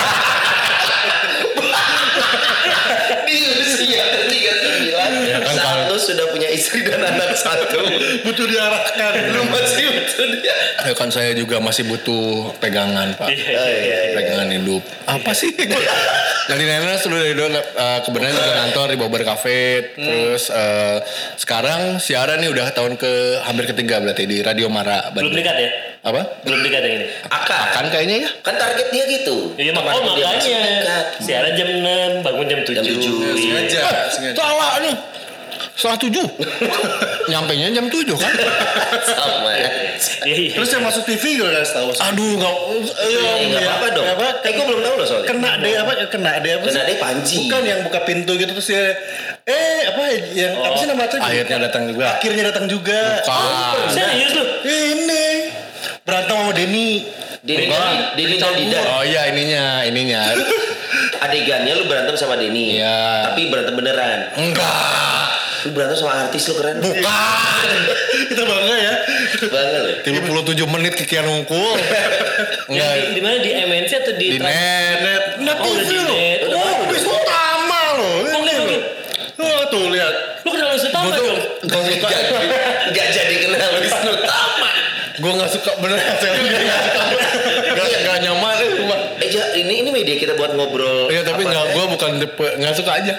Istri 6.70 6.86
dan 6.86 7.01
anak 7.01 7.34
satu. 7.34 7.82
Butuh 8.22 8.45
diarahkan. 8.45 9.11
Lu 9.34 9.41
masih 9.49 9.89
butuh 9.89 10.26
dia. 10.38 10.55
Ya 10.86 10.93
kan 10.93 11.09
saya 11.09 11.34
juga 11.34 11.57
masih 11.57 11.89
butuh 11.89 12.53
pegangan, 12.61 13.17
Pak. 13.17 13.26
Iya, 13.28 13.57
Oh, 13.57 13.65
iya, 13.65 13.97
iya. 14.05 14.13
pegangan 14.13 14.49
hidup. 14.53 14.86
Apa 15.09 15.34
sih? 15.34 15.49
Jadi 16.49 16.63
Nenes 16.65 17.01
dulu 17.01 17.17
dari 17.17 17.34
dulu 17.34 17.49
eh, 17.53 17.99
kebenaran 18.01 18.34
juga 18.34 18.53
kantor 18.59 18.86
di 18.89 18.97
Bobber 18.97 19.24
Cafe. 19.24 19.59
Terus 19.93 20.49
eh, 20.49 20.97
sekarang 21.36 21.97
siaran 21.97 22.38
nih 22.38 22.49
udah 22.49 22.70
tahun 22.70 22.93
ke 22.95 23.11
hampir 23.43 23.65
ketiga 23.67 23.97
berarti 23.97 24.26
di 24.26 24.41
Radio 24.41 24.70
Mara. 24.70 25.09
Belum 25.09 25.30
Bandung. 25.30 25.34
dikat 25.36 25.57
ya? 25.57 25.70
Apa? 25.99 26.22
Belum 26.41 26.61
dikat 26.63 26.82
yang 26.82 26.95
ini. 26.95 27.05
Akan. 27.28 27.65
Kan 27.70 27.86
kayaknya 27.89 28.15
ya. 28.24 28.30
Kan 28.41 28.55
target 28.55 28.88
dia 28.89 29.03
gitu. 29.09 29.53
Iya 29.57 29.74
mak 29.74 29.84
oh 29.89 30.01
makanya 30.05 30.61
dekat. 30.80 31.05
siaran 31.22 31.51
jam 31.53 31.67
6 31.70 32.26
bangun 32.26 32.45
jam 32.45 32.59
7. 32.61 32.72
Jam 32.72 32.84
tujuh. 32.88 33.13
Sengaja. 33.36 33.80
Eh, 33.84 34.05
sengaja. 34.09 34.38
salah 34.38 34.74
nih. 34.80 34.95
Setengah 35.80 36.00
tujuh. 36.04 36.28
Nyampe 37.32 37.56
nya 37.56 37.72
jam 37.72 37.88
tujuh 37.88 38.20
kan? 38.20 38.36
Sama. 39.08 39.48
Iya 39.56 39.72
iya. 40.28 40.52
Terus 40.60 40.70
yang 40.76 40.84
masuk 40.84 41.08
TV 41.08 41.40
gue 41.40 41.48
kasih 41.48 41.72
tahu. 41.72 41.88
Aduh 41.96 42.36
nggak. 42.36 42.56
Iya, 43.08 43.32
nggak 43.48 43.62
apa-apa 43.64 43.88
dong. 43.96 44.04
Nggak 44.04 44.18
apa, 44.20 44.28
Eh, 44.44 44.52
gue 44.60 44.66
belum 44.68 44.82
tahu 44.84 44.94
loh 45.00 45.08
soalnya. 45.08 45.28
Kena 45.32 45.52
deh 45.64 45.74
apa? 45.80 45.92
Kena 46.12 46.32
deh 46.44 46.52
apa? 46.60 46.66
sih? 46.68 46.76
Kena 46.76 46.84
deh 46.84 46.98
Panji. 47.00 47.38
Bukan 47.48 47.64
yang 47.64 47.80
buka 47.88 48.00
pintu 48.04 48.32
gitu 48.36 48.52
terus 48.52 48.68
dia 48.68 48.92
eh 49.48 49.80
apa 49.88 50.02
yang 50.36 50.54
apa 50.60 50.76
sih 50.76 50.88
nama 50.92 51.04
acaranya? 51.08 51.32
Akhirnya 51.32 51.58
datang 51.64 51.84
juga. 51.88 52.06
Akhirnya 52.20 52.44
datang 52.52 52.66
juga. 52.68 53.02
Bukan. 53.24 53.88
Serius 53.96 54.32
lu? 54.36 54.44
Ini 54.68 55.26
berantem 56.04 56.36
sama 56.36 56.52
Denny. 56.52 57.08
Denny 57.40 57.72
Denny 58.20 58.36
Dida. 58.36 58.80
Oh 59.00 59.04
iya 59.08 59.32
ininya, 59.32 59.88
ininya. 59.88 60.36
Adegannya 61.24 61.72
lu 61.72 61.88
berantem 61.88 62.20
sama 62.20 62.36
Denny. 62.36 62.84
Iya. 62.84 63.32
Tapi 63.32 63.48
berantem 63.48 63.80
beneran. 63.80 64.20
Enggak. 64.36 65.29
Lu 65.66 65.70
berantem 65.72 65.97
sama 65.97 66.14
artis 66.24 66.43
lu 66.47 66.53
keren. 66.55 66.80
Bukan. 66.80 67.70
Kita 68.30 68.41
bangga 68.43 68.76
ya. 68.78 68.93
Banget 69.45 69.82
lu. 70.05 70.32
37 70.55 70.68
menit 70.70 70.93
kikian 70.95 71.26
ngungkul. 71.26 71.76
Enggak. 72.70 72.91
Di, 72.93 73.05
di 73.16 73.22
mana 73.22 73.36
di 73.39 73.51
MNC 73.51 73.91
atau 73.99 74.14
di, 74.16 74.28
Di 74.36 74.39
net. 74.39 74.97
Net, 75.01 75.24
net 75.41 75.57
Oh, 75.60 75.68
udah 75.68 75.84
TV 75.84 75.99
net. 76.05 76.39
Oh, 76.45 76.53
Udah. 76.53 76.88
bis 76.88 77.03
utama 77.03 77.82
loh. 77.95 78.18
Oh, 78.30 78.41
Ini 79.39 79.66
tuh 79.70 79.84
lihat. 79.88 80.14
Lu 80.43 80.49
kenal 80.51 80.72
Wisnu 80.74 80.89
Tama 80.89 81.12
dong? 81.14 81.38
gak 81.64 81.82
suka. 81.86 82.07
Gak 82.91 83.07
jadi 83.12 83.36
kenal 83.39 83.72
Wisnu 83.78 84.12
Tama. 84.20 84.70
Gue 85.20 85.32
gak 85.36 85.51
suka 85.51 85.72
bener. 85.78 85.99
Saya 85.99 86.32
gak 86.32 86.47
suka. 86.47 87.03
Gak, 87.76 87.88
gak 88.03 88.18
nyaman. 88.24 88.55
eh, 88.57 88.70
cuma. 88.76 88.95
Eh, 89.20 89.28
Ja, 89.30 89.45
ini 89.53 89.86
ini 89.86 89.89
media 89.93 90.18
kita 90.18 90.34
buat 90.34 90.57
ngobrol. 90.57 91.05
Iya 91.07 91.22
tapi 91.22 91.45
gak, 91.45 91.66
gue 91.72 91.86
bukan 91.88 92.12
gak 92.57 92.74
suka 92.74 92.91
aja. 92.97 93.14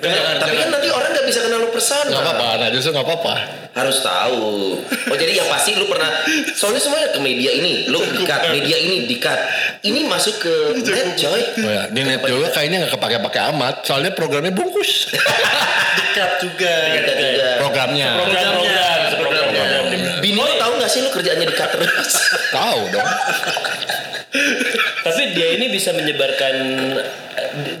Tapi 0.00 0.54
kan 0.56 0.68
nanti 0.72 0.88
orang 0.88 1.10
gak 1.12 1.26
bisa 1.28 1.44
kenal 1.44 1.60
lu 1.60 1.68
persona. 1.68 2.08
Gak 2.08 2.24
apa-apa, 2.24 2.48
nah 2.56 2.68
justru 2.72 2.90
gak 2.96 3.04
apa-apa. 3.04 3.34
Harus 3.70 4.02
tahu. 4.02 4.80
Oh 4.82 5.16
jadi 5.16 5.32
yang 5.44 5.48
pasti 5.52 5.76
lu 5.76 5.86
pernah. 5.86 6.08
Soalnya 6.56 6.80
semuanya 6.80 7.08
ke 7.12 7.20
media 7.20 7.50
ini, 7.52 7.86
lu 7.92 8.00
dikat, 8.00 8.50
media 8.50 8.76
ini 8.80 9.04
dikat. 9.06 9.38
Ini 9.84 10.08
masuk 10.08 10.40
ke 10.40 10.54
net 10.88 11.14
coy. 11.20 11.42
Oh 11.64 11.70
ya, 11.70 11.84
di 11.92 12.00
net 12.00 12.24
juga 12.24 12.48
kayaknya 12.50 12.88
gak 12.88 12.96
kepake-pake 12.96 13.40
amat. 13.54 13.74
Soalnya 13.84 14.10
programnya 14.16 14.52
bungkus. 14.56 15.12
Dekat 16.00 16.30
juga. 16.42 16.74
Dikat 16.96 17.16
juga. 17.20 17.48
programnya. 17.60 18.08
Program-program, 18.18 18.98
program-program. 19.20 19.84
Bini 20.20 20.40
lu 20.40 20.54
tahu 20.56 20.72
gak 20.80 20.90
sih 20.90 21.00
lu 21.04 21.10
kerjaannya 21.12 21.46
dikat 21.46 21.68
terus? 21.76 22.10
Tahu 22.50 22.80
dong. 22.90 23.08
Dia 25.30 25.48
ini 25.56 25.66
bisa 25.70 25.90
menyebarkan 25.94 26.54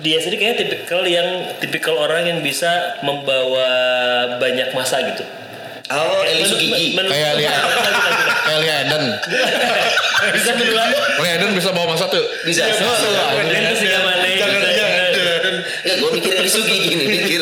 dia 0.00 0.18
sendiri 0.18 0.40
kayaknya 0.40 0.58
tipikal 0.66 1.02
yang 1.04 1.28
tipikal 1.60 1.94
orang 2.00 2.26
yang 2.26 2.38
bisa 2.40 3.00
membawa 3.04 3.68
banyak 4.40 4.72
masa 4.72 5.04
gitu. 5.14 5.24
Oh, 5.90 6.22
Eli 6.22 6.46
Sugigi. 6.46 6.94
Kayak 6.94 7.34
Lia, 7.34 7.50
kayak 8.46 8.60
Lia 8.62 8.74
Eden. 8.86 9.04
bisa 10.38 10.50
berdua. 10.54 10.86
Lia 11.18 11.32
Eden 11.34 11.50
bisa 11.50 11.74
bawa 11.74 11.98
masa 11.98 12.06
tuh. 12.06 12.22
Bisa. 12.46 12.62
Dan 12.70 13.46
itu 13.50 13.74
sih 13.82 13.88
mana 13.90 14.22
Ya, 15.80 15.96
gue 15.96 16.10
mikir 16.14 16.32
Eli 16.38 16.46
Sugigi 16.46 16.94
nih, 16.94 17.06
mikir. 17.10 17.40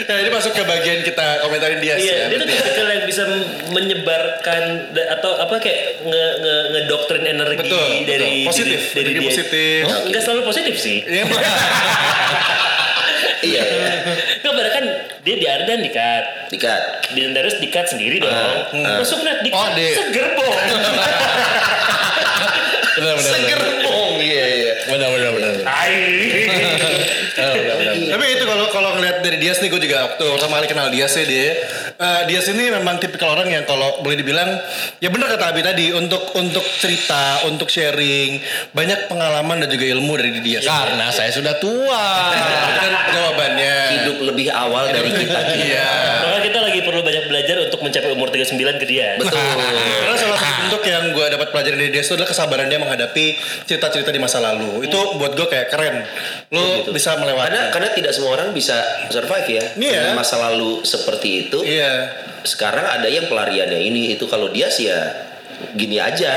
Nah, 0.00 0.16
ini 0.16 0.30
masuk 0.30 0.52
ke 0.52 0.62
bagian 0.62 1.00
kita 1.02 1.40
komentarin 1.40 1.78
dia 1.78 1.94
sih. 1.94 2.06
Iya, 2.06 2.14
ya, 2.14 2.26
dia 2.28 2.38
tuh 2.38 2.46
ya. 2.46 2.54
tipikal 2.56 2.86
yang 2.88 3.04
bisa 3.04 3.22
menyebarkan 3.68 4.62
atau 5.10 5.30
apa 5.36 5.54
kayak 5.58 5.80
nge, 6.02 6.24
nge, 6.38 6.54
ngedoktrin 6.72 7.24
energi 7.24 7.58
Betul, 7.60 7.88
dari 8.04 8.30
betul. 8.42 8.48
Positif, 8.48 8.80
dari, 8.88 9.02
energi 9.04 9.18
dia. 9.18 9.28
positif. 9.28 9.80
Oh, 9.84 9.98
Enggak 10.04 10.22
selalu 10.22 10.42
positif 10.44 10.74
sih. 10.76 10.98
Iya, 11.04 11.24
Iya, 13.38 13.62
Enggak 14.38 14.52
padahal 14.52 14.72
kan 14.72 14.84
dia 15.22 15.36
di 15.36 15.46
Ardan 15.46 15.78
dikat. 15.80 16.24
dikat. 16.50 16.82
Di 17.08 17.22
Terus 17.28 17.54
dikat 17.58 17.86
sendiri 17.86 18.18
dong. 18.18 18.34
Masuk 18.98 19.22
net 19.22 19.40
dikat. 19.40 19.58
Oh, 19.58 19.68
di- 19.72 19.94
Seger 19.94 20.26
bong. 20.34 20.54
Benar, 22.98 23.14
benar, 23.14 23.30
Seger 23.30 23.62
bong, 23.78 24.18
iya 24.18 24.46
iya. 24.50 24.72
Benar, 24.90 25.08
benar, 25.14 25.30
benar. 25.30 25.52
Tai. 25.62 25.94
Benar. 28.08 28.16
Tapi 28.16 28.24
itu 28.32 28.44
kalau 28.48 28.66
kalau 28.72 28.90
ngeliat 28.96 29.20
dari 29.20 29.36
Dias 29.36 29.60
nih 29.60 29.68
gue 29.68 29.80
juga 29.84 30.08
waktu 30.08 30.24
pertama 30.24 30.58
kali 30.58 30.68
kenal 30.72 30.88
Dias 30.88 31.12
ya 31.12 31.24
dia. 31.28 31.48
eh, 31.98 32.20
Dias 32.24 32.46
ini 32.48 32.72
memang 32.72 32.96
tipikal 32.96 33.36
orang 33.36 33.52
yang 33.52 33.68
kalau 33.68 34.00
boleh 34.00 34.16
dibilang 34.16 34.48
ya 34.98 35.12
benar 35.12 35.28
kata 35.28 35.52
Abi 35.52 35.60
tadi 35.60 35.92
untuk 35.92 36.32
untuk 36.32 36.64
cerita, 36.78 37.44
untuk 37.44 37.68
sharing 37.68 38.40
banyak 38.72 39.12
pengalaman 39.12 39.60
dan 39.60 39.68
juga 39.68 39.84
ilmu 39.92 40.12
dari 40.16 40.40
Dias. 40.40 40.64
Karena 40.64 41.12
saya 41.12 41.28
sudah 41.28 41.60
tua. 41.60 42.06
Kan 42.78 42.92
jawabannya. 43.12 43.76
Hidup 44.00 44.16
lebih 44.24 44.48
awal 44.48 44.88
dari 44.88 45.10
kita. 45.12 45.38
Iya. 45.58 45.90
Maka 46.24 46.38
kita 46.40 46.58
lagi 46.64 46.80
perlu 46.80 47.00
banyak 47.02 47.24
belajar 47.28 47.56
untuk 47.66 47.80
mencapai 47.82 48.10
umur 48.14 48.28
39 48.32 48.80
ke 48.80 48.86
dia. 48.88 49.18
Betul. 49.20 49.36
Karena 50.06 50.16
salah 50.16 50.38
satu 50.68 50.76
bentuk 50.76 50.82
yang 50.84 51.04
gue 51.16 51.26
dapat 51.32 51.48
pelajaran 51.48 51.78
dari 51.80 51.90
Dias 51.90 52.06
itu 52.06 52.14
adalah 52.20 52.28
kesabaran 52.28 52.66
dia 52.68 52.80
menghadapi 52.80 53.26
cerita-cerita 53.64 54.10
di 54.12 54.20
masa 54.20 54.38
lalu. 54.44 54.84
Itu 54.84 55.16
buat 55.16 55.32
gue 55.32 55.48
kayak 55.48 55.68
keren. 55.72 55.96
Lo 56.52 56.84
Gitu. 56.84 56.92
bisa 56.92 57.16
melewati. 57.16 57.48
Karena 57.48 57.62
karena 57.72 57.88
tidak 57.96 58.12
semua 58.12 58.36
orang 58.36 58.52
bisa 58.52 58.76
survive 59.08 59.48
ya. 59.48 59.64
Iya. 59.80 60.00
Dengan 60.12 60.20
masa 60.20 60.36
lalu 60.38 60.84
seperti 60.84 61.48
itu. 61.48 61.58
Iya. 61.64 62.12
Sekarang 62.44 62.84
ada 62.84 63.08
yang 63.08 63.26
pelariannya 63.26 63.80
ini 63.80 64.14
itu 64.14 64.28
kalau 64.28 64.52
dia 64.52 64.68
sih 64.68 64.92
ya 64.92 65.27
gini 65.74 65.96
aja. 65.98 66.30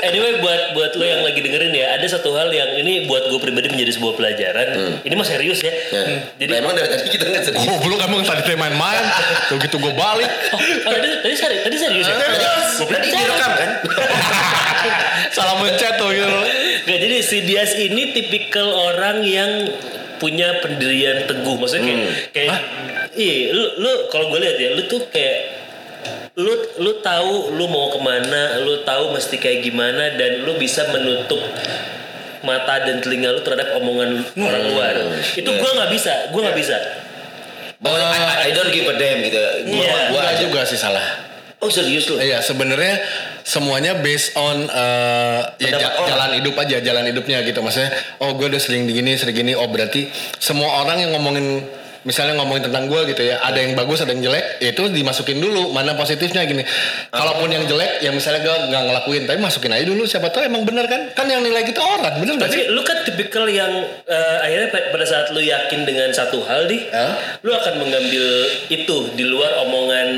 Anyway 0.00 0.38
buat 0.42 0.62
buat 0.74 0.92
lo 0.96 1.04
yang 1.04 1.22
lagi 1.26 1.42
dengerin 1.42 1.74
ya, 1.74 1.98
ada 1.98 2.06
satu 2.06 2.34
hal 2.34 2.50
yang 2.50 2.78
ini 2.78 3.06
buat 3.06 3.26
gue 3.30 3.40
pribadi 3.42 3.70
menjadi 3.70 3.92
sebuah 3.98 4.14
pelajaran. 4.16 4.68
Ini 5.02 5.14
mah 5.14 5.26
serius 5.26 5.60
ya. 5.62 5.72
Ya. 5.90 6.02
Jadi 6.38 6.50
Nah, 6.50 6.58
emang 6.62 6.74
dari 6.74 6.88
tadi 6.90 7.10
kita 7.10 7.24
nggak 7.26 7.42
serius. 7.46 7.62
Goblok 7.62 8.00
emang 8.06 8.22
tadi 8.26 8.42
teh 8.46 8.56
main-main. 8.58 9.04
Tuh 9.50 9.56
gitu 9.58 9.76
gue 9.78 9.92
balik. 9.94 10.30
oh, 10.54 10.60
tadi 10.94 11.08
tadi 11.22 11.34
serius, 11.36 11.62
tadi 11.66 11.76
serius 11.78 12.06
ya. 12.06 12.16
Tadi 12.86 13.06
direkam 13.10 13.52
kan? 13.54 13.70
Salah 15.36 15.54
mencet 15.60 15.94
tuh 16.00 16.10
gitu. 16.10 16.36
Gak 16.88 16.98
jadi 16.98 17.16
si 17.22 17.38
Dias 17.44 17.72
ini 17.76 18.16
tipikal 18.16 18.66
orang 18.72 19.22
yang 19.22 19.68
punya 20.18 20.58
pendirian 20.64 21.28
teguh. 21.28 21.56
Maksudnya 21.60 21.84
kayak 21.86 22.00
kayak 22.34 22.58
iya, 23.12 23.50
lu 23.50 23.64
lu 23.78 23.90
kalau 24.08 24.30
gue 24.30 24.38
lihat 24.38 24.56
ya, 24.56 24.68
lu 24.74 24.82
tuh 24.86 25.02
kayak 25.08 25.38
lu 26.38 26.52
lu 26.80 26.92
tahu 27.00 27.52
lu 27.52 27.64
mau 27.66 27.90
ke 27.90 28.00
mana, 28.00 28.62
lu 28.62 28.80
tahu 28.82 29.12
mesti 29.12 29.36
kayak 29.36 29.60
gimana 29.60 30.14
dan 30.16 30.46
lu 30.46 30.56
bisa 30.56 30.88
menutup 30.88 31.40
mata 32.40 32.88
dan 32.88 33.04
telinga 33.04 33.36
lu 33.36 33.40
terhadap 33.44 33.76
omongan 33.76 34.24
orang 34.34 34.64
luar. 34.72 34.94
Itu 35.36 35.50
gua 35.60 35.70
nggak 35.76 35.90
bisa, 35.92 36.32
gua 36.32 36.48
nggak 36.48 36.58
bisa. 36.58 36.76
Oh, 37.80 37.92
I, 37.96 38.48
I 38.48 38.50
don't 38.52 38.68
give 38.72 38.84
a 38.84 38.96
damn 38.96 39.24
gitu. 39.24 39.36
Gua, 39.36 39.80
Iya. 39.84 39.92
gua 40.12 40.20
Enggak 40.20 40.34
aja. 40.36 40.42
juga 40.44 40.60
sih 40.64 40.76
salah. 40.80 41.04
Oh 41.60 41.68
serius 41.68 42.08
lu? 42.08 42.16
Iya 42.16 42.40
sebenarnya 42.40 42.96
semuanya 43.44 44.00
based 44.00 44.32
on 44.32 44.64
eh, 44.64 45.40
ya 45.60 45.76
orang. 45.76 46.08
jalan 46.08 46.30
hidup 46.40 46.56
aja 46.56 46.76
jalan 46.80 47.04
hidupnya 47.04 47.44
gitu 47.44 47.60
maksudnya 47.60 47.92
oh 48.16 48.32
gue 48.32 48.48
udah 48.48 48.56
sering 48.56 48.88
begini 48.88 49.12
sering 49.20 49.36
gini 49.36 49.52
oh 49.52 49.68
berarti 49.68 50.08
semua 50.40 50.80
orang 50.80 51.04
yang 51.04 51.12
ngomongin 51.12 51.60
misalnya 52.02 52.34
ngomongin 52.34 52.64
tentang 52.64 52.86
gue 52.86 53.00
gitu 53.06 53.22
ya 53.22 53.40
ada 53.40 53.56
yang 53.56 53.72
bagus 53.72 54.00
ada 54.00 54.10
yang 54.10 54.22
jelek 54.22 54.44
ya 54.58 54.70
itu 54.70 54.82
dimasukin 54.86 55.36
dulu 55.36 55.68
mana 55.70 55.92
positifnya 55.92 56.42
gini 56.42 56.64
kalaupun 57.08 57.48
yang 57.48 57.64
jelek 57.64 58.00
ya 58.00 58.10
misalnya 58.10 58.40
gue 58.40 58.56
nggak 58.66 58.82
ngelakuin 58.84 59.22
tapi 59.24 59.38
masukin 59.38 59.70
aja 59.70 59.84
dulu 59.84 60.02
siapa 60.02 60.28
tahu 60.28 60.42
emang 60.42 60.62
bener 60.62 60.84
kan 60.84 61.12
kan 61.12 61.26
yang 61.26 61.40
nilai 61.40 61.60
kita 61.62 61.78
orang 61.78 62.18
bener 62.18 62.34
nggak 62.36 62.48
sih 62.48 62.60
Tapi 62.60 62.70
lu 62.70 62.82
kan 62.82 62.98
tipikal 63.02 63.44
yang 63.46 63.72
eh, 64.02 64.36
akhirnya 64.40 64.68
pa- 64.68 64.88
pada 64.90 65.04
saat 65.04 65.28
lu 65.28 65.40
yakin 65.40 65.80
dengan 65.82 66.08
satu 66.10 66.40
hal 66.42 66.64
di, 66.64 66.88
Hah? 66.88 67.40
lu 67.40 67.50
akan 67.50 67.74
mengambil 67.78 68.24
itu 68.68 68.96
di 69.12 69.24
luar 69.24 69.60
omongan 69.60 70.08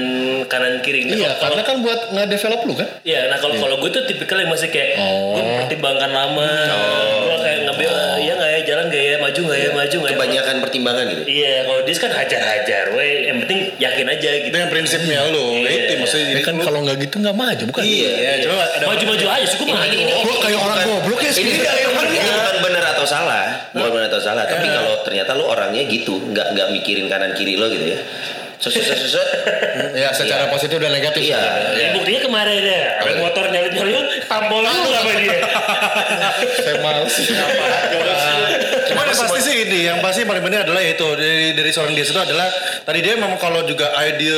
kanan 0.44 0.80
kiri. 0.80 1.04
Nah, 1.04 1.14
iya 1.14 1.30
kalau- 1.32 1.54
karena 1.54 1.62
kan 1.62 1.76
buat 1.80 2.00
nge-develop 2.10 2.60
lu 2.62 2.74
kan 2.74 2.88
Iya, 3.02 3.26
nah 3.26 3.36
kalau 3.36 3.56
kalau 3.56 3.76
gue 3.78 3.90
tuh 3.90 4.04
tipikal 4.04 4.36
yang 4.36 4.48
masih 4.48 4.68
kayak 4.68 4.94
Oh. 4.94 5.34
gue 5.34 5.42
mempertimbangkan 5.42 6.10
lama, 6.10 6.48
gue 7.22 7.38
kayak 7.38 7.58
ngambil 7.64 7.90
iya 8.18 8.32
nggak 8.34 8.50
ya 8.50 8.60
jalan 8.64 8.84
nggak 8.86 9.02
ya 9.02 9.16
maju 9.18 9.40
nggak 9.42 9.58
ya 9.58 9.70
maju 9.72 9.96
nggak 9.96 10.08
ya. 10.08 10.16
Kebanyakan 10.16 10.56
pertimbangan 10.60 11.04
gitu. 11.08 11.22
Iya, 11.26 11.54
kalau 11.72 11.88
dia 11.88 11.96
kan 11.96 12.12
hajar-hajar, 12.12 12.84
weh 12.92 13.32
yang 13.32 13.40
penting 13.44 13.72
yakin 13.80 14.04
aja 14.04 14.28
gitu. 14.44 14.52
Dengan 14.52 14.68
prinsipnya 14.68 15.24
lu, 15.32 15.64
Iya. 15.64 15.70
itu 15.72 15.92
maksudnya 16.04 16.24
ya 16.28 16.32
jadi 16.36 16.42
kan 16.44 16.54
kalau 16.60 16.78
nggak 16.84 16.96
gitu 17.00 17.16
nggak 17.24 17.36
maju 17.36 17.64
bukan 17.72 17.82
Iya, 17.82 18.32
coba 18.44 18.62
ada 18.68 18.84
Maju-maju 18.92 19.26
aja, 19.32 19.46
suka 19.48 19.64
maju. 19.72 19.96
Gua 19.96 20.36
kayak 20.44 20.60
orang 20.60 20.78
goblok 20.84 21.20
ya 21.24 21.30
Ini 21.32 21.50
bukan, 21.56 22.06
ini 22.12 22.28
bukan 22.28 22.56
benar 22.60 22.84
atau 22.92 23.04
salah, 23.08 23.44
bukan 23.72 23.90
benar 23.96 24.06
atau 24.12 24.20
salah. 24.20 24.44
Tapi 24.44 24.66
kalau 24.68 24.92
ternyata 25.00 25.30
lu 25.32 25.44
orangnya 25.48 25.82
gitu, 25.88 26.20
nggak 26.20 26.46
nggak 26.52 26.68
mikirin 26.76 27.06
kanan 27.08 27.32
kiri 27.32 27.56
lo 27.56 27.72
gitu 27.72 27.96
ya. 27.96 28.00
Seset 28.62 28.94
seset 28.94 29.28
ya 29.92 30.14
secara 30.14 30.46
Iya. 30.46 30.52
positif 30.54 30.78
dan 30.78 30.92
negatif 30.92 31.18
Iya. 31.20 31.42
Jadi 31.72 31.88
buktinya 31.92 32.20
kemarin 32.22 32.62
ya, 32.62 32.82
ada 32.96 33.12
motor 33.18 33.44
nyalip-nyalip, 33.48 34.06
tampol 34.24 34.62
lu 34.62 34.70
apa 34.88 35.10
dia? 35.18 35.40
saya 36.56 36.76
males 36.78 37.14
Cuman 38.82 39.04
yang 39.04 39.18
pasti 39.18 39.40
sih 39.40 39.54
ini, 39.62 39.78
yang 39.82 39.98
pasti 39.98 40.22
paling 40.22 40.42
penting 40.42 40.62
adalah 40.62 40.78
yaitu 40.78 41.06
dari 41.16 41.52
dari 41.52 41.70
seorang 41.70 41.92
dia 41.92 42.04
itu 42.04 42.14
adalah 42.14 42.46
tadi 42.82 42.98
dia 43.00 43.14
memang 43.16 43.34
kalau 43.36 43.64
juga 43.64 43.88
ide 43.98 44.30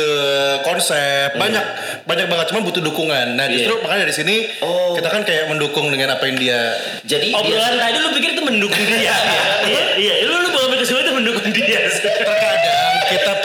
konsep 0.62 1.34
banyak 1.34 1.64
banyak 2.04 2.26
banget 2.26 2.46
cuma 2.48 2.60
butuh 2.62 2.80
dukungan. 2.80 3.34
Nah 3.34 3.46
justru 3.48 3.76
makanya 3.80 4.06
dari 4.06 4.14
sini 4.14 4.36
Oh. 4.60 4.94
kita 4.94 5.08
kan 5.10 5.22
kayak 5.22 5.50
mendukung 5.50 5.90
dengan 5.90 6.14
apa 6.14 6.24
yang 6.24 6.38
dia 6.38 6.60
Jadi 7.04 7.28
dia 7.28 7.36
Obrolan 7.36 7.74
tadi 7.76 7.96
lu 7.98 8.08
pikir 8.14 8.30
itu 8.32 8.42
mendukung 8.42 8.84
dia? 8.86 9.12
Iya, 9.64 9.84
iya, 9.96 10.14
lu 10.28 10.44
lu 10.44 10.48
bawa 10.52 10.76
ke 10.76 10.84
itu 10.84 11.12
mendukung 11.12 11.48
dia. 11.50 11.80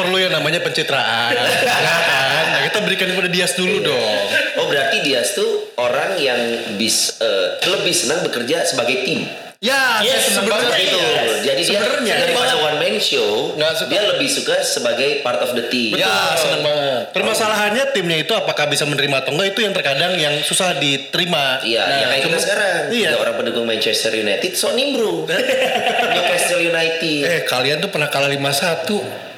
perlu 0.10 0.18
yang 0.20 0.34
namanya 0.34 0.60
pencitraan, 0.60 1.32
ya 1.38 1.45
kan? 1.45 2.45
Nah, 2.49 2.62
kita 2.66 2.78
berikan 2.82 3.07
kepada 3.07 3.30
Dias 3.30 3.53
dulu 3.53 3.78
dong. 3.80 4.22
Oh 4.57 4.66
berarti 4.66 5.05
dia 5.05 5.22
tuh 5.22 5.70
orang 5.78 6.18
yang 6.18 6.41
bis 6.76 7.22
eh, 7.22 7.47
lebih 7.64 7.93
senang 7.93 8.20
bekerja 8.22 8.66
sebagai 8.66 9.05
tim. 9.05 9.22
Ya, 9.60 9.99
Yes, 9.99 10.24
saya 10.24 10.39
sebenarnya 10.39 10.72
banget. 10.72 10.80
iya. 10.80 10.95
Betul. 10.95 11.36
Jadi 11.43 11.62
dia 11.62 11.72
Sebenarnya. 11.76 12.16
daripada 12.18 12.53
one 12.64 12.78
man 12.80 12.95
show, 12.97 13.32
Nggak 13.53 13.74
suka. 13.76 13.89
dia 13.91 14.01
lebih 14.07 14.30
suka 14.32 14.55
sebagai 14.57 15.20
part 15.20 15.36
of 15.38 15.51
the 15.51 15.68
team. 15.68 15.93
ya 15.93 16.32
seneng 16.34 16.64
banget 16.64 17.12
Permasalahannya 17.12 17.91
timnya 17.91 18.18
itu 18.18 18.32
apakah 18.32 18.66
bisa 18.66 18.88
menerima 18.88 19.20
atau 19.20 19.36
enggak 19.36 19.51
itu 19.51 19.60
yang 19.60 19.76
terkadang 19.76 20.16
yang 20.16 20.32
susah 20.41 20.80
diterima. 20.80 21.60
Iya, 21.62 21.84
Nah, 21.84 21.91
ya 21.93 22.05
kayak 22.07 22.24
kita 22.24 22.38
sekarang. 22.39 22.80
Iya. 22.89 23.10
Tiga 23.12 23.20
orang 23.20 23.36
pendukung 23.36 23.66
Manchester 23.68 24.12
United, 24.16 24.51
so 24.55 24.72
nimbrung. 24.72 25.28
Newcastle 26.16 26.62
United. 26.62 27.22
eh 27.22 27.41
kalian 27.43 27.78
tuh 27.78 27.91
pernah 27.91 28.07
kalah 28.07 28.32
5-1 28.32 29.29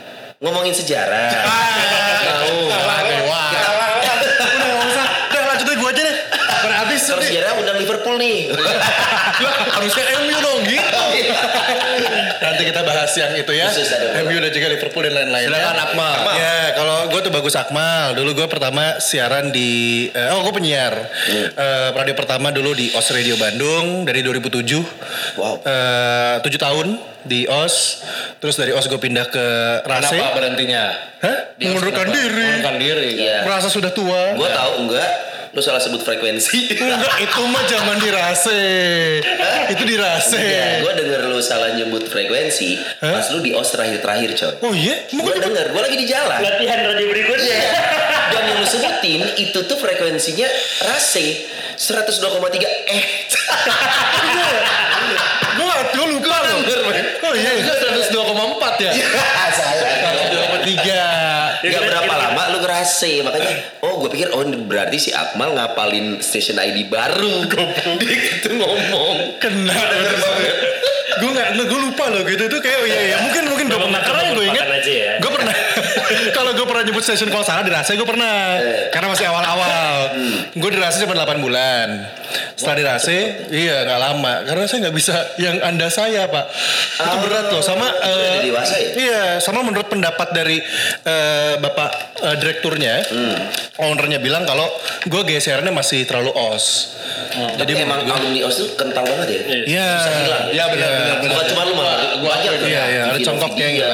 Ngomongin 0.42 0.74
sejarah. 0.74 1.30
Tahu. 1.30 2.66
kalah 2.66 3.00
dewa 3.06 3.42
Udah 4.42 4.70
nggak 4.74 4.90
usah, 4.90 5.06
udah 5.30 5.42
lanjut 5.54 5.68
aja 5.70 5.78
gue 5.78 5.90
aja 5.94 6.02
deh. 6.02 6.18
Nih. 7.22 7.30
sejarah 7.30 7.52
undang 7.62 7.78
Liverpool 7.78 8.18
nih. 8.18 8.50
harusnya 9.78 10.06
Nanti 12.62 12.78
kita 12.78 12.86
bahas 12.86 13.10
yang 13.18 13.34
itu 13.34 13.54
ya. 13.58 13.74
MU 14.22 14.38
dan 14.38 14.52
juga 14.54 14.68
Liverpool 14.70 15.02
dan 15.10 15.18
lain-lain. 15.18 15.50
Silakan, 15.50 15.78
Akmal. 15.82 16.14
Ya, 16.38 16.78
kalau 16.78 16.98
gue 17.10 17.20
tuh 17.26 17.34
bagus 17.34 17.58
Akmal. 17.58 18.14
Dulu 18.14 18.38
gue 18.38 18.46
pertama 18.46 19.02
siaran 19.02 19.50
di 19.50 20.06
eh, 20.14 20.30
oh 20.30 20.46
gue 20.46 20.54
penyiar. 20.54 20.94
Eh, 21.58 21.90
radio 21.90 22.14
pertama 22.14 22.54
dulu 22.54 22.78
di 22.78 22.94
OS 22.94 23.18
Radio 23.18 23.34
Bandung 23.42 24.06
dari 24.06 24.22
2007. 24.22 24.78
Wow. 25.42 25.66
Eh, 25.66 26.36
7 26.46 26.54
tahun 26.62 26.88
di 27.26 27.50
OS. 27.50 28.06
Terus 28.38 28.54
dari 28.62 28.78
OS 28.78 28.86
gue 28.86 29.02
pindah 29.02 29.26
ke 29.34 29.46
Rase. 29.82 30.14
kenapa 30.14 30.38
berhentinya 30.38 30.94
Hah? 31.26 31.58
Mengundurkan 31.58 32.14
diri. 32.14 32.62
mengundurkan 32.62 32.78
diri 32.78 33.12
Iya. 33.26 33.42
Merasa 33.42 33.74
sudah 33.74 33.90
tua. 33.90 34.38
Gua 34.38 34.50
tahu 34.54 34.86
enggak 34.86 35.31
lu 35.52 35.60
salah 35.60 35.84
sebut 35.84 36.00
frekuensi. 36.00 36.80
Enggak 36.80 37.16
itu 37.20 37.42
mah 37.52 37.64
zaman 37.68 37.98
dirase 38.00 38.64
itu 39.72 39.84
dirase 39.84 40.40
ya, 40.40 40.68
gue 40.84 40.94
denger 40.96 41.28
lu 41.32 41.40
salah 41.44 41.76
nyebut 41.76 42.08
frekuensi 42.08 42.80
Hah? 43.04 43.20
pas 43.20 43.26
lu 43.36 43.40
di 43.44 43.52
os 43.56 43.68
terakhir 43.72 44.04
terakhir 44.04 44.32
coy 44.36 44.54
oh 44.68 44.74
iya? 44.76 45.08
Yeah? 45.12 45.24
gue 45.24 45.34
denger 45.40 45.66
gue 45.72 45.82
lagi 45.82 45.98
di 46.00 46.08
jalan. 46.08 46.40
Latihan 46.40 46.80
radio 46.88 47.08
berikutnya. 47.08 47.56
Iya. 47.56 47.72
Dan 48.32 48.44
yang 48.48 48.58
lu 48.64 48.68
sebutin 48.68 49.22
itu 49.40 49.60
tuh 49.68 49.78
frekuensinya 49.80 50.48
rase. 50.88 51.48
102,3 51.76 52.62
eh. 52.92 53.04
Gue 55.52 55.76
gue 55.92 56.06
lupa 56.16 56.36
loh 56.48 56.64
oh 57.28 57.34
iya, 57.36 57.52
iya. 57.60 57.74
102,4 58.08 58.88
ya? 58.88 58.92
Iya, 58.92 59.08
salah. 59.56 59.76
102,3 60.64 61.11
ngerase 62.82 63.22
makanya. 63.22 63.56
Oh 63.86 64.02
gue 64.02 64.10
pikir 64.10 64.34
oh 64.34 64.42
berarti 64.66 64.98
si 64.98 65.10
Akmal 65.14 65.54
ngapalin 65.54 66.18
station 66.18 66.58
ID 66.58 66.90
baru. 66.90 67.46
Dia 68.02 68.18
gitu 68.18 68.58
ngomong. 68.58 69.38
Kena. 69.38 69.78
gue 71.22 71.30
gak, 71.38 71.50
gue 71.54 71.80
lupa 71.86 72.10
loh 72.10 72.26
gitu. 72.26 72.50
Itu 72.50 72.58
kayak 72.58 72.78
oh 72.82 72.88
iya 72.90 73.02
iya. 73.14 73.18
Mungkin 73.22 73.44
mungkin 73.54 73.66
gue 73.70 73.80
pernah 73.80 74.02
karena 74.02 74.22
gue 74.34 74.46
ya. 74.50 75.14
gue 75.22 75.31
pernah 76.72 76.88
nyebut 76.88 77.04
stasiun 77.04 77.28
kalau 77.28 77.44
salah 77.44 77.68
di 77.68 77.72
Rase 77.76 78.00
gue 78.00 78.08
pernah. 78.08 78.56
Karena 78.96 79.08
masih 79.12 79.28
awal-awal. 79.28 80.16
Gue 80.56 80.70
di 80.72 80.80
Rase 80.80 81.04
cuma 81.04 81.20
8 81.20 81.44
bulan. 81.44 82.08
Setelah 82.56 82.76
di 82.80 82.84
Rase 82.88 83.18
iya 83.52 83.84
nggak 83.84 84.00
lama. 84.00 84.34
Karena 84.48 84.64
saya 84.64 84.88
nggak 84.88 84.96
bisa 84.96 85.16
yang 85.36 85.60
anda 85.60 85.92
saya 85.92 86.32
pak. 86.32 86.46
Itu 87.04 87.18
berat 87.28 87.46
loh. 87.52 87.60
Sama 87.60 87.84
eh, 87.84 88.16
udah 88.16 88.44
dewasa 88.48 88.76
ya? 88.80 88.90
iya 88.96 89.24
sama 89.44 89.68
menurut 89.68 89.92
pendapat 89.92 90.32
dari 90.32 90.58
eh, 91.04 91.54
bapak 91.60 91.90
eh, 92.24 92.36
direkturnya 92.40 92.96
ownernya 93.82 94.20
bilang 94.24 94.48
kalau 94.48 94.68
gue 95.08 95.22
gesernya 95.28 95.74
masih 95.74 96.06
terlalu 96.06 96.32
os 96.34 96.96
jadi 97.58 97.72
emang 97.82 98.00
alumni 98.04 98.42
os 98.44 98.56
tuh 98.56 98.68
kental 98.74 99.04
banget 99.04 99.28
ya? 99.28 99.40
Iya, 99.62 99.88
Bisa 99.98 100.12
hilang. 100.18 100.44
Iya 100.48 100.64
benar 100.68 100.88
Iya. 100.88 100.98
benar 100.98 101.18
benar. 101.18 101.32
bukan 101.32 101.46
cuma 101.48 101.62
lu 101.64 101.74
mah 101.74 101.86
banyak 102.18 102.52
tuh. 102.54 102.68
Iya, 102.68 102.84
iya, 102.88 103.02
ada 103.08 103.20
congkoknya 103.20 103.68
gitu. 103.72 103.92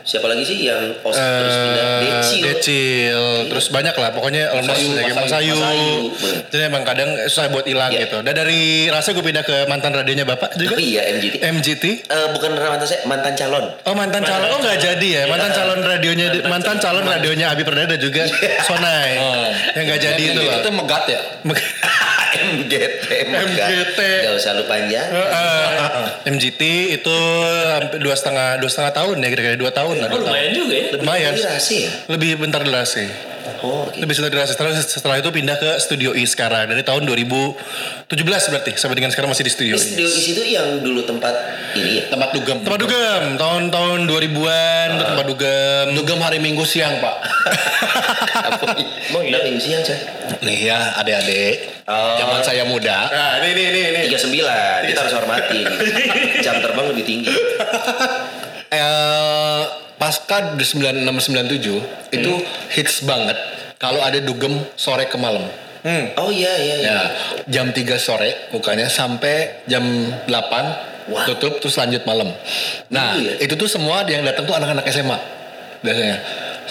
siapa 0.00 0.26
lagi 0.26 0.42
sih 0.42 0.64
yang 0.64 0.80
os 0.98 1.12
terus 1.12 1.54
pindah. 1.54 1.84
Eh, 1.84 2.00
Decil 2.16 2.40
Decil, 2.42 3.20
terus 3.46 3.68
banyak 3.68 3.92
lah 3.92 4.10
pokoknya 4.10 4.48
Masayu. 4.50 4.96
Masayu. 4.96 5.12
Masayu, 5.14 5.54
bener. 6.10 6.40
Jadi 6.48 6.62
emang 6.64 6.82
kadang 6.82 7.08
susah 7.22 7.46
buat 7.48 7.62
hilang 7.62 7.92
Iya. 7.92 8.08
gitu. 8.08 8.18
Dan 8.18 8.32
dari 8.32 8.60
rasa 8.88 9.12
gue 9.12 9.20
pindah 9.20 9.44
ke 9.44 9.68
mantan 9.68 9.92
radionya 9.92 10.24
bapak 10.24 10.56
juga. 10.56 10.74
oh 10.74 10.80
iya 10.80 11.04
MGT 11.14 11.34
MGT. 11.44 11.84
Eh, 12.02 12.26
bukan 12.32 12.50
mantan 12.56 12.88
saya 12.88 13.04
mantan 13.04 13.32
calon. 13.34 13.64
Oh 13.84 13.94
mantan 13.94 14.24
calon, 14.24 14.48
oh 14.48 14.58
nggak 14.58 14.78
jadi 14.80 15.08
ya? 15.14 15.22
Mantan 15.26 15.52
calon 15.52 15.78
radionya, 15.78 16.26
mantan 16.44 16.76
calon 16.76 17.04
radionya 17.04 17.46
Abi 17.48 17.62
Perdana 17.62 17.86
dan 17.86 18.00
juga 18.00 18.24
Sonai, 18.64 19.14
yang 19.76 19.84
nggak 19.84 20.00
jadi 20.00 20.22
itu 20.26 20.40
loh. 20.40 20.58
itu 20.58 20.70
megat 20.72 21.04
ya 21.06 21.20
MGT 22.30 23.06
MGT. 23.30 24.00
Gak 24.00 24.34
usah 24.38 24.50
lu 24.54 24.64
panjang 24.66 25.08
Eh, 25.10 26.28
MGT 26.30 26.62
itu 27.00 27.16
hampir 27.74 27.98
dua 27.98 28.14
setengah 28.14 28.58
dua 28.62 28.70
setengah 28.70 28.92
tahun 28.94 29.16
ya 29.22 29.28
kira-kira 29.32 29.56
dua 29.58 29.72
tahun 29.74 29.96
lah. 30.04 30.08
Oh, 30.14 30.20
lumayan 30.22 30.52
juga 30.54 30.74
ya. 30.74 30.86
Lumayan. 30.94 31.32
Lebih 31.34 31.46
rasi 31.50 31.76
ya 31.86 31.90
Lebih 32.10 32.30
bentar 32.38 32.60
di 32.62 32.70
Rase. 32.70 33.29
Oh. 33.64 33.86
Lebih 33.96 34.14
setelah 34.16 34.32
dirasa 34.32 34.52
setelah, 34.54 34.72
setelah 34.76 35.16
itu 35.18 35.30
pindah 35.32 35.56
ke 35.56 35.70
Studio 35.82 36.10
I 36.16 36.24
sekarang. 36.24 36.70
Dari 36.70 36.82
tahun 36.84 37.04
2017 37.08 38.10
berarti 38.26 38.70
sampai 38.76 38.96
dengan 38.96 39.10
sekarang 39.12 39.30
masih 39.32 39.44
di 39.46 39.52
Studio 39.52 39.74
I. 39.74 39.80
studio 39.80 40.06
isi 40.06 40.30
itu 40.36 40.42
yang 40.46 40.80
dulu 40.80 41.04
tempat 41.04 41.34
ini 41.76 42.00
ya? 42.00 42.04
Tempat 42.12 42.28
dugem. 42.36 42.56
Tempat 42.62 42.80
dugem. 42.80 43.22
Tahun-tahun 43.40 43.98
2000-an 44.06 44.86
itu 44.96 45.04
tempat 45.04 45.26
dugem. 45.26 45.86
dugem 45.96 46.18
hari 46.20 46.38
minggu 46.38 46.64
siang 46.64 47.00
pak. 47.00 47.16
Mau 49.12 49.20
nggak 49.24 49.42
minggu 49.46 49.60
siang 49.60 49.82
coy 49.82 49.98
nih 50.40 50.58
ya 50.70 50.78
adik-adik. 51.02 51.82
Oh. 51.90 52.14
zaman 52.22 52.38
saya 52.46 52.62
muda. 52.70 53.10
Nah, 53.10 53.42
ini 53.42 53.50
ini 53.50 53.62
ini 53.66 53.80
ini. 53.82 54.00
tiga 54.06 54.18
sembilan. 54.22 54.78
Kita 54.86 54.98
harus 55.02 55.14
hormatin 55.18 55.66
jam 56.44 56.62
terbang 56.62 56.86
lebih 56.94 57.04
tinggi 57.04 57.34
eh 58.70 59.62
pasca 60.00 60.56
di 60.56 60.64
9697 60.64 62.16
itu 62.16 62.32
hits 62.72 63.04
banget 63.04 63.36
kalau 63.76 64.00
ada 64.00 64.16
dugem 64.18 64.56
sore 64.74 65.04
ke 65.10 65.16
malam. 65.20 65.44
Hmm. 65.80 66.12
Oh 66.20 66.28
iya 66.28 66.52
iya 66.60 66.74
iya. 66.76 66.88
Ya, 66.88 67.00
jam 67.48 67.72
3 67.72 67.96
sore 67.96 68.52
bukanya 68.52 68.88
sampai 68.88 69.64
jam 69.64 69.80
8 70.28 71.08
Wah. 71.08 71.24
tutup 71.24 71.56
terus 71.58 71.76
lanjut 71.80 72.04
malam. 72.04 72.28
Nah, 72.92 73.16
Gitu 73.16 73.28
ya? 73.28 73.34
itu 73.40 73.54
tuh 73.56 73.68
semua 73.68 74.04
yang 74.04 74.20
datang 74.20 74.44
tuh 74.44 74.52
anak-anak 74.52 74.84
SMA 74.88 75.16
biasanya. 75.80 76.16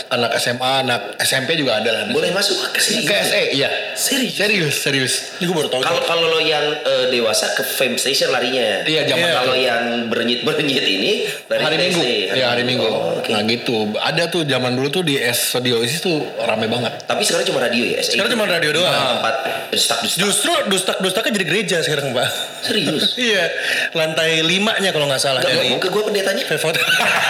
Anak 0.08 0.32
SMA, 0.40 0.72
anak 0.88 1.02
SMP 1.20 1.60
juga 1.60 1.84
ada 1.84 1.90
lah. 1.92 2.02
Boleh 2.10 2.32
masuk 2.32 2.72
ke 2.72 2.80
sini. 2.80 3.04
Ke 3.04 3.20
SE, 3.24 3.44
iya. 3.56 3.70
Serius? 3.94 4.34
Serius, 4.40 4.76
serius. 4.80 5.14
Ini 5.40 5.52
gue 5.52 5.56
baru 5.56 5.70
tahu. 5.70 5.82
Kalau 5.84 6.02
kalau 6.08 6.26
lo 6.32 6.40
yang 6.40 6.64
eh, 6.84 7.06
dewasa 7.12 7.52
ke 7.54 7.64
fame 7.68 8.00
station 8.00 8.32
larinya. 8.32 8.88
Iya, 8.88 9.06
zaman 9.06 9.20
Iya. 9.20 9.36
Kalau 9.36 9.56
yang 9.60 9.84
berenyit 10.08 10.42
berenyit 10.48 10.86
ini 10.88 11.28
lari 11.52 11.64
hari 11.68 11.78
Minggu. 11.78 12.02
SD. 12.02 12.40
Ya, 12.40 12.46
hari 12.56 12.64
Minggu. 12.64 12.88
Oh, 12.88 13.20
oke. 13.20 13.32
Nah, 13.32 13.42
gitu. 13.44 13.76
Ada 14.00 14.32
tuh 14.32 14.48
zaman 14.48 14.74
dulu 14.80 14.88
tuh 14.90 15.04
di 15.04 15.20
S 15.20 15.54
Studio 15.54 15.84
Isis 15.84 16.02
tuh 16.02 16.24
rame 16.44 16.72
banget. 16.72 17.04
Tapi 17.04 17.22
sekarang 17.28 17.46
cuma 17.52 17.60
radio 17.60 17.84
ya. 17.84 18.00
SE. 18.00 18.16
Sekarang 18.16 18.32
cuma 18.34 18.46
radio 18.48 18.72
doang. 18.72 18.94
Tempat 19.20 19.36
destak 19.76 20.00
destak. 20.04 20.22
Justru 20.24 20.54
dustak-dustaknya 20.72 21.32
jadi 21.42 21.46
gereja 21.46 21.78
sekarang, 21.84 22.16
Pak. 22.16 22.30
Serius. 22.64 23.16
iya, 23.30 23.50
lantai 23.94 24.42
limanya 24.44 24.90
kalau 24.96 25.06
nggak 25.10 25.22
salah. 25.22 25.42
Gak 25.44 25.52
dari 25.52 25.68
ngomong 25.68 25.82
ke 25.82 25.90
gue 25.92 26.04
pendetanya. 26.04 26.44
Pevot. 26.48 26.76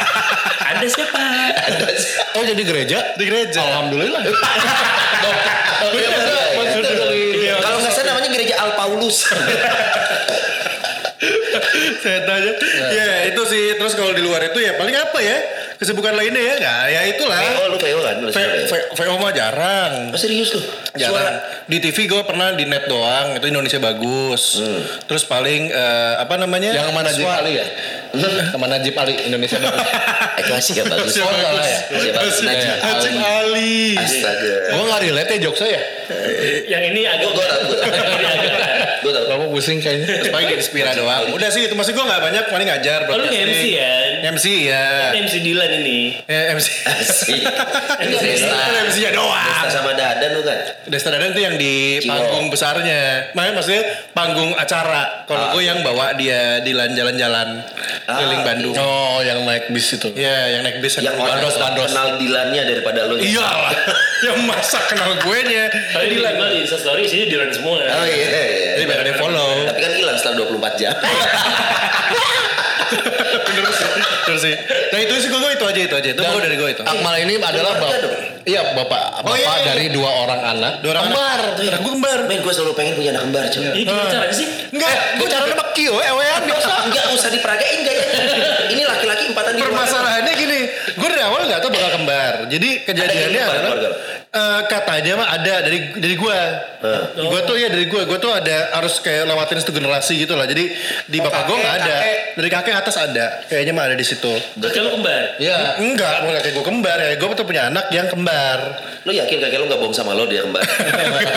Anda 0.70 0.86
siapa? 0.86 1.24
Oh, 2.38 2.44
jadi 2.46 2.62
gereja? 2.62 2.98
di 3.18 3.24
gereja. 3.26 3.60
Alhamdulillah. 3.64 4.22
Iya, 5.80 5.96
iya, 5.96 7.16
iya. 7.40 7.54
Kalau 7.64 7.80
nggak 7.80 7.94
salah 7.96 8.12
namanya 8.12 8.30
gereja 8.36 8.56
Al 8.60 8.76
Paulus. 8.76 9.24
Saya 12.00 12.20
tanya. 12.24 12.52
Ya, 12.92 13.28
itu 13.28 13.42
sih. 13.44 13.76
Terus 13.76 13.94
kalau 13.96 14.12
di 14.12 14.24
luar 14.24 14.44
itu 14.44 14.60
ya 14.60 14.76
paling 14.76 14.96
apa 14.96 15.20
ya? 15.20 15.38
Kesibukan 15.76 16.12
lainnya 16.12 16.40
ya 16.40 16.54
nggak? 16.60 16.84
Ya 16.92 17.02
itulah. 17.08 17.40
Oh 17.64 17.68
lu 17.72 17.78
PO 17.80 18.00
kan? 18.04 18.16
VO 18.96 19.16
mah 19.16 19.32
jarang. 19.32 20.12
Oh 20.12 20.20
serius 20.20 20.52
lu? 20.52 20.62
Jarang. 20.96 21.40
Di 21.68 21.80
TV 21.80 22.08
gue 22.08 22.22
pernah 22.24 22.52
di 22.52 22.68
net 22.68 22.88
doang. 22.88 23.36
Itu 23.36 23.48
Indonesia 23.48 23.80
bagus. 23.80 24.60
Terus 25.08 25.24
paling 25.24 25.72
eh, 25.72 26.14
apa 26.20 26.36
namanya? 26.36 26.76
Yang 26.76 26.92
mana 26.92 27.08
Najib 27.08 27.24
Suara- 27.24 27.40
Ali 27.44 27.52
ya? 27.56 27.66
Sama 28.52 28.66
Najib 28.66 28.98
Ali 28.98 29.14
Indonesia 29.22 29.58
bagus. 29.58 29.86
Itu 30.40 30.52
Asia 30.52 30.74
ya 30.76 30.84
bagus. 30.86 31.14
Oh, 31.16 31.30
salah 31.30 31.62
ya? 31.62 31.78
Asia 31.94 32.12
bagus. 32.12 32.36
Najib 32.42 32.70
Najib 32.82 33.14
Ali. 33.14 33.22
Ali. 33.22 33.78
Astaga. 33.96 34.56
Gue 34.74 34.84
nggak 34.84 35.02
relate 35.06 35.30
ya 35.30 35.38
jokes 35.40 35.60
saya. 35.60 35.82
Yang 36.66 36.84
ini 36.90 37.02
agak 37.06 37.30
Gue 37.30 37.46
tau, 37.46 37.62
gue 37.70 39.12
tau. 39.14 39.24
Kamu 39.30 39.46
pusing 39.54 39.78
kayaknya. 39.78 40.26
Terus 40.26 40.34
paling 40.34 40.48
di 40.50 40.56
Inspira 40.58 40.92
doang. 40.92 41.30
Udah 41.32 41.50
sih 41.50 41.64
itu 41.64 41.76
masih 41.78 41.94
gue 41.94 42.02
nggak 42.02 42.22
banyak 42.22 42.44
paling 42.50 42.68
ngajar. 42.68 43.06
Oh, 43.06 43.16
lu. 43.16 43.30
MC 43.30 43.62
ya? 43.78 43.94
MC 44.26 44.46
ya. 44.66 44.84
MC 45.16 45.34
Dilan 45.40 45.72
ini. 45.80 46.00
Ya, 46.26 46.58
MC. 46.58 46.68
Asik. 46.84 47.42
Desta. 48.20 48.58
MC-nya 48.90 49.12
Desta 49.14 49.20
doang. 49.22 49.70
sama 49.70 49.92
Dadan 49.94 50.30
lu 50.34 50.42
kan? 50.42 50.60
Desta 50.90 51.10
Dadan 51.10 51.30
tuh 51.32 51.44
yang 51.46 51.56
di 51.56 52.02
panggung 52.04 52.50
besarnya. 52.50 53.30
Makanya 53.38 53.54
maksudnya 53.54 53.84
panggung 54.12 54.52
acara. 54.58 55.24
Kalau 55.30 55.40
Ah, 55.40 55.54
gue 55.54 55.64
yang 55.64 55.80
bawa 55.82 56.18
dia 56.18 56.60
di 56.60 56.74
lan- 56.74 56.92
jalan-jalan 56.92 57.62
keliling 58.06 58.44
Bandung. 58.46 58.76
Oh, 58.78 59.20
yang 59.26 59.44
naik 59.44 59.72
bis 59.74 59.96
itu. 59.96 60.10
Iya, 60.16 60.60
yang 60.60 60.62
naik 60.64 60.80
bis. 60.80 61.00
Yang 61.02 61.18
Bandos, 61.20 61.56
bandos. 61.60 61.90
kenal 61.92 62.20
Dilannya 62.20 62.64
daripada 62.64 63.10
lu. 63.10 63.16
Iya 63.20 63.44
lah. 63.44 63.74
yang 64.28 64.38
masa 64.48 64.80
kenal 64.88 65.16
gue 65.20 65.40
nya. 65.48 65.68
Tapi 65.72 66.06
di 66.12 66.16
Dilan 66.20 66.36
di 66.52 66.60
Instastory 66.64 67.08
isinya 67.08 67.28
Dilan 67.28 67.50
semua. 67.52 67.80
Oh 67.84 68.06
iya. 68.06 68.28
iya. 68.28 68.44
Jadi 68.80 68.86
banyak 68.88 69.06
yang 69.12 69.20
follow. 69.20 69.50
Tapi 69.68 69.80
kan 69.80 69.92
hilang 69.96 70.18
setelah 70.20 70.36
24 70.48 70.82
jam. 70.82 70.96
Bener 74.30 74.38
sih. 74.38 74.56
Nah 74.94 75.00
itu 75.02 75.14
sih 75.18 75.28
gue 75.34 75.40
itu 75.42 75.66
aja 75.66 75.80
itu 75.90 75.96
aja. 75.98 76.10
Itu 76.14 76.22
Dan 76.22 76.30
baru 76.30 76.42
dari 76.46 76.56
gue 76.62 76.70
itu. 76.78 76.82
Akmal 76.86 77.14
ini 77.26 77.34
adalah 77.42 77.74
bapak. 77.82 77.98
Iya, 78.46 78.62
bapak. 78.78 79.26
Bapak 79.26 79.30
Oh, 79.30 79.36
iya, 79.36 79.50
iya. 79.50 79.66
dari 79.74 79.86
dua 79.90 80.10
orang 80.26 80.42
anak. 80.42 80.74
Dua 80.86 80.92
orang 80.94 81.10
kembar. 81.10 81.42
Anak 81.58 81.80
gue 81.82 81.92
kembar. 81.98 82.20
Men 82.30 82.40
gue 82.46 82.54
selalu 82.54 82.74
pengen 82.78 82.94
punya 82.94 83.10
anak 83.18 83.24
kembar 83.30 83.46
cuy. 83.50 83.62
Ini 83.66 83.82
gimana 83.86 84.10
caranya 84.10 84.36
sih? 84.36 84.48
Enggak, 84.70 84.94
gue 85.18 85.28
caranya 85.30 85.54
sama 85.58 85.66
Kio, 85.74 85.96
ewean 85.96 86.42
biasa. 86.44 86.74
Enggak 86.92 87.06
usah 87.16 87.30
diperagain 87.32 87.80
kayaknya. 87.86 88.08
Ini 88.74 88.82
laki-laki 88.84 89.24
empatan 89.32 89.52
di. 89.56 89.62
Permasalahannya 89.64 90.34
gini, 90.36 90.60
gue 90.98 91.08
dari 91.08 91.24
awal 91.24 91.42
nggak 91.48 91.60
tahu 91.64 91.72
bakal 91.72 91.92
kembar. 91.96 92.34
Jadi 92.50 92.70
kejadiannya 92.84 93.44
adalah 93.48 93.74
eh, 94.30 94.62
katanya 94.68 95.14
mah 95.24 95.28
ada 95.40 95.54
dari 95.64 95.80
dari 95.96 96.16
gue. 96.20 96.40
Eh. 96.84 97.02
Gue 97.32 97.42
tuh 97.48 97.56
ya 97.56 97.70
dari 97.72 97.86
gue, 97.88 98.02
gue 98.04 98.20
tuh 98.20 98.32
ada 98.34 98.76
harus 98.76 99.00
kayak 99.00 99.24
lewatin 99.30 99.58
satu 99.62 99.72
generasi 99.72 100.20
gitu 100.20 100.34
lah. 100.36 100.50
Jadi 100.50 100.68
di 101.08 101.18
bapak 101.22 101.48
gue 101.48 101.58
nggak 101.64 101.76
ada, 101.86 101.96
dari 102.36 102.50
kakek 102.50 102.76
atas 102.76 102.96
ada. 102.98 103.46
Kayaknya 103.46 103.74
mah 103.78 103.84
ada 103.88 103.96
di 103.96 104.04
situ. 104.04 104.19
Kakek 104.60 104.82
lu 104.84 104.90
kembar. 105.00 105.24
Iya. 105.40 105.80
Enggak, 105.80 106.16
mau 106.28 106.32
kakek 106.36 106.52
gue 106.56 106.66
kembar 106.66 106.98
ya. 107.00 107.16
Gue 107.16 107.28
tuh 107.34 107.48
punya 107.48 107.72
anak 107.72 107.88
yang 107.90 108.08
kembar. 108.12 108.60
Lu 109.08 109.12
yakin 109.16 109.38
kakek 109.40 109.58
lu 109.58 109.66
gak 109.72 109.80
bohong 109.80 109.96
sama 109.96 110.12
lo 110.14 110.28
dia 110.28 110.44
kembar? 110.44 110.64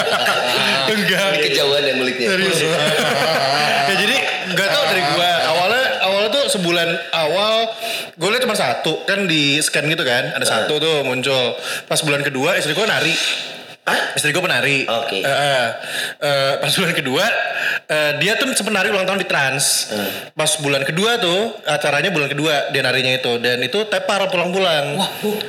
Enggak. 0.93 1.29
Ini 1.33 1.39
kejauhan 1.49 1.83
yang 1.87 1.97
nguliknya. 2.03 2.29
Serius. 2.35 2.59
ya 3.93 3.95
jadi 3.99 4.17
nggak 4.53 4.69
tahu 4.69 4.85
dari 4.89 5.03
gua 5.15 5.31
awalnya 5.55 5.85
awalnya 6.07 6.31
tuh 6.33 6.45
sebulan 6.59 6.89
awal 7.15 7.55
gue 8.17 8.29
lihat 8.29 8.43
cuma 8.45 8.57
satu 8.57 9.05
kan 9.05 9.25
di 9.29 9.59
scan 9.63 9.87
gitu 9.87 10.05
kan 10.05 10.35
ada 10.35 10.47
satu 10.47 10.81
tuh 10.81 10.97
muncul 11.07 11.57
pas 11.87 12.01
bulan 12.03 12.25
kedua 12.25 12.57
istri 12.59 12.75
gua 12.75 12.89
nari 12.89 13.15
Hah? 13.83 14.15
istri 14.15 14.31
gue 14.31 14.39
penari 14.39 14.87
Oke. 14.87 15.19
Eh, 15.19 15.27
eh, 15.27 15.69
eh, 16.23 16.53
pas 16.63 16.71
bulan 16.71 16.95
kedua 16.95 17.25
eh, 17.91 18.13
dia 18.23 18.39
tuh 18.39 18.55
sempet 18.55 18.71
nari 18.71 18.95
ulang 18.95 19.03
tahun 19.03 19.19
di 19.19 19.27
trans 19.27 19.91
pas 20.39 20.53
bulan 20.63 20.87
kedua 20.87 21.19
tuh 21.19 21.59
acaranya 21.67 22.15
bulan 22.15 22.31
kedua 22.31 22.71
dia 22.71 22.83
narinya 22.87 23.19
itu 23.19 23.43
dan 23.43 23.59
itu 23.59 23.83
tepar 23.91 24.31
pulang-pulang 24.31 25.03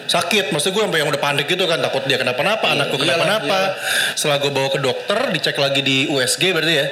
sakit 0.10 0.50
maksud 0.50 0.74
gue 0.74 0.82
sampai 0.82 1.06
yang 1.06 1.14
udah 1.14 1.22
panik 1.22 1.46
gitu 1.46 1.70
kan 1.70 1.78
takut 1.78 2.02
dia 2.10 2.18
kenapa-napa 2.18 2.74
anakku 2.74 2.98
kenapa-napa 2.98 3.78
setelah 4.18 4.42
gue 4.42 4.50
bawa 4.50 4.70
ke 4.74 4.80
dokter 4.82 5.20
dicek 5.30 5.58
lagi 5.62 5.86
di 5.86 6.10
USG 6.10 6.58
berarti 6.58 6.74
ya 6.74 6.86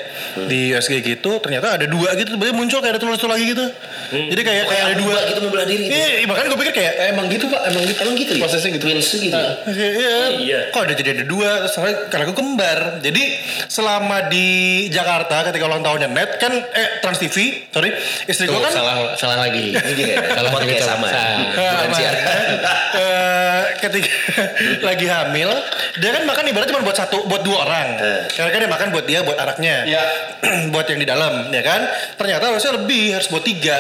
di 0.45 0.77
USG 0.77 1.01
gitu 1.01 1.41
ternyata 1.41 1.73
ada 1.73 1.89
dua 1.89 2.13
gitu 2.21 2.37
berarti 2.37 2.53
muncul 2.53 2.85
kayak 2.85 2.97
ada 2.97 3.01
tulang-tulang 3.01 3.33
lagi 3.33 3.45
gitu 3.49 3.65
jadi 4.11 4.41
kayak 4.43 4.63
kayak 4.67 4.83
ada 4.91 4.95
dua 4.99 5.17
gitu 5.23 5.39
membelah 5.39 5.65
diri. 5.67 5.87
gitu. 5.87 5.95
Iya, 5.95 6.27
makanya 6.27 6.47
gue 6.51 6.59
pikir 6.67 6.73
kayak 6.75 6.93
emang 7.15 7.25
gitu 7.31 7.45
pak, 7.47 7.61
emang 7.71 7.83
gitu. 7.87 7.99
Emang 8.03 8.15
gitu 8.19 8.31
ya? 8.35 8.41
Prosesnya 8.43 8.69
gitu. 8.75 8.83
Twins 8.83 9.07
gitu 9.07 9.37
ya? 9.37 9.51
Iya, 9.71 10.15
iya. 10.43 10.59
kok 10.75 10.81
ada 10.83 10.93
jadi 10.93 11.09
ada 11.15 11.23
dua 11.31 11.63
terus 11.63 11.79
karena 12.05 12.23
gue 12.25 12.35
kembar 12.35 12.79
jadi 12.99 13.23
selama 13.65 14.27
di 14.27 14.47
Jakarta 14.87 15.47
ketika 15.47 15.63
ulang 15.63 15.79
tahunnya 15.79 16.09
net 16.09 16.35
kan 16.35 16.51
eh 16.51 16.99
Trans 16.99 17.17
TV 17.17 17.35
sorry 17.65 17.95
istri 18.25 18.45
Tuh, 18.45 18.53
gue 18.53 18.61
kan 18.61 18.73
salah 18.73 19.15
salah 19.15 19.37
lagi. 19.39 19.71
Salah 20.35 20.51
lagi 20.51 20.75
sama. 20.77 21.07
Nah. 21.51 21.87
Siaran. 21.89 22.19
Eh, 22.91 23.61
ketika 23.79 24.11
lagi 24.81 25.07
hamil 25.07 25.47
dia 25.95 26.11
kan 26.11 26.23
makan 26.23 26.43
ibarat 26.45 26.67
cuma 26.67 26.81
buat 26.81 26.93
satu 26.93 27.23
buat 27.23 27.39
dua 27.39 27.63
orang 27.63 27.87
Eh. 27.95 28.21
karena 28.29 28.49
kan 28.49 28.59
dia 28.59 28.69
makan 28.69 28.87
buat 28.91 29.05
dia 29.05 29.19
buat 29.21 29.37
anaknya 29.37 29.75
Iya. 29.87 30.03
buat 30.73 30.85
yang 30.85 30.99
di 30.99 31.07
dalam 31.07 31.47
ya 31.49 31.61
kan 31.61 31.81
ternyata 32.13 32.51
harusnya 32.51 32.75
lebih 32.75 33.15
harus 33.15 33.27
buat 33.27 33.41
tiga 33.41 33.79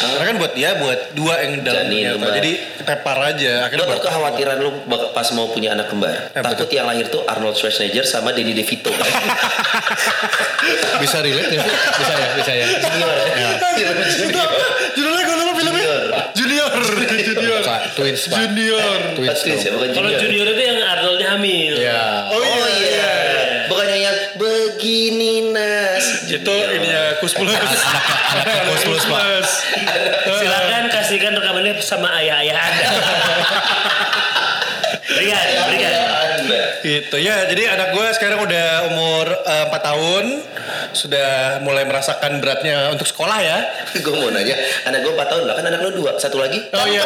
karena 0.00 0.24
kan 0.24 0.36
buat 0.36 0.52
dia 0.52 0.70
buat 0.76 1.12
dua 1.12 1.34
yang 1.42 1.52
di 1.54 1.62
dalam 1.62 1.84
jadi 2.32 2.52
tepar 2.80 3.18
aja 3.26 3.52
akhirnya 3.66 3.86
buat- 3.86 4.02
kekhawatiran 4.02 4.56
lu 4.58 4.70
pas 5.12 5.28
mau 5.32 5.50
punya 5.50 5.74
anak 5.74 5.90
kembar? 5.90 6.30
Ya, 6.30 6.40
Takut 6.40 6.68
yang 6.70 6.85
lahir 6.86 7.06
tuh 7.06 7.22
Arnold 7.26 7.54
Schwarzenegger 7.54 8.02
sama 8.02 8.30
Danny 8.30 8.52
DeVito. 8.52 8.90
Bisa 10.96 11.20
relate 11.20 11.52
ya? 11.52 11.62
Bisa 11.92 12.12
ya, 12.12 12.26
bisa 12.34 12.52
ya. 12.52 12.66
itu 14.16 14.32
apa 14.32 14.56
judulnya 14.96 15.22
gue 15.22 15.36
lupa 15.36 15.52
filmnya 15.54 15.86
Junior 16.32 16.70
Junior 17.06 17.60
Kak, 17.62 17.80
twins 17.94 18.22
pak. 18.26 18.36
Junior 18.40 18.98
Twins 19.14 19.38
Twins 19.42 19.62
ya, 19.62 19.70
bukan 19.76 19.88
Kalau 19.92 20.08
junior. 20.08 20.20
junior 20.24 20.46
itu 20.50 20.62
yang 20.64 20.78
Arnoldnya 20.82 21.28
hamil. 21.36 21.74
Iya. 21.76 22.02
oh 22.32 22.40
iya, 22.40 22.56
Oh 22.56 22.68
iya. 22.80 23.10
Bukannya 23.66 23.98
yang 23.98 24.16
begini 24.38 25.32
nas. 25.52 26.04
itu 26.26 26.54
ininya 26.72 27.18
Kus 27.18 27.34
Plus 27.34 27.50
Anaknya 27.52 28.62
Kus 28.66 28.82
Plus, 28.84 29.04
Pak. 29.04 29.22
Silakan 30.32 30.84
kasihkan 30.88 31.32
rekamannya 31.34 31.74
sama 31.78 32.08
ayah-ayah 32.18 32.56
Anda. 32.56 32.86
berikan, 35.06 35.38
berikan. 35.66 35.92
Gitu. 36.82 37.16
Ya 37.20 37.46
jadi 37.48 37.72
anak 37.72 37.94
gue 37.94 38.06
sekarang 38.16 38.42
udah 38.44 38.68
umur 38.92 39.26
eh, 39.30 39.64
4 39.70 39.88
tahun. 39.88 40.24
Sudah 40.92 41.62
mulai 41.62 41.86
merasakan 41.86 42.42
beratnya 42.42 42.90
untuk 42.90 43.06
sekolah 43.06 43.38
ya. 43.38 43.58
Gue 44.04 44.12
mau 44.18 44.28
nanya, 44.34 44.56
anak 44.82 45.06
gue 45.06 45.12
4 45.14 45.30
tahun 45.30 45.42
lah 45.46 45.54
kan 45.54 45.64
anak 45.70 45.80
lo 45.86 45.90
dua, 45.94 46.18
satu 46.18 46.42
lagi. 46.42 46.58
oh 46.74 46.86
iya. 46.90 47.04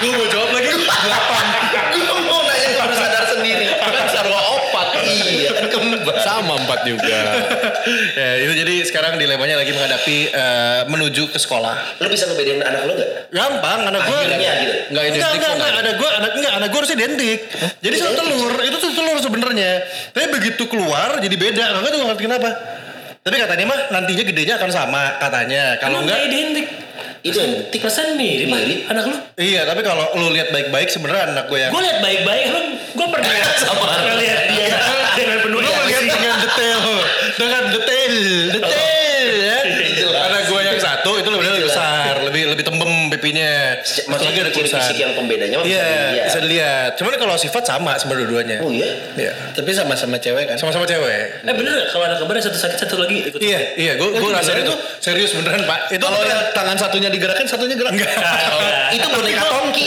Gue 0.00 0.10
mau 0.16 0.26
jawab 0.26 0.50
lagi. 0.56 0.70
8 0.72 0.80
gue 1.92 2.18
mau 2.24 2.40
nanya 2.46 2.68
baru 2.80 2.94
sadar 2.96 3.24
sendiri. 3.36 3.66
Kan 3.76 4.06
sarwa 4.08 4.40
opat. 4.56 4.88
Iya 5.04 5.50
kan 5.60 5.64
kembar. 5.68 6.16
Sama 6.40 6.54
empat 6.56 6.80
juga. 6.88 7.18
ya 8.20 8.30
itu 8.40 8.52
jadi 8.64 8.74
sekarang 8.88 9.20
dilemanya 9.20 9.60
lagi 9.60 9.76
menghadapi 9.76 10.16
eh, 10.32 10.80
menuju 10.88 11.28
ke 11.28 11.38
sekolah 11.38 12.00
Lo 12.00 12.08
bisa 12.08 12.24
ngebedain 12.28 12.64
anak 12.64 12.88
lo 12.88 12.96
gak? 12.96 13.28
gampang 13.30 13.80
anak 13.86 14.00
gue 14.08 14.16
Akhirnya 14.16 14.52
gitu. 14.64 14.74
Enggak 14.90 15.04
identik 15.06 15.22
enggak, 15.36 15.52
enggak, 15.54 15.72
anak 15.80 15.94
gue, 16.00 16.10
anak 16.10 16.30
enggak, 16.34 16.52
anak 16.56 16.68
gue 16.72 16.78
harusnya 16.82 16.96
identik. 16.98 17.38
Jadi 17.80 17.94
satu 18.00 18.12
telur, 18.18 18.52
itu 18.64 18.76
tuh 18.80 18.90
telur 18.90 19.16
sebenarnya. 19.22 19.70
Tapi 20.10 20.26
begitu 20.34 20.62
keluar 20.66 21.20
jadi 21.22 21.36
beda, 21.36 21.64
enggak 21.78 21.90
tuh 21.94 21.98
ngerti 22.02 22.22
kenapa. 22.26 22.50
Tapi 23.20 23.36
katanya 23.36 23.64
mah 23.68 23.78
nantinya 23.92 24.24
gedenya 24.24 24.54
akan 24.56 24.70
sama 24.72 25.02
katanya. 25.20 25.76
Kalau 25.76 26.00
enggak, 26.02 26.16
nggak 26.18 26.30
identik. 26.32 26.66
Itu 27.20 27.36
penting. 27.36 27.80
Perasaan 27.84 28.16
mirip, 28.16 28.48
anak 28.88 29.04
lu. 29.12 29.16
Iya, 29.36 29.68
tapi 29.68 29.84
kalau 29.84 30.08
lu 30.16 30.32
lihat 30.32 30.48
baik-baik 30.56 30.88
sebenarnya 30.88 31.36
anak 31.36 31.52
gue 31.52 31.58
yang 31.60 31.68
Gue 31.68 31.84
liat 31.84 32.00
baik-baik, 32.00 32.44
lu 32.48 32.60
gue 32.96 33.06
pernah 33.12 33.28
Sama. 33.60 33.84
pernah 33.92 34.16
lihat 34.16 34.40
dia 34.56 34.66
dengan 35.20 35.38
penuh 35.44 35.60
emosi. 35.60 36.08
Dengan 36.52 36.80
detail, 36.80 36.84
dengan 37.36 37.62
detail, 37.70 38.14
detail 38.52 39.28
ya. 39.36 39.58
Anak 40.20 40.42
gue 40.46 40.60
yang 40.60 40.78
satu 40.78 41.16
itu 41.16 41.28
lebih 41.28 41.46
Jelas. 41.46 41.70
besar, 41.70 42.14
lebih 42.20 42.42
lebih 42.48 42.64
tembem 42.64 42.90
pipinya. 43.10 43.76
Maksudnya 43.80 44.40
ada 44.40 44.50
ciri 44.50 44.68
fisik 44.68 44.96
yang 44.96 45.12
pembedanya 45.12 45.60
Iya, 45.60 46.24
bisa 46.24 46.38
dilihat. 46.40 46.90
Cuman 46.96 47.14
kalau 47.16 47.36
sifat 47.36 47.62
sama 47.64 47.94
sebenarnya 47.96 48.26
dua-duanya. 48.26 48.56
Oh 48.60 48.70
iya. 48.70 48.90
Iya. 49.14 49.32
Tapi 49.52 49.70
sama-sama 49.70 50.16
cewek 50.16 50.44
kan. 50.46 50.56
Sama-sama 50.56 50.84
cewek. 50.84 51.42
Eh 51.42 51.54
bener 51.54 51.88
kalau 51.88 52.04
anak 52.04 52.18
kembar 52.18 52.36
satu 52.38 52.56
sakit 52.56 52.78
satu 52.78 52.96
lagi 52.98 53.16
ikut 53.26 53.40
Iya, 53.40 53.60
iya, 53.76 53.92
gue 53.96 54.08
gue 54.10 54.20
beneran 54.20 54.44
itu 54.56 54.64
tuh. 54.66 54.78
serius 54.98 55.30
beneran 55.32 55.62
pak. 55.64 55.90
Itu 55.90 56.02
Kalau 56.02 56.20
yang 56.22 56.40
tangan 56.52 56.76
satunya 56.76 57.08
digerakkan, 57.08 57.44
satunya 57.44 57.76
gerak. 57.76 57.92
enggak. 57.92 58.10
Itu 58.96 59.06
boneka 59.08 59.42
tongki. 59.46 59.84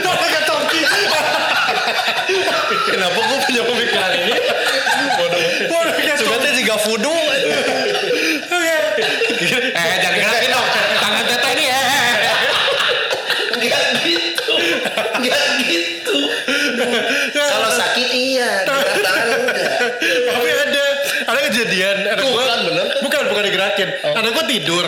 Boneka 0.00 0.40
tongki. 0.46 0.80
Kenapa 2.90 3.18
gue 3.18 3.38
punya 3.48 3.62
pemikiran 3.66 4.10
ini? 4.14 4.34
Boneka 5.18 5.50
tongki. 5.66 6.04
Sebenarnya 6.20 6.52
juga 6.54 6.74
voodoo. 6.86 7.20
Oke. 8.50 8.76
Eh, 9.50 9.94
jangan 10.04 10.19
bukan 23.60 23.76
digerakin 23.76 24.16
anak 24.16 24.30
gua 24.32 24.44
tidur. 24.48 24.86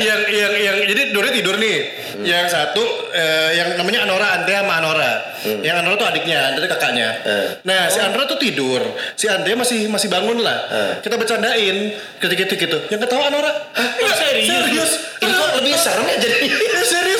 Yang 0.00 0.20
yang 0.32 0.52
yang 0.56 0.76
jadi 0.88 1.02
dulu 1.12 1.26
tidur 1.28 1.56
nih. 1.60 1.78
Yang 2.24 2.46
satu 2.48 2.82
eh, 3.12 3.50
yang 3.58 3.68
namanya 3.76 4.08
Anora 4.08 4.40
Antea 4.40 4.64
sama 4.64 4.80
Anora. 4.80 5.12
Yang 5.44 5.76
Anora 5.84 5.94
tuh 6.00 6.08
adiknya 6.08 6.56
tuh 6.56 6.64
kakaknya. 6.64 7.08
Eh. 7.26 7.48
nah 7.68 7.90
si 7.92 7.98
Anora 8.00 8.24
tuh 8.24 8.40
tidur. 8.40 8.80
Si 9.18 9.28
Antea 9.28 9.54
masih 9.58 9.90
masih 9.92 10.08
bangun 10.08 10.40
lah. 10.40 10.58
Eh. 10.72 10.92
kita 11.04 11.20
bercandain. 11.20 11.76
Ketika 12.16 12.44
gitu. 12.48 12.56
Gitu 12.64 12.78
yang 12.88 13.00
ketawa 13.02 13.28
Anora? 13.28 13.52
Hah? 13.76 13.88
serius? 14.16 14.48
serius? 14.48 14.92
Ini 15.20 15.32
kok 15.32 15.50
lebih 15.60 15.74
serem 15.76 16.06
ya 16.08 16.16
jadi. 16.16 16.38
Serius 16.84 17.13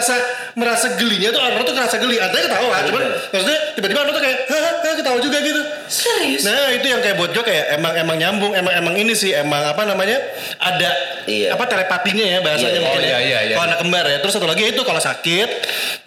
merasa 0.00 0.16
merasa 0.56 0.86
gelinya 0.96 1.28
tuh 1.28 1.40
Anwar 1.44 1.60
tuh 1.60 1.76
ngerasa 1.76 2.00
geli. 2.00 2.16
Antara 2.16 2.48
ketawa, 2.48 2.80
cuman 2.88 3.02
maksudnya 3.28 3.58
tiba-tiba 3.76 4.00
Anwar 4.00 4.14
tuh 4.16 4.24
kayak 4.24 4.38
hahaha 4.48 4.92
ketawa 4.96 5.18
juga 5.20 5.38
gitu. 5.44 5.60
Serius? 5.92 6.42
Nah 6.48 6.72
itu 6.72 6.86
yang 6.88 7.04
kayak 7.04 7.20
buat 7.20 7.30
gue 7.36 7.44
kayak 7.44 7.76
emang 7.76 7.92
emang 8.00 8.16
nyambung, 8.16 8.52
emang 8.56 8.72
emang 8.72 8.94
ini 8.96 9.12
sih 9.12 9.36
emang 9.36 9.60
apa 9.60 9.84
namanya 9.84 10.16
ada 10.56 10.90
Iya. 11.28 11.52
apa 11.52 11.68
telepatinya 11.68 12.24
ya 12.24 12.38
bahasanya 12.40 12.80
Iya, 12.80 12.82
mungkin 12.82 13.02
iya, 13.04 13.12
ya. 13.12 13.18
iya, 13.20 13.38
iya. 13.44 13.54
Kalau 13.54 13.66
anak 13.68 13.78
kembar 13.84 14.04
ya. 14.08 14.18
Terus 14.24 14.32
satu 14.40 14.48
lagi 14.48 14.64
itu 14.72 14.82
kalau 14.82 14.98
sakit. 14.98 15.48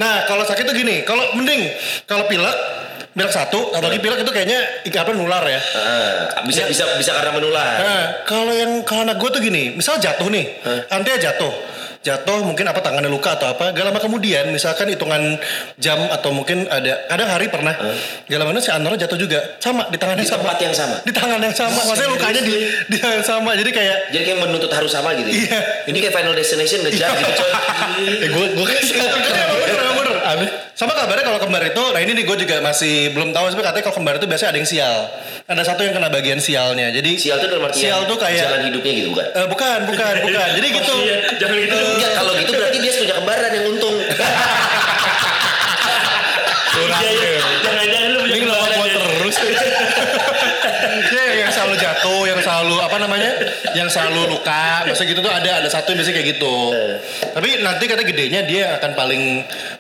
Nah 0.01 0.25
kalau 0.25 0.41
sakit 0.43 0.65
tuh 0.65 0.73
gini, 0.75 1.05
kalau 1.05 1.37
mending 1.37 1.69
kalau 2.09 2.25
pilek 2.25 2.57
pilek 3.13 3.29
satu, 3.29 3.69
satu 3.69 3.85
lagi 3.85 4.01
pilek 4.01 4.25
itu 4.25 4.31
kayaknya 4.33 4.59
apa 4.89 5.11
nular 5.13 5.45
ya. 5.45 5.61
Ah, 5.77 6.41
bisa 6.49 6.65
bisa 6.65 6.97
bisa 6.97 7.13
karena 7.13 7.29
menular. 7.29 7.77
Nah, 7.77 8.03
kalau 8.25 8.49
yang 8.49 8.81
kalau 8.81 9.05
anak 9.05 9.21
gue 9.21 9.29
tuh 9.29 9.37
gini, 9.37 9.77
misal 9.77 10.01
jatuh 10.01 10.33
nih, 10.33 10.49
Antea 10.89 11.21
jatuh, 11.21 11.53
jatuh 12.03 12.43
mungkin 12.43 12.67
apa 12.67 12.83
tangannya 12.83 13.07
luka 13.07 13.39
atau 13.39 13.47
apa, 13.55 13.71
gak 13.71 13.83
lama 13.87 13.99
kemudian, 14.03 14.51
misalkan 14.51 14.91
hitungan 14.91 15.39
jam 15.79 15.97
atau 16.11 16.35
mungkin 16.35 16.67
ada, 16.67 17.07
kadang 17.07 17.29
hari 17.31 17.47
pernah, 17.47 17.71
gak 18.27 18.37
lama 18.37 18.59
si 18.59 18.69
Anora 18.75 18.99
jatuh 18.99 19.15
juga, 19.15 19.39
sama 19.63 19.87
di 19.87 19.95
tangannya 19.95 20.27
Di 20.27 20.29
sama, 20.29 20.43
tempat 20.43 20.59
yang 20.59 20.75
sama? 20.75 20.95
di 20.99 21.11
tangan 21.15 21.39
yang 21.39 21.55
sama, 21.55 21.79
maksudnya 21.79 22.11
lukanya 22.11 22.41
di 22.43 22.55
di 22.91 22.97
yang 22.99 23.23
sama, 23.23 23.55
jadi 23.55 23.71
kayak 23.71 23.97
Jadi 24.11 24.23
kayak 24.27 24.39
menuntut 24.43 24.69
harus 24.69 24.91
sama 24.91 25.15
gitu. 25.15 25.31
ya? 25.31 25.35
Iya. 25.47 25.59
Ini 25.89 25.97
kayak 26.03 26.13
Final 26.13 26.35
Destination 26.35 26.79
ngejar 26.83 27.09
gitu 27.17 27.33
coy. 27.39 27.51
Eh, 28.03 28.29
gue 28.29 28.45
gue 28.57 28.67
Bener. 30.39 30.51
Sama 30.73 30.97
kabarnya 30.97 31.23
kalau 31.25 31.39
kembar 31.41 31.63
itu, 31.65 31.83
nah 31.93 31.99
ini 32.01 32.11
nih 32.17 32.23
gue 32.25 32.37
juga 32.45 32.55
masih 32.65 33.13
belum 33.13 33.29
tahu, 33.29 33.53
tapi 33.53 33.61
katanya 33.61 33.83
kalau 33.85 33.97
kembar 34.01 34.13
itu 34.17 34.25
biasanya 34.25 34.49
ada 34.53 34.59
yang 34.59 34.69
sial. 34.69 34.97
Ada 35.43 35.61
satu 35.63 35.81
yang 35.83 35.93
kena 35.93 36.09
bagian 36.09 36.39
sialnya, 36.39 36.87
jadi 36.89 37.11
Sial 37.19 37.37
tuh 37.37 37.51
dalam 37.51 37.67
artian 37.67 37.83
sial 37.83 37.99
tuh 38.07 38.15
kayak 38.15 38.47
jalan 38.47 38.61
hidupnya 38.71 38.91
gitu 38.95 39.09
bukan? 39.11 39.27
Eh, 39.27 39.47
bukan, 39.51 39.79
bukan, 39.91 40.13
bukan. 40.23 40.49
Jadi 40.57 40.67
gitu. 40.71 40.95
Iya, 41.03 41.17
jangan 41.35 41.57
gitu. 41.59 41.75
Enggak, 41.75 42.11
kalau 42.15 42.31
gitu 42.39 42.51
berarti 42.55 42.77
dia 42.79 42.93
punya 42.95 43.13
kembaran 43.19 43.51
yang 43.51 43.65
untung. 43.69 43.95
Iya, 46.73 47.09
iya. 47.13 47.41
Jangan-jangan 47.61 48.09
lu 48.09 48.19
punya 48.25 48.37
kembaran 48.49 48.77
ya? 48.81 48.97
terus? 48.97 49.35
Ya, 51.13 51.45
yang 51.45 51.51
selalu 51.53 51.75
jatuh, 51.77 52.21
yang 52.25 52.39
selalu 52.41 52.77
apa 52.81 52.97
namanya, 53.01 53.32
yang 53.73 53.87
selalu 53.89 54.29
luka, 54.31 54.85
masa 54.85 55.03
gitu 55.03 55.19
tuh 55.19 55.31
ada 55.31 55.63
ada 55.63 55.69
satu 55.69 55.93
yang 55.93 56.01
biasanya 56.01 56.15
kayak 56.21 56.27
gitu. 56.37 56.55
Tapi 57.33 57.49
nanti 57.61 57.83
kata 57.89 58.03
gedenya 58.03 58.41
dia 58.45 58.77
akan 58.77 58.91
paling 58.93 59.23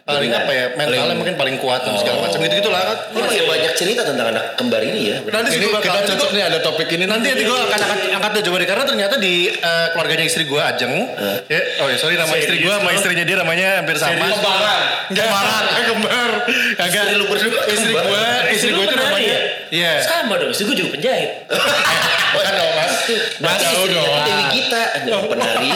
paling 0.03 0.29
Dominan. 0.29 0.43
apa 0.43 0.51
ya 0.51 0.65
mentalnya 0.75 1.15
mungkin 1.15 1.35
paling 1.39 1.55
kuat 1.63 1.87
dan 1.87 1.95
segala 1.95 2.27
macam 2.27 2.39
gitu 2.43 2.55
gitulah. 2.59 2.81
Ini 3.13 3.19
masih 3.23 3.43
banyak 3.47 3.71
cerita 3.77 4.01
tentang 4.03 4.27
anak 4.35 4.59
kembar 4.59 4.81
ini 4.83 4.99
ya. 5.13 5.17
Nanti 5.23 5.55
Ini 5.57 5.65
gue 5.69 5.79
kita 5.79 5.99
cocok 6.03 6.29
nih 6.35 6.43
ada 6.43 6.59
topik 6.59 6.89
ini 6.91 7.05
Nanti 7.07 7.27
nanti 7.31 7.43
gue 7.45 7.55
akan 7.55 7.79
angkat, 7.79 7.99
angkat 8.11 8.31
deh 8.35 8.43
coba 8.49 8.55
deh 8.59 8.67
karena 8.67 8.83
ternyata 8.83 9.15
di 9.17 9.33
eh, 9.47 9.87
keluarganya 9.95 10.25
istri 10.27 10.43
gue 10.43 10.61
Ajeng. 10.61 10.93
Ya, 11.47 11.59
oh 11.83 11.87
ya 11.87 11.97
sorry 11.97 12.15
nama 12.19 12.33
istri 12.35 12.59
gue 12.59 12.73
sama 12.73 12.89
istrinya 12.91 13.23
dia 13.23 13.37
namanya 13.39 13.79
hampir 13.79 13.95
sama. 13.95 14.27
Kembaran. 14.27 14.81
Kembaran, 15.13 15.63
eh, 15.71 15.83
kembar. 15.87 16.31
Kagak. 16.79 17.03
Istri 17.03 17.15
lu 17.15 17.25
berdua 17.29 17.61
Istri 17.63 17.93
gue, 17.93 18.25
istri 18.51 18.69
lu 18.71 18.77
gue 18.81 18.85
itu 18.87 18.97
namanya. 18.97 19.27
ya? 19.27 19.39
Iya. 19.73 19.93
Sama 20.03 20.33
dong, 20.37 20.51
istri 20.51 20.63
gue 20.67 20.77
juga 20.77 20.89
penjahit. 20.99 21.31
Bukan 22.33 22.53
dong 22.53 22.71
mas. 22.75 22.93
Mas 23.39 23.62
Jauh 23.63 23.87
istrinya 23.87 24.03
dong. 24.03 24.23
Dewi 24.27 24.43
Gita, 24.51 24.83
Nggak, 25.07 25.19
penari. 25.31 25.69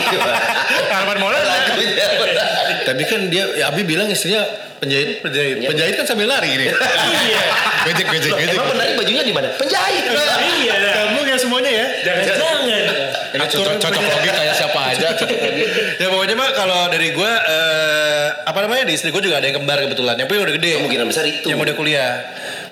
Harapan 0.92 1.18
Maulana. 1.18 1.56
Tapi 2.84 3.04
kan 3.08 3.22
dia, 3.32 3.44
ya 3.56 3.72
Abi 3.72 3.82
bilang 3.84 4.08
istrinya 4.08 4.44
penjahit. 4.78 5.24
Penjahit. 5.24 5.64
Penjahit 5.64 5.94
kan 5.96 6.06
sambil 6.06 6.28
lari 6.28 6.50
ini. 6.54 6.66
Iya. 6.68 7.42
Gojek, 7.88 8.06
gojek, 8.06 8.32
Loh, 8.32 8.38
gojek. 8.38 8.56
Emang 8.56 8.68
penari 8.76 8.92
bajunya 8.96 9.24
di 9.24 9.34
mana? 9.34 9.48
Penjahit. 9.56 10.04
Iya. 10.08 10.76
Kamu 11.08 11.20
ya 11.24 11.38
semuanya 11.40 11.72
ya. 11.72 11.86
Jangan-jangan. 12.04 12.58
Ini 13.28 13.44
cocok, 13.44 13.74
cocok 13.80 14.02
logi 14.02 14.30
kayak 14.32 14.56
siapa 14.56 14.80
aja. 14.94 15.08
Ya 15.98 16.08
pokoknya 16.08 16.36
mah 16.36 16.50
kalau 16.56 16.88
dari 16.88 17.12
gue 17.12 17.32
eh, 17.32 18.28
apa 18.46 18.60
namanya 18.64 18.88
di 18.88 18.94
istri 18.96 19.12
gue 19.12 19.20
juga 19.20 19.40
ada 19.40 19.46
yang 19.46 19.60
kembar 19.60 19.78
kebetulan 19.84 20.16
yang 20.16 20.28
punya 20.28 20.42
udah 20.48 20.56
gede 20.56 20.72
Kemungkinan 20.80 21.06
besar 21.10 21.26
itu. 21.28 21.46
yang 21.52 21.60
udah 21.60 21.76
kuliah 21.76 22.24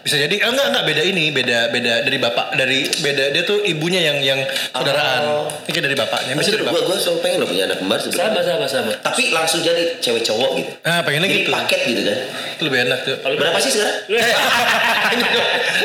bisa 0.06 0.22
jadi 0.22 0.38
eh, 0.38 0.46
enggak 0.46 0.68
enggak 0.70 0.86
beda 0.86 1.02
ini 1.04 1.34
beda 1.34 1.74
beda 1.74 2.06
dari 2.06 2.18
bapak 2.22 2.54
dari 2.54 2.86
beda 2.94 3.34
dia 3.34 3.42
tuh 3.42 3.58
ibunya 3.60 3.98
yang 4.04 4.22
yang 4.22 4.38
saudaraan 4.70 5.26
Oh. 5.26 5.50
ini 5.66 5.82
dari 5.82 5.98
bapaknya 5.98 6.38
bisa 6.38 6.54
dari 6.54 6.62
Gue 6.62 6.70
bapak 6.70 6.86
gue 6.86 6.98
selalu 7.00 7.20
pengen 7.20 7.38
loh 7.42 7.50
punya 7.50 7.64
anak 7.66 7.78
kembar 7.82 7.98
Sama, 7.98 8.06
sebenarnya. 8.08 8.44
sama, 8.46 8.66
sama. 8.70 8.92
Tapi 9.02 9.34
langsung 9.34 9.60
jadi 9.60 9.98
cewek 9.98 10.22
cowok 10.22 10.50
gitu. 10.56 10.72
ah 10.84 11.02
pengennya 11.02 11.26
Jadi 11.26 11.42
gitu 11.42 11.50
paket 11.52 11.80
gitu 11.88 12.02
kan. 12.06 12.18
itu 12.54 12.62
lebih 12.64 12.80
enak 12.86 13.00
tuh 13.02 13.16
Kalau 13.18 13.34
Berapa 13.36 13.58
sih 13.58 13.72
sekarang? 13.74 13.98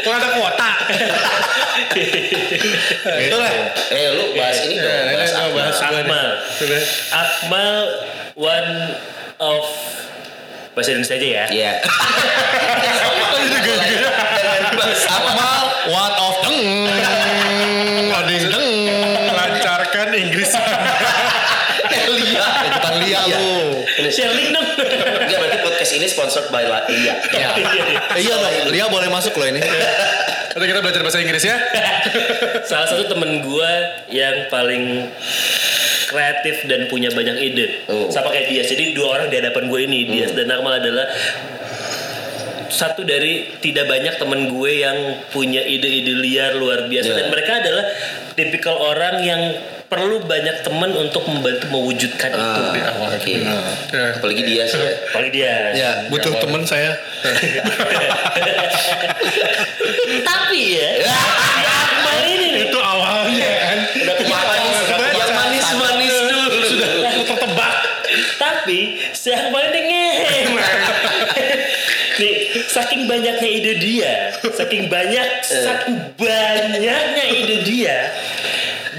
kalau 0.00 0.16
ada 0.16 0.28
kuota 0.36 0.68
itulah 3.18 3.50
Eh 3.88 4.08
lu 4.12 4.24
bahas 4.36 4.58
ini 4.62 4.76
dong. 4.76 4.84
Ya, 4.84 5.16
Bahas 5.50 5.80
Akmal. 5.80 6.04
Akmal. 6.04 6.28
Akmal 7.10 7.74
one 8.36 8.70
of 9.40 9.64
bahasa 10.70 10.92
Indonesia 10.92 11.16
aja 11.16 11.26
ya. 11.26 11.44
Iya. 11.50 11.72
Dengan 13.60 13.99
bahasa 14.80 15.08
Akmal, 15.12 15.64
one 15.92 16.14
of 16.16 16.36
deng. 16.48 16.64
Wading 18.08 18.44
deng. 18.48 18.72
lancarkan 19.30 20.08
Inggris 20.16 20.50
Lia. 22.10 22.44
Ikutan 22.66 22.94
Lia 23.04 23.20
lu. 23.28 23.84
Sharing 24.08 24.50
dong. 24.50 24.68
Enggak 25.26 25.38
berarti 25.38 25.58
podcast 25.62 25.92
ini 25.94 26.06
sponsored 26.08 26.48
by 26.48 26.64
La 26.66 26.82
Lia. 26.88 27.14
Ya. 27.36 27.50
Iya 28.16 28.34
dong, 28.40 28.72
Lia 28.72 28.86
boleh 28.88 29.08
masuk 29.12 29.36
loh 29.36 29.46
ini. 29.46 29.60
Nanti 30.50 30.66
kita 30.66 30.82
belajar 30.82 31.06
bahasa 31.06 31.22
Inggris 31.22 31.46
ya 31.46 31.54
Salah 32.66 32.90
satu 32.90 33.06
temen 33.06 33.38
gue 33.38 33.72
yang 34.10 34.50
paling 34.50 35.06
kreatif 36.10 36.66
dan 36.66 36.90
punya 36.90 37.14
banyak 37.14 37.36
ide. 37.38 37.86
Oh. 37.86 38.10
Sama 38.10 38.34
kayak 38.34 38.50
dia. 38.50 38.62
Jadi 38.66 38.98
dua 38.98 39.14
orang 39.14 39.26
di 39.30 39.38
hadapan 39.38 39.70
gue 39.70 39.80
ini, 39.86 39.98
dia 40.10 40.26
dan 40.34 40.50
Akmal 40.50 40.82
adalah 40.82 41.06
satu 42.70 43.02
dari 43.02 43.50
tidak 43.58 43.86
banyak 43.86 44.14
temen 44.16 44.48
gue 44.48 44.72
yang 44.80 44.96
punya 45.30 45.60
ide-ide 45.60 46.14
liar 46.16 46.54
luar 46.56 46.86
biasa 46.86 47.08
Yeah. 47.10 47.18
dan 47.20 47.26
mereka 47.34 47.52
adalah 47.58 47.84
tipikal 48.38 48.76
orang 48.78 49.16
yang 49.26 49.42
perlu 49.90 50.22
banyak 50.22 50.62
teman 50.62 50.94
untuk 50.94 51.26
membantu 51.26 51.66
mewujudkan 51.66 52.30
itu. 52.30 52.62
Ah, 52.78 53.10
oke. 53.10 53.26
Ya. 53.26 53.58
Apalagi 54.14 54.42
dia 54.46 54.62
sih. 54.62 54.78
ya. 54.78 54.90
Apalagi 55.10 55.30
dia. 55.34 55.54
Ya, 55.74 55.90
butuh 56.06 56.30
temen 56.38 56.62
saya. 56.62 56.94
Tapi 60.30 60.60
ya, 60.78 60.88
ini 62.22 62.34
nih, 62.38 62.70
itu 62.70 62.78
awalnya 62.78 63.50
kan 63.66 63.78
Yang 63.98 64.30
manis, 64.46 64.78
yang 65.18 65.32
manis-manis 65.34 66.14
dulu. 66.14 66.62
Sudah 66.70 66.88
tertebak 67.26 67.74
Tapi 68.38 68.78
si 69.10 69.28
Akmal 69.34 69.74
ini 69.74 69.80
ngehem. 69.90 70.54
Nih, 72.20 72.34
saking 72.70 73.10
banyaknya 73.10 73.48
ide 73.50 73.74
dia, 73.82 74.14
saking 74.54 74.86
banyak, 74.86 75.28
saking 75.66 76.14
banyaknya 76.14 77.24
ide 77.34 77.56
dia, 77.66 77.96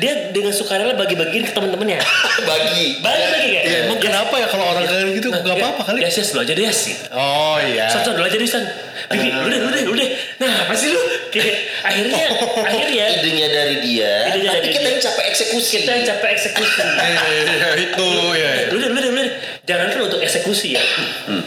dia 0.02 0.34
dengan 0.34 0.50
sukarela 0.50 0.98
bagi-bagiin 0.98 1.46
ke 1.46 1.54
temen-temennya. 1.54 2.02
Bagi. 2.50 3.00
Bagi-bagi 3.06 3.48
kan? 3.54 3.64
Ya, 3.64 3.78
emang 3.86 4.00
kenapa 4.02 4.34
ya 4.42 4.48
kalau 4.50 4.66
orang 4.74 4.90
kayak 4.90 5.14
gitu 5.14 5.30
nggak 5.30 5.56
apa-apa 5.62 5.82
kali? 5.94 6.00
Ya 6.02 6.10
sih, 6.10 6.26
lu 6.34 6.42
aja 6.42 6.54
deh 6.58 6.66
sih. 6.74 6.96
Oh 7.14 7.62
iya. 7.62 7.86
San, 7.86 8.18
lu 8.18 8.24
aja 8.26 8.34
deh, 8.34 8.50
San. 8.50 8.66
Bibi, 9.12 9.30
lu 9.30 9.48
deh, 9.52 9.84
lu 9.86 9.94
deh. 9.94 10.10
Nah, 10.42 10.66
apa 10.66 10.74
sih 10.74 10.90
lu? 10.90 11.02
Kayak 11.30 11.54
akhirnya, 11.86 12.24
akhirnya 12.70 13.06
Idenya 13.22 13.48
dari 13.54 13.76
dia, 13.86 14.14
Idenya 14.34 14.52
tapi 14.58 14.66
dari 14.66 14.74
kita 14.74 14.88
dia. 14.88 14.92
yang 14.92 15.02
capek 15.04 15.26
eksekusi. 15.32 15.72
kita 15.84 15.92
yang 15.94 16.06
capek 16.08 16.30
eksekusi. 16.34 16.82
Iya, 16.82 17.70
itu 17.78 18.10
ya. 18.34 18.52
deh, 18.72 18.74
lu 18.74 18.78
deh, 18.80 18.90
lu 18.90 19.20
deh. 19.22 19.30
Jangan 19.72 19.88
kan 19.88 20.00
untuk 20.04 20.20
eksekusi 20.20 20.76
ya. 20.76 20.84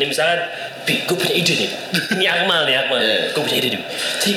Nih 0.01 0.09
misalkan, 0.09 0.41
Bi, 0.89 1.05
gue 1.05 1.13
punya 1.13 1.37
ide 1.37 1.53
nih. 1.61 1.71
Ini 2.17 2.25
Akmal 2.25 2.65
nih, 2.65 2.75
Akmal. 2.81 2.97
Iya. 3.05 3.37
Gue 3.37 3.43
punya 3.45 3.57
ide 3.61 3.69
nih. 3.77 3.83
Jadi, 4.17 4.33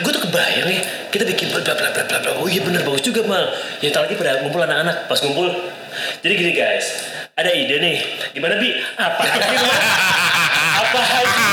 gue 0.00 0.10
tuh 0.10 0.22
kebayang 0.24 0.68
ya. 0.72 0.80
Kita 1.12 1.28
bikin 1.28 1.52
bla 1.52 1.60
bla 1.60 1.76
bla 1.76 1.88
bla 1.92 2.02
bla. 2.08 2.18
bla. 2.24 2.30
Oh 2.40 2.48
iya 2.48 2.64
bener, 2.64 2.80
bagus 2.80 3.04
juga 3.04 3.20
Mal. 3.28 3.44
Ya 3.84 3.92
ntar 3.92 4.08
lagi 4.08 4.16
pada 4.16 4.40
ngumpul 4.40 4.64
anak-anak. 4.64 5.04
Pas 5.04 5.20
ngumpul. 5.20 5.52
Jadi 6.24 6.32
gini 6.32 6.52
guys. 6.56 7.12
Ada 7.36 7.52
ide 7.52 7.76
nih. 7.76 7.96
Gimana 8.32 8.56
Bi? 8.56 8.72
Apa 8.96 9.20
aja? 9.28 9.52
Apa 10.80 11.00
aja? 11.04 11.44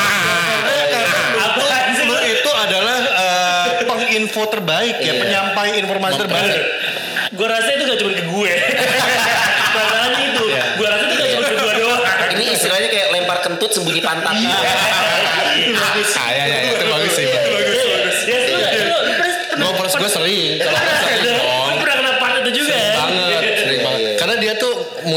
Adalah 2.61 2.99
eh, 3.01 3.67
penginfo 3.89 4.45
terbaik 4.45 5.01
ya, 5.01 5.11
Iya. 5.11 5.13
penyampai 5.17 5.81
informasi 5.81 6.15
terbaik. 6.21 6.53
Gue 7.33 7.47
rasa 7.49 7.73
itu 7.73 7.83
gak 7.89 7.97
cuma 7.97 8.11
ke 8.13 8.21
gue. 8.21 8.53
Masalahnya 9.75 10.19
itu. 10.29 10.45
Gue 10.77 10.87
rasa 10.87 11.03
itu 11.09 11.15
gak 11.17 11.29
cuma 11.33 11.41
ke 11.41 11.55
gue 11.57 11.73
doang. 11.81 12.03
Ini 12.37 12.50
istilahnya 12.61 12.87
kayak 12.87 13.07
lempar 13.09 13.41
kentut 13.41 13.69
sembunyi 13.69 13.99
pantat. 13.99 14.37
Iya. 14.37 14.53
Kayak 16.07 16.45
ya, 16.45 16.57
itu 16.63 16.85
bagus 16.85 17.11
sih. 17.11 17.25
Ya, 17.25 17.39
pernah- 19.49 19.61
Gue 19.61 19.73
pers 19.75 19.93
gue 19.95 20.09
sering. 20.09 20.51
Kalau 20.57 20.77
gue 20.77 20.95
sering 21.01 21.21
Lu 21.21 21.31
dong. 21.35 21.77
pernah 21.81 21.95
kena 21.97 22.11
part 22.17 22.35
itu 22.39 22.51
juga 22.55 22.73
ya? 22.73 22.93
Banget, 22.95 23.41
sering 23.57 23.75
Iya, 23.75 23.83
banget. 23.83 23.99
iya. 23.99 24.13
Karena 24.15 24.35
dia 24.37 24.53
tuh 24.55 24.73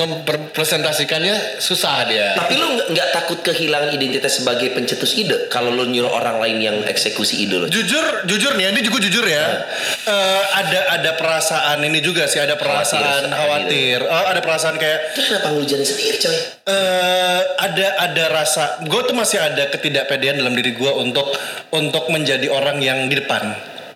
mempresentasikannya 0.07 1.59
susah 1.59 2.05
dia. 2.07 2.37
Tapi 2.37 2.55
lu 2.55 2.69
nggak- 2.91 3.13
takut 3.15 3.41
kehilangan 3.41 3.95
identitas 3.95 4.43
sebagai 4.43 4.75
pencetus 4.75 5.15
ide 5.15 5.47
kalau 5.49 5.71
lu 5.71 5.87
nyuruh 5.87 6.11
orang 6.11 6.43
lain 6.43 6.59
yang 6.59 6.77
eksekusi 6.83 7.47
ide 7.47 7.57
lo? 7.57 7.67
Jujur, 7.71 8.27
jujur 8.27 8.53
nih, 8.55 8.75
ini 8.75 8.83
juga 8.83 8.99
jujur 9.01 9.25
ya. 9.25 9.65
Eh, 10.05 10.43
ada 10.53 10.81
ada 10.99 11.11
perasaan 11.15 11.79
ini 11.81 12.03
juga 12.03 12.27
sih, 12.27 12.43
ada 12.43 12.59
perasaan 12.59 13.31
Khawatir, 13.31 13.33
khawatir. 13.33 13.99
Oh, 14.05 14.25
ada 14.29 14.41
perasaan 14.41 14.77
kayak 14.77 15.15
Terus 15.15 15.27
kenapa 15.31 15.49
lu 15.55 15.63
jadi 15.63 15.85
sendiri 15.85 16.17
coy? 16.19 16.37
eh 16.65 17.41
ada 17.61 17.87
ada 18.01 18.25
rasa 18.33 18.81
gue 18.83 19.01
tuh 19.05 19.13
masih 19.13 19.37
ada 19.37 19.69
ketidakpedean 19.69 20.41
dalam 20.41 20.57
diri 20.57 20.73
gue 20.73 20.89
untuk 20.91 21.29
untuk 21.71 22.09
menjadi 22.09 22.49
orang 22.49 22.81
yang 22.81 23.05
di 23.07 23.21
depan 23.21 23.53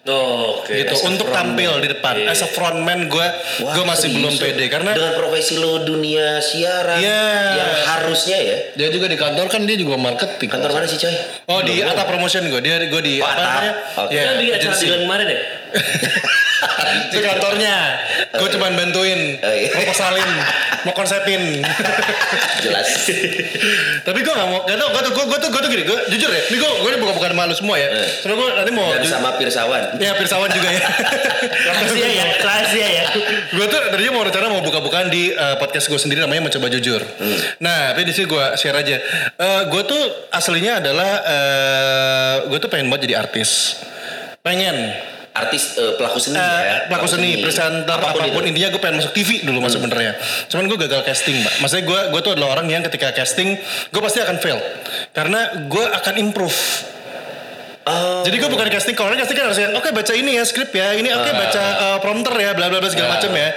Oh, 0.09 0.65
oke. 0.65 0.73
gitu 0.73 0.89
as 0.89 1.05
a 1.05 1.07
untuk 1.07 1.29
tampil 1.29 1.69
di 1.79 1.89
depan 1.89 2.15
Iya. 2.17 2.33
as 2.33 2.41
a 2.41 2.49
frontman 2.49 3.07
gue 3.07 3.27
gue 3.61 3.85
masih 3.85 4.09
serius 4.09 4.17
belum 4.17 4.33
lu? 4.33 4.41
pede 4.41 4.65
karena 4.67 4.91
dengan 4.97 5.15
profesi 5.15 5.55
lo 5.61 5.85
dunia 5.85 6.41
siaran 6.41 6.97
Iya. 6.97 7.25
yang 7.55 7.73
harusnya 7.87 8.39
ya. 8.41 8.57
Dia 8.73 8.89
juga 8.89 9.07
di 9.07 9.17
kantor 9.17 9.47
kan 9.47 9.69
dia 9.69 9.77
juga 9.77 9.95
marketing. 9.95 10.49
Kantor 10.49 10.71
mana 10.73 10.87
sih 10.89 10.97
coy? 10.97 11.15
oh 11.47 11.61
di 11.61 11.85
Ata 11.85 12.03
Promotion 12.03 12.49
gue 12.49 12.61
dia 12.65 12.81
gue 12.81 13.03
di 13.05 13.21
Oh, 13.21 13.29
apa 13.29 13.37
namanya 13.39 13.73
Oke. 14.01 14.13
Ya, 14.13 14.23
Kan 14.25 14.35
bikin 14.41 14.53
acara 14.57 14.77
kemarin 14.99 15.27
ya? 15.29 15.39
itu 17.09 17.21
kantornya 17.21 17.77
gue 18.31 18.49
cuman 18.51 18.73
bantuin 18.75 19.21
Oh, 19.39 19.53
iya. 19.53 19.71
mau 19.73 19.85
pesalin 19.87 20.31
mau 20.83 20.93
konsepin 20.93 21.63
Jelas. 22.65 22.89
tapi 24.03 24.19
gue 24.19 24.33
gak 24.33 24.49
mau 24.49 24.61
gak 24.63 24.75
tau 24.75 24.89
gue 24.91 25.03
tuh 25.05 25.13
gue 25.17 25.39
tuh 25.39 25.49
gue 25.49 25.61
tuh 25.61 25.71
gini 25.71 25.85
gue 25.85 25.99
jujur 26.11 26.27
ya 26.29 26.43
ini 26.45 26.57
gue 26.57 26.71
gue 26.77 26.91
bukan 26.97 27.15
bukan 27.15 27.33
malu 27.33 27.53
semua 27.53 27.77
ya 27.77 27.89
Eh. 27.89 28.09
soalnya 28.19 28.37
gue 28.37 28.49
nanti 28.55 28.73
mau 28.73 28.89
Dan 28.91 29.07
sama 29.07 29.31
Pirsawan. 29.35 29.83
ya 29.97 30.13
pirsawan 30.15 30.49
juga 30.49 30.69
ya 30.69 30.83
Rahasia 31.69 32.09
ya, 32.09 32.25
rahasia 32.39 32.89
ya. 32.89 33.05
gue 33.49 33.67
tuh 33.67 33.81
tadinya 33.89 34.13
mau 34.13 34.23
rencana 34.23 34.47
mau 34.49 34.61
buka-bukaan 34.61 35.09
di 35.09 35.31
eh, 35.31 35.57
podcast 35.57 35.87
gue 35.87 35.97
sendiri 35.97 36.19
namanya 36.19 36.45
mencoba 36.45 36.67
jujur. 36.69 37.01
Nah, 37.59 37.93
tapi 37.93 38.03
di 38.03 38.13
sini 38.13 38.27
gue 38.27 38.45
share 38.55 38.75
aja. 38.75 38.97
Eh, 39.33 39.63
gue 39.67 39.83
tuh 39.85 40.03
aslinya 40.31 40.79
adalah 40.79 41.11
eh 41.23 42.35
gue 42.47 42.59
tuh 42.59 42.69
pengen 42.69 42.89
banget 42.89 43.07
jadi 43.07 43.17
artis. 43.21 43.79
Pengen. 44.41 44.77
Artis 45.39 45.78
eh, 45.78 45.95
pelaku 45.95 46.18
seni 46.18 46.36
Eh, 46.36 46.43
ya. 46.43 46.76
pelaku 46.91 47.07
seni, 47.07 47.30
presenter, 47.39 47.95
apa 47.95 48.14
pun, 48.14 48.26
itu. 48.26 48.39
Hmm. 48.39 48.51
intinya 48.51 48.68
gue 48.70 48.80
pengen 48.80 48.97
masuk 48.99 49.12
TV 49.12 49.30
dulu 49.43 49.59
mas 49.62 49.72
sebenarnya. 49.72 50.12
Cuman 50.51 50.64
gue 50.66 50.78
gagal 50.82 51.01
casting, 51.05 51.36
mbak. 51.41 51.55
Maksudnya 51.62 51.84
gue 51.86 52.01
gue 52.11 52.20
tuh 52.20 52.32
adalah 52.34 52.49
orang 52.55 52.66
yang 52.66 52.82
ketika 52.82 53.14
casting 53.14 53.55
gue 53.89 54.01
pasti 54.03 54.18
akan 54.18 54.36
fail 54.39 54.59
karena 55.12 55.41
gue 55.66 55.84
akan 55.84 56.14
improve. 56.18 56.59
Oh. 57.89 58.20
Jadi 58.20 58.36
gue 58.36 58.47
bukan 58.47 58.68
casting, 58.68 58.93
kalau 58.93 59.09
orang 59.09 59.18
casting 59.18 59.32
kan 59.34 59.49
harus 59.49 59.57
yang 59.57 59.72
oke 59.72 59.89
baca 59.89 60.12
ini 60.12 60.36
ya 60.36 60.45
skrip 60.45 60.68
ya, 60.70 60.93
ini 60.93 61.09
oke 61.09 61.30
baca 61.30 61.62
uh, 61.78 61.99
prompter 61.99 62.34
ya, 62.34 62.53
bla 62.53 62.68
bla 62.68 62.78
bla 62.78 62.86
segala 62.86 63.16
macam 63.16 63.32
ya. 63.32 63.49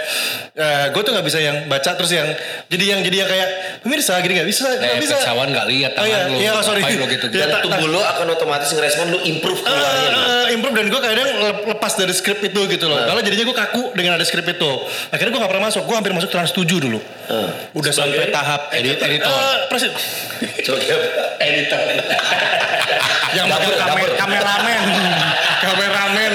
gue 0.88 1.02
tuh 1.02 1.12
nggak 1.12 1.26
bisa 1.26 1.38
yang 1.38 1.58
baca 1.66 1.92
terus 1.92 2.12
yang 2.12 2.28
jadi 2.68 2.86
yang 2.88 3.00
jadi 3.02 3.18
yang 3.18 3.30
kayak 3.30 3.50
pemirsa 3.82 4.20
gini 4.20 4.36
nggak 4.36 4.48
bisa, 4.48 4.68
nggak 4.70 4.94
Eh, 4.94 5.00
bisa. 5.00 5.16
persawan 5.18 5.48
nggak 5.50 5.68
lihat 5.68 5.92
Oh, 5.92 5.98
tangan 5.98 6.08
iya, 6.08 6.20
lu. 6.28 6.38
iya, 6.38 6.52
oh, 6.54 6.62
sorry. 6.62 6.82
Lu 6.86 7.06
gitu. 7.08 7.26
Ya, 7.34 7.44
Dan 7.44 7.50
tak- 7.52 7.64
tubuh 7.66 7.88
lo 7.90 8.00
akan 8.00 8.26
otomatis 8.30 8.70
ngerespon 8.70 9.10
lu 9.10 9.20
improve 9.22 9.58
Eh, 9.58 9.66
keluarnya. 9.66 10.10
lo. 10.10 10.20
eh, 10.22 10.46
improve 10.54 10.76
dan 10.76 10.88
gue 10.88 11.02
kadang 11.02 11.30
lep- 11.42 11.66
lepas 11.68 11.94
dari 11.94 12.14
skrip 12.14 12.40
itu 12.42 12.62
gitu 12.68 12.86
loh. 12.86 13.00
Kalau 13.02 13.20
jadinya 13.20 13.44
gue 13.44 13.58
kaku 13.58 13.84
dengan 13.94 14.12
ada 14.16 14.24
skrip 14.24 14.46
itu. 14.46 14.72
Akhirnya 15.10 15.32
gue 15.32 15.42
gak 15.42 15.50
pernah 15.50 15.66
masuk. 15.68 15.84
Gue 15.84 15.96
hampir 15.96 16.12
masuk 16.12 16.30
trans 16.30 16.52
7 16.52 16.64
dulu. 16.80 17.00
Udah 17.74 17.92
sampai 17.92 18.30
tahap 18.30 18.70
edit- 18.72 19.00
editor. 19.00 19.28
Eh, 19.28 19.58
persis. 19.68 19.92
Coba 20.62 20.78
editor. 21.40 21.80
yang 23.32 23.48
Dapur, 23.48 23.74
kamer 23.74 24.10
kameramen, 24.16 24.82
kameramen. 25.64 26.34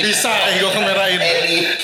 Bisa 0.00 0.32
gue 0.52 0.70
kamerain. 0.70 1.20
edit. 1.20 1.80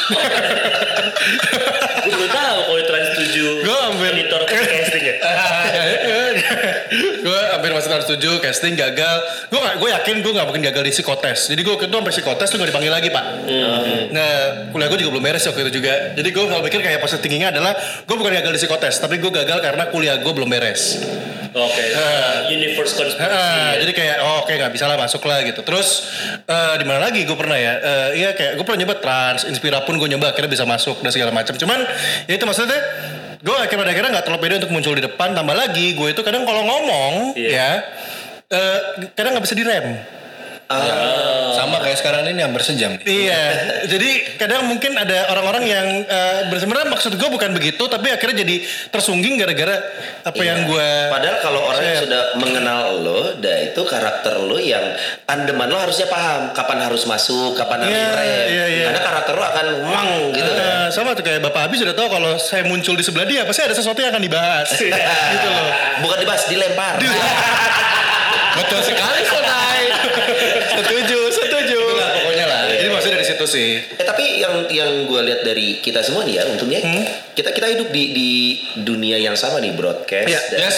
Gue 2.00 2.10
baru 2.10 2.28
tahu 2.28 2.58
kalau 2.60 2.76
di 2.76 2.84
Trans 2.84 3.08
7 3.16 3.64
Gua 3.64 3.78
hampir- 3.88 4.12
editor 4.14 4.42
casting 4.44 5.04
ya. 5.04 5.16
Gue 7.22 7.40
hampir 7.54 7.70
masuk 7.70 7.88
trans 7.90 8.08
7 8.10 8.18
casting 8.42 8.74
gagal. 8.74 9.16
Gue 9.46 9.60
gak, 9.62 9.76
gue 9.78 9.88
yakin 9.94 10.14
gue 10.26 10.32
gak 10.34 10.46
mungkin 10.46 10.62
gagal 10.66 10.82
di 10.82 10.92
psikotes. 10.92 11.40
Jadi 11.50 11.60
gue 11.62 11.74
itu 11.78 11.86
sampai 11.86 12.12
psikotes 12.12 12.48
tuh 12.50 12.56
gak 12.58 12.70
dipanggil 12.74 12.92
lagi 12.92 13.08
pak. 13.08 13.24
Nah 14.10 14.30
kuliah 14.74 14.88
gue 14.90 14.98
juga 15.06 15.10
belum 15.14 15.24
beres 15.24 15.44
waktu 15.46 15.70
itu 15.70 15.82
juga. 15.82 16.14
Jadi 16.18 16.28
gue 16.34 16.44
kalau 16.44 16.62
pikir 16.66 16.80
kayak 16.82 16.98
positif 16.98 17.22
tingginya 17.22 17.54
adalah 17.54 17.72
gue 17.78 18.16
bukan 18.18 18.32
gagal 18.42 18.52
di 18.56 18.60
psikotes, 18.66 18.98
tapi 18.98 19.22
gue 19.22 19.30
gagal 19.30 19.58
karena 19.62 19.86
kuliah 19.88 20.18
gue 20.18 20.32
belum 20.34 20.50
beres. 20.50 20.98
Oke. 21.50 21.84
Universe 22.54 22.94
conspiracy. 22.94 23.26
Ya. 23.26 23.82
jadi 23.82 23.92
kayak 23.94 24.16
oh 24.22 24.46
oke 24.46 24.52
nggak 24.54 24.70
bisa 24.70 24.86
lah 24.86 24.94
masuk 24.94 25.22
lah 25.26 25.42
gitu. 25.42 25.66
Terus 25.66 26.06
eh, 26.46 26.74
di 26.78 26.84
mana 26.86 27.10
lagi 27.10 27.26
gue 27.26 27.34
pernah 27.34 27.58
ya? 27.58 27.74
Eh, 27.78 28.08
iya 28.22 28.30
kayak 28.38 28.54
gue 28.58 28.64
pernah 28.66 28.86
nyoba 28.86 29.02
trans, 29.02 29.42
inspira 29.50 29.82
pun 29.82 29.98
gue 29.98 30.08
nyoba 30.10 30.30
akhirnya 30.30 30.50
bisa 30.50 30.62
masuk 30.62 31.02
dan 31.02 31.10
segala 31.10 31.34
macam. 31.34 31.54
Cuman 31.58 31.82
ya 32.30 32.38
itu 32.38 32.44
maksudnya 32.46 32.78
gue 33.40 33.56
akhirnya 33.56 33.80
pada 33.80 33.90
akhirnya 33.92 34.10
nggak 34.20 34.24
terlalu 34.28 34.40
pede 34.44 34.54
untuk 34.60 34.72
muncul 34.72 34.92
di 34.96 35.02
depan. 35.04 35.32
Tambah 35.32 35.56
lagi 35.56 35.86
gue 35.96 36.08
itu 36.12 36.20
kadang 36.20 36.44
kalau 36.44 36.62
ngomong 36.64 37.12
Iya. 37.36 37.50
ya 37.50 37.70
eh, 38.50 38.78
kadang 39.16 39.36
nggak 39.36 39.44
bisa 39.48 39.56
direm. 39.56 39.86
Sama 41.50 41.82
kayak 41.82 41.98
sekarang 41.98 42.22
ini 42.24 42.40
hampir 42.40 42.62
sejam. 42.62 42.94
Iya, 42.96 43.42
jadi 43.84 44.10
kadang 44.38 44.64
mungkin 44.64 44.94
ada 44.94 45.28
orang-orang 45.28 45.66
yang 45.66 45.86
eh, 46.00 46.46
sebenarnya 46.48 46.88
maksud 46.88 47.12
gue 47.12 47.28
bukan 47.28 47.50
begitu, 47.50 47.82
tapi 47.84 48.08
akhirnya 48.08 48.46
jadi 48.46 48.62
tersungging 48.88 49.34
gara-gara 49.34 49.76
apa 50.22 50.38
yang 50.38 50.62
Iya. 50.62 50.68
gue 50.68 50.88
Padahal 51.10 51.36
kalau 51.40 51.60
orang 51.66 51.82
yang 51.84 52.00
sudah 52.00 52.22
mengenal 52.36 52.82
lo, 52.96 53.20
dah 53.36 53.56
itu 53.60 53.82
karakter 53.82 54.38
lo 54.38 54.56
yang 54.56 54.94
tandeman 55.24 55.66
lo 55.66 55.76
harusnya 55.76 56.06
paham 56.06 56.54
kapan 56.54 56.86
harus 56.86 57.02
masuk, 57.04 57.52
kapan 57.54 57.84
harus 57.84 57.92
Iya, 57.92 58.08
rem. 58.14 58.28
iya, 58.46 58.64
iya. 58.70 58.84
Karena 58.88 59.00
karakter 59.02 59.34
lo 59.34 59.44
akan 59.44 59.66
mang 59.82 60.10
gitu 60.30 60.50
kan. 60.50 60.64
Eh, 60.64 60.88
sama 60.90 61.10
tuh 61.12 61.24
kayak 61.24 61.42
Bapak 61.42 61.66
Abi 61.66 61.76
sudah 61.76 61.92
tahu 61.92 62.08
kalau 62.08 62.38
saya 62.38 62.62
muncul 62.62 62.94
di 62.94 63.02
sebelah 63.02 63.26
dia 63.26 63.42
pasti 63.42 63.60
ada 63.60 63.74
sesuatu 63.74 63.98
yang 63.98 64.14
akan 64.14 64.22
dibahas 64.22 64.70
gitu 65.34 65.48
loh. 65.48 65.68
Bukan 66.00 66.18
dibahas, 66.20 66.46
dilempar. 66.46 66.94
Betul 68.50 68.80
sekali, 68.82 69.22
Sonai. 69.24 69.82
setuju, 70.70 71.18
setuju. 71.30 71.80
Itulah 71.80 72.08
pokoknya 72.12 72.44
lah. 72.44 72.60
Iya. 72.66 72.76
Jadi 72.76 72.86
situ 73.40 73.56
sih. 73.56 73.70
Eh 73.96 74.04
tapi 74.04 74.44
yang 74.44 74.68
yang 74.68 75.08
gue 75.08 75.20
lihat 75.24 75.40
dari 75.40 75.80
kita 75.80 76.04
semua 76.04 76.28
nih 76.28 76.36
ya, 76.36 76.44
untungnya 76.52 76.80
Hmm? 76.84 77.04
kita 77.32 77.56
kita 77.56 77.72
hidup 77.72 77.88
di 77.88 78.04
di 78.12 78.30
dunia 78.84 79.16
yang 79.16 79.32
sama 79.32 79.64
nih 79.64 79.72
broadcast. 79.72 80.28
Iya, 80.28 80.40
dan 80.52 80.60
yes. 80.68 80.76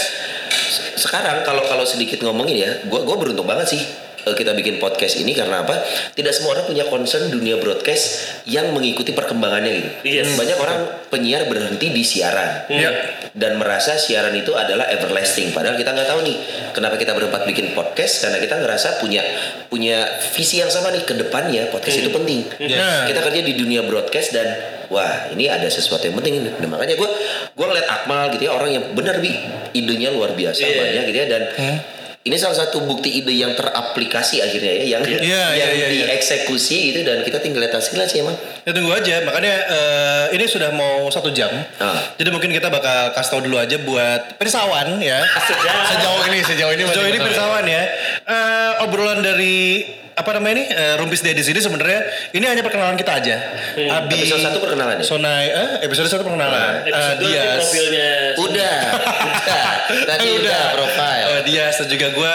Sekarang 0.95 1.43
kalau 1.43 1.67
kalau 1.67 1.83
sedikit 1.83 2.23
ngomongin 2.23 2.57
ya, 2.63 2.71
gue 2.87 3.01
gue 3.03 3.17
beruntung 3.19 3.49
banget 3.49 3.75
sih 3.75 3.83
kita 4.25 4.55
bikin 4.55 4.79
podcast 4.79 5.18
ini 5.18 5.35
karena 5.35 5.66
apa? 5.66 5.75
Tidak 6.14 6.31
semua 6.31 6.55
orang 6.55 6.66
punya 6.66 6.87
concern 6.87 7.27
dunia 7.27 7.59
broadcast 7.59 8.23
yang 8.47 8.70
mengikuti 8.70 9.11
perkembangannya 9.11 9.70
gitu. 9.75 9.91
Yes. 10.07 10.39
Banyak 10.39 10.59
orang 10.59 10.79
penyiar 11.11 11.47
berhenti 11.47 11.91
di 11.91 12.01
siaran 12.01 12.70
Iya. 12.70 12.91
dan 13.35 13.59
merasa 13.59 13.99
siaran 13.99 14.31
itu 14.33 14.55
adalah 14.55 14.87
everlasting. 14.89 15.51
Padahal 15.51 15.75
kita 15.75 15.91
nggak 15.91 16.07
tahu 16.07 16.20
nih 16.23 16.37
kenapa 16.70 16.95
kita 16.95 17.12
berempat 17.12 17.43
bikin 17.45 17.75
podcast 17.75 18.23
karena 18.23 18.39
kita 18.39 18.62
ngerasa 18.62 19.03
punya 19.03 19.27
punya 19.66 20.07
visi 20.33 20.62
yang 20.62 20.70
sama 20.70 20.95
nih 20.95 21.03
ke 21.03 21.18
depannya 21.18 21.66
podcast 21.68 21.99
itu 21.99 22.11
penting. 22.14 22.47
Iya. 22.62 23.11
Kita 23.11 23.20
kerja 23.20 23.41
di 23.43 23.59
dunia 23.59 23.83
broadcast 23.83 24.31
dan 24.31 24.47
wah 24.87 25.33
ini 25.33 25.49
ada 25.49 25.66
sesuatu 25.66 26.05
yang 26.05 26.14
penting. 26.14 26.45
Nah, 26.47 26.68
makanya 26.68 26.95
gue 26.95 27.11
gue 27.53 27.66
ngeliat 27.66 27.89
Akmal 27.91 28.31
gitu 28.37 28.47
ya 28.47 28.53
orang 28.53 28.70
yang 28.70 28.85
benar 28.93 29.18
bi 29.18 29.33
idenya 29.73 30.12
luar 30.12 30.33
biasa 30.33 30.62
Iya. 30.62 30.77
banyak 30.79 31.03
gitu 31.11 31.18
ya 31.18 31.27
dan 31.29 31.43
ini 32.23 32.39
salah 32.39 32.55
satu 32.55 32.87
bukti 32.87 33.18
ide 33.18 33.35
yang 33.35 33.51
teraplikasi 33.59 34.39
akhirnya 34.39 34.73
ya, 34.79 34.85
yang 34.95 35.03
Iya, 35.03 35.18
yang 35.18 35.51
iya, 35.59 35.68
iya, 35.75 35.87
iya. 35.91 36.05
dieksekusi 36.07 36.95
itu 36.95 37.01
dan 37.03 37.27
kita 37.27 37.43
tinggal 37.43 37.66
lihat 37.66 37.75
hasilnya 37.75 38.07
sih 38.07 38.23
emang. 38.23 38.39
Ya 38.62 38.70
tunggu 38.70 38.95
aja, 38.95 39.27
makanya 39.27 39.55
eh, 39.66 40.25
ini 40.39 40.47
sudah 40.47 40.70
mau 40.70 41.11
satu 41.11 41.35
jam. 41.35 41.51
Ah. 41.83 41.99
Jadi 42.14 42.31
mungkin 42.31 42.55
kita 42.55 42.70
bakal 42.70 43.11
kasih 43.18 43.31
tahu 43.35 43.41
dulu 43.51 43.59
aja 43.59 43.75
buat 43.83 44.39
persawan 44.39 45.03
ya. 45.03 45.18
Sejauh 45.91 46.23
ini, 46.31 46.39
sejauh 46.47 46.73
ini 46.79 46.83
Sejauh 46.87 47.09
ini 47.11 47.18
persawan 47.18 47.66
ya. 47.66 47.83
Eh, 48.23 48.85
obrolan 48.87 49.18
dari 49.18 49.83
apa 50.23 50.39
namanya 50.39 50.55
ini 50.62 50.64
eh, 50.70 50.95
Rumpis 51.03 51.20
Dedis 51.27 51.51
ini 51.51 51.59
sebenarnya 51.59 52.01
ini 52.31 52.47
hanya 52.47 52.62
perkenalan 52.62 52.95
kita 52.95 53.18
aja. 53.18 53.37
Abi 53.75 54.23
Episode 54.23 54.47
satu 54.47 54.59
perkenalan 54.62 55.03
ya? 55.03 55.05
Sonai 55.05 55.47
eh, 55.51 55.70
episode 55.83 56.07
satu 56.07 56.23
perkenalan. 56.23 56.87
Eh, 56.87 56.95
Episode 56.95 57.11
nanti 57.11 57.27
Dias. 57.27 57.59
profilnya 57.59 58.11
Udah, 58.39 58.79
udah. 59.43 59.66
Tadi 60.07 60.29
udah, 60.39 60.62
profile. 60.79 61.27
Eh, 61.27 61.43
Dias 61.51 61.75
dan 61.83 61.89
juga 61.91 62.07
gue 62.14 62.35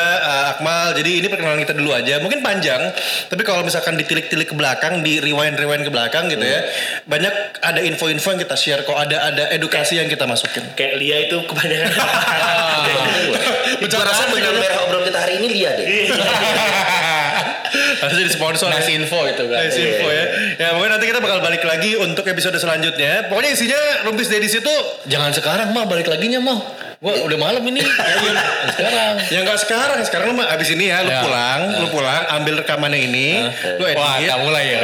Akmal. 0.51 0.93
Jadi 0.99 1.11
ini 1.23 1.27
perkenalan 1.31 1.63
kita 1.63 1.73
dulu 1.73 1.95
aja. 1.95 2.19
Mungkin 2.19 2.43
panjang, 2.43 2.91
tapi 3.31 3.41
kalau 3.47 3.63
misalkan 3.63 3.95
ditilik-tilik 3.95 4.47
ke 4.51 4.55
belakang, 4.55 4.99
di 5.01 5.23
rewind-rewind 5.23 5.87
ke 5.87 5.91
belakang 5.91 6.27
gitu 6.27 6.43
ya, 6.43 6.67
banyak 7.07 7.33
ada 7.63 7.79
info-info 7.81 8.35
yang 8.35 8.41
kita 8.43 8.55
share. 8.59 8.81
Kok 8.83 8.97
ada 8.99 9.31
ada 9.31 9.43
edukasi 9.55 9.97
yang 10.03 10.11
kita 10.11 10.27
masukin. 10.27 10.67
kayak 10.75 10.99
Lia 10.99 11.31
itu 11.31 11.39
kebanyakan. 11.47 11.91
Gua 13.87 14.03
rasa 14.03 14.29
benang 14.29 14.57
merah 14.59 14.77
obrolan 14.85 15.05
kita 15.07 15.19
hari 15.23 15.33
ini 15.39 15.47
lihat 15.57 15.73
deh. 15.79 15.87
Harus 18.01 18.15
jadi 18.15 18.31
sponsor. 18.31 18.67
ngasih 18.69 18.93
ya. 18.93 18.99
info 19.01 19.19
itu 19.25 19.43
kan. 19.45 19.59
Ngasih 19.65 19.83
info 19.83 20.07
ya. 20.07 20.25
Ya 20.57 20.67
pokoknya 20.73 20.91
nanti 20.97 21.05
kita 21.07 21.19
bakal 21.19 21.39
balik 21.39 21.63
lagi 21.63 21.91
untuk 21.95 22.25
episode 22.25 22.57
selanjutnya. 22.57 23.27
Pokoknya 23.27 23.51
isinya 23.53 23.79
Rumpis 24.05 24.27
Dedis 24.27 24.57
itu 24.57 24.75
Jangan 25.07 25.31
sekarang 25.31 25.71
mah 25.71 25.85
balik 25.85 26.07
lagi 26.07 26.27
nya 26.27 26.37
mau. 26.37 26.57
Gua 26.97 27.13
udah 27.29 27.37
malam 27.37 27.61
ini. 27.61 27.85
sekarang. 28.73 29.21
Ya 29.29 29.39
nggak 29.45 29.59
sekarang, 29.61 29.99
sekarang 30.01 30.33
lu 30.33 30.41
mah 30.41 30.49
abis 30.49 30.73
ini 30.73 30.89
ya, 30.89 31.05
lu 31.05 31.13
Ya. 31.13 31.21
pulang, 31.21 31.61
lu 31.77 31.87
pulang, 31.93 32.23
ambil 32.33 32.65
rekamannya 32.65 32.97
ini, 32.97 33.45
lu 33.77 33.85
edit, 33.85 34.01
Wah, 34.01 34.17
kamu 34.17 34.41
mulai 34.49 34.65
ya. 34.73 34.79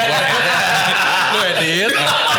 lu 1.33 1.39
edit, 1.57 1.89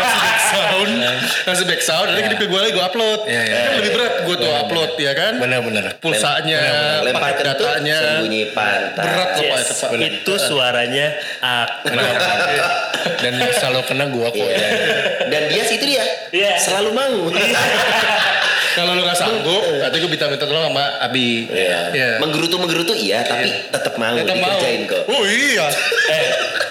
sound, 0.87 1.19
kasih 1.49 1.65
back 1.67 1.81
sound, 1.83 2.09
nanti 2.13 2.35
ke 2.37 2.47
gue 2.47 2.61
lagi 2.61 2.73
gue 2.77 2.85
upload. 2.85 3.21
Ya, 3.27 3.43
ya. 3.45 3.55
Kan 3.55 3.73
lebih 3.81 3.91
berat 3.97 4.15
gue 4.25 4.37
tuh 4.37 4.53
upload 4.53 4.91
ya 5.01 5.13
kan. 5.17 5.33
Bener-bener. 5.41 5.85
Pulsanya, 5.99 6.61
Lempar 7.03 7.33
paket 7.33 7.45
kentut, 7.45 7.67
datanya, 7.67 7.97
sembunyi 8.01 8.43
pantat. 8.53 9.05
berat 9.05 9.29
loh 9.35 9.43
Pak. 9.43 9.59
Yes, 9.59 9.67
itu, 9.67 9.75
Pak. 9.81 10.01
itu 10.01 10.35
suaranya 10.39 11.07
ak. 11.41 11.69
Dan 13.21 13.33
selalu 13.57 13.81
kena 13.89 14.05
gua 14.13 14.29
kok. 14.33 14.41
Iya. 14.41 14.69
Dan 15.29 15.43
dia 15.49 15.63
itu 15.65 15.85
dia. 15.85 16.05
Iya. 16.33 16.53
Selalu 16.61 16.91
mau. 16.93 17.19
Kalau 18.75 18.91
lu 18.93 19.03
nggak 19.03 19.15
sanggup, 19.17 19.63
nanti 19.79 19.97
gue 19.97 20.09
minta 20.09 20.27
minta 20.27 20.43
tolong 20.43 20.67
sama 20.67 20.85
Abi. 21.01 21.47
Iya. 21.47 21.79
Iya. 21.91 22.09
Menggerutu 22.19 22.57
menggerutu 22.57 22.93
iya, 22.93 23.23
tapi 23.23 23.49
tetap 23.65 23.95
mau 23.95 24.13
Tetap 24.13 24.35
mau. 24.35 24.51
dikerjain 24.51 24.83
kok. 24.85 25.03
Oh 25.09 25.23
iya. 25.23 25.67
Eh, 26.05 26.25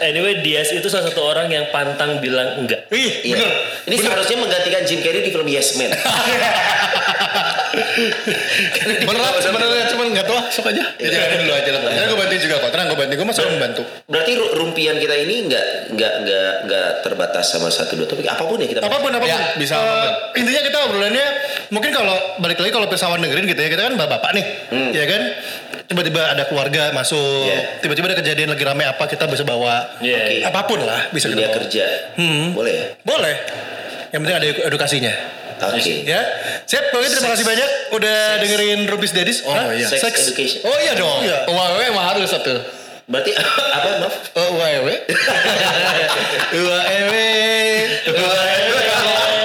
anyway 0.06 0.38
Dias 0.38 0.70
itu 0.70 0.86
salah 0.86 1.08
satu 1.08 1.24
orang 1.24 1.48
yang 1.48 1.66
pantang 1.70 2.20
bilang 2.20 2.60
enggak. 2.60 2.86
Ih, 2.90 3.24
Iya. 3.24 3.36
bener. 3.38 3.52
Ini 3.84 3.96
seharusnya 3.98 4.38
menggantikan 4.38 4.84
Jim 4.84 5.00
Carrey 5.00 5.22
di 5.22 5.32
film 5.32 5.48
Yes 5.48 5.76
Man. 5.76 5.92
Beneran 9.04 9.34
sebenarnya 9.40 9.86
cuman 9.90 10.06
nggak 10.10 10.26
tahu, 10.26 10.36
ah, 10.36 10.46
sok 10.48 10.70
aja. 10.70 10.84
Ya, 10.98 11.08
jalanin 11.10 11.40
dulu 11.42 11.54
aja 11.54 11.70
lah. 11.72 11.82
Karena 11.84 12.06
gue 12.06 12.18
bantuin 12.18 12.40
juga 12.40 12.56
kok. 12.60 12.70
Tenang 12.70 12.88
gue 12.88 12.98
bantuin. 12.98 13.18
Gue 13.18 13.28
masih 13.28 13.44
membantu. 13.50 13.82
Berarti 14.06 14.32
ru- 14.34 14.54
rumpian 14.56 14.96
kita 14.98 15.16
ini 15.16 15.36
nggak 15.48 15.66
nggak 15.92 16.14
nggak 16.22 16.52
nggak 16.64 16.88
terbatas 17.02 17.46
sama 17.48 17.68
satu 17.68 17.96
dua 17.96 18.06
topik. 18.06 18.26
Apa 18.26 18.44
pun 18.44 18.58
ya 18.58 18.68
kita. 18.68 18.80
apa 18.80 18.98
pun 18.98 19.10
apa 19.10 19.20
pun 19.20 19.30
Ya, 19.30 19.40
bisa 19.56 19.74
apa 19.76 19.94
pun. 19.96 20.12
intinya 20.36 20.62
kita 20.62 20.78
obrolannya 20.82 21.26
mungkin 21.70 21.90
kalau 21.94 22.16
balik 22.38 22.58
lagi 22.58 22.72
kalau 22.72 22.86
pesawat 22.86 23.18
dengerin 23.18 23.46
gitu 23.46 23.58
ya 23.58 23.70
kita 23.70 23.82
kan 23.84 23.94
bapak-bapak 23.96 24.32
nih 24.34 24.46
ya 24.92 25.06
kan 25.06 25.22
tiba-tiba 25.84 26.22
ada 26.28 26.44
keluarga 26.44 26.90
masuk 26.92 27.46
Iya. 27.46 27.80
tiba-tiba 27.80 28.06
ada 28.08 28.18
kejadian 28.18 28.50
lagi 28.50 28.64
rame 28.64 28.84
apa 28.84 29.04
kita 29.06 29.26
bisa 29.26 29.44
bawa 29.44 30.00
Iya. 30.00 30.18
Oke. 30.20 30.38
apa 30.44 30.60
pun 30.64 30.80
lah 30.80 31.08
bisa 31.10 31.28
kita 31.28 31.38
Dunia 31.38 31.50
bawa 31.50 31.58
kerja. 31.62 31.86
Boleh 32.52 32.74
ya? 32.74 32.86
boleh 33.02 33.36
yang 34.10 34.20
penting 34.22 34.36
ada 34.36 34.48
edukasinya 34.68 35.14
Oke. 35.64 36.04
ya 36.04 36.20
siap 36.66 36.92
oke 36.92 37.08
terima 37.08 37.32
kasih 37.32 37.46
banyak 37.46 37.70
udah 37.92 38.18
dengerin 38.38 38.80
Rubis 38.86 39.12
Daddies 39.12 39.42
Oh, 39.42 39.54
Hah? 39.54 39.72
iya. 39.72 39.88
Sex 39.88 40.28
education. 40.28 40.60
oh 40.64 40.78
iya 40.78 40.94
dong 40.94 41.22
iya. 41.22 41.46
Wawe 41.46 41.86
mah 41.90 42.06
harus 42.10 42.28
satu. 42.28 42.52
Berarti 43.04 43.36
apa 43.76 43.90
maaf? 44.00 44.16
Oh, 44.34 44.56
wawe. 44.56 44.96
Dua 46.50 46.78
ewe, 46.86 47.28
dua 48.08 48.32
ewe. 48.64 48.80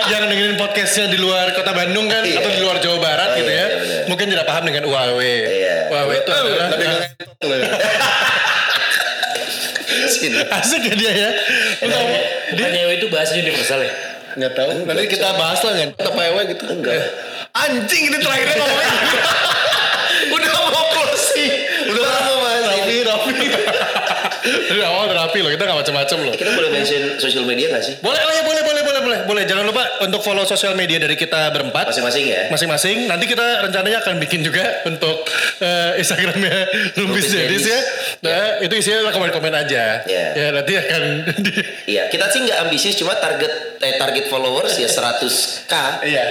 Yang 0.08 0.22
dengerin 0.30 0.56
podcastnya 0.78 1.10
di 1.10 1.18
luar 1.18 1.50
kota 1.58 1.74
Bandung 1.74 2.06
kan 2.06 2.22
Iya. 2.22 2.38
atau 2.38 2.50
di 2.54 2.62
luar 2.62 2.78
Jawa 2.78 2.98
Barat 3.02 3.34
Oh, 3.34 3.36
gitu 3.42 3.50
iya, 3.50 3.58
ya, 3.58 3.66
iya, 3.66 3.78
benar. 3.82 4.02
mungkin 4.06 4.26
tidak 4.30 4.46
paham 4.46 4.62
dengan 4.62 4.82
UAW. 4.86 5.18
Iya. 5.18 5.76
UAW 5.90 6.10
itu 6.14 6.30
adalah 6.30 6.68
Sini. 10.06 10.38
asik 10.62 10.82
ya 10.86 10.94
dia 10.94 11.12
ya. 11.18 11.30
Lu 11.82 11.90
tahu? 11.90 12.06
Bukannya 12.54 12.94
itu 12.94 13.06
bahasa 13.10 13.34
universal 13.34 13.82
ya? 13.82 13.90
Nggak 14.38 14.52
tahu. 14.54 14.70
Nanti 14.86 15.04
kita 15.10 15.34
bahas 15.34 15.58
lah 15.66 15.74
kan. 15.74 15.90
Apa 15.98 16.14
wawe 16.14 16.42
gitu. 16.46 16.62
Enggak. 16.70 17.02
Anjing 17.58 18.02
ini 18.14 18.18
terakhirnya 18.22 18.54
ngomongnya. 18.62 18.98
Udah 20.38 20.50
mau 20.62 20.84
closing. 20.94 21.52
Udah 21.90 22.02
lama 22.06 22.34
mas. 22.38 22.62
Rapi, 22.70 22.96
rapi. 23.02 23.67
Dari 24.44 24.82
awal 24.84 25.10
udah 25.10 25.16
rapi 25.26 25.38
loh, 25.42 25.50
kita 25.50 25.62
gak 25.66 25.78
macam-macam 25.82 26.16
loh. 26.28 26.34
Kita 26.34 26.50
boleh 26.54 26.70
mention 26.70 27.02
sosial 27.18 27.44
media 27.44 27.66
nggak 27.74 27.84
sih? 27.84 27.94
Boleh, 27.98 28.20
oh 28.22 28.32
ya 28.32 28.42
boleh, 28.46 28.62
boleh, 28.62 28.82
boleh, 28.84 29.00
boleh, 29.02 29.18
boleh. 29.26 29.42
Jangan 29.48 29.64
lupa 29.66 29.82
untuk 30.04 30.20
follow 30.22 30.44
sosial 30.46 30.78
media 30.78 31.02
dari 31.02 31.18
kita 31.18 31.50
berempat. 31.50 31.90
Masing-masing 31.90 32.24
ya. 32.28 32.42
masing-masing. 32.52 33.10
Nanti 33.10 33.24
kita 33.26 33.66
rencananya 33.66 33.98
akan 34.04 34.22
bikin 34.22 34.40
juga 34.46 34.86
untuk 34.86 35.26
eh, 35.62 36.00
Instagramnya 36.00 36.56
Rumpis 36.98 37.26
Dedis 37.32 37.64
ya. 37.66 37.80
Nah, 38.22 38.62
itu 38.62 38.74
isinya 38.78 39.10
komen-komen 39.10 39.54
aja. 39.54 40.02
Iya. 40.06 40.26
Ya, 40.34 40.46
nanti 40.54 40.72
akan 40.78 41.02
Iya, 41.88 42.12
kita 42.12 42.28
sih 42.30 42.44
nggak 42.44 42.58
ambisius, 42.68 42.96
cuma 43.00 43.16
target 43.16 43.78
eh, 43.80 43.94
target 43.96 44.28
followers 44.28 44.74
ya 44.78 44.88
100k. 44.90 45.72
Iya. 46.04 46.24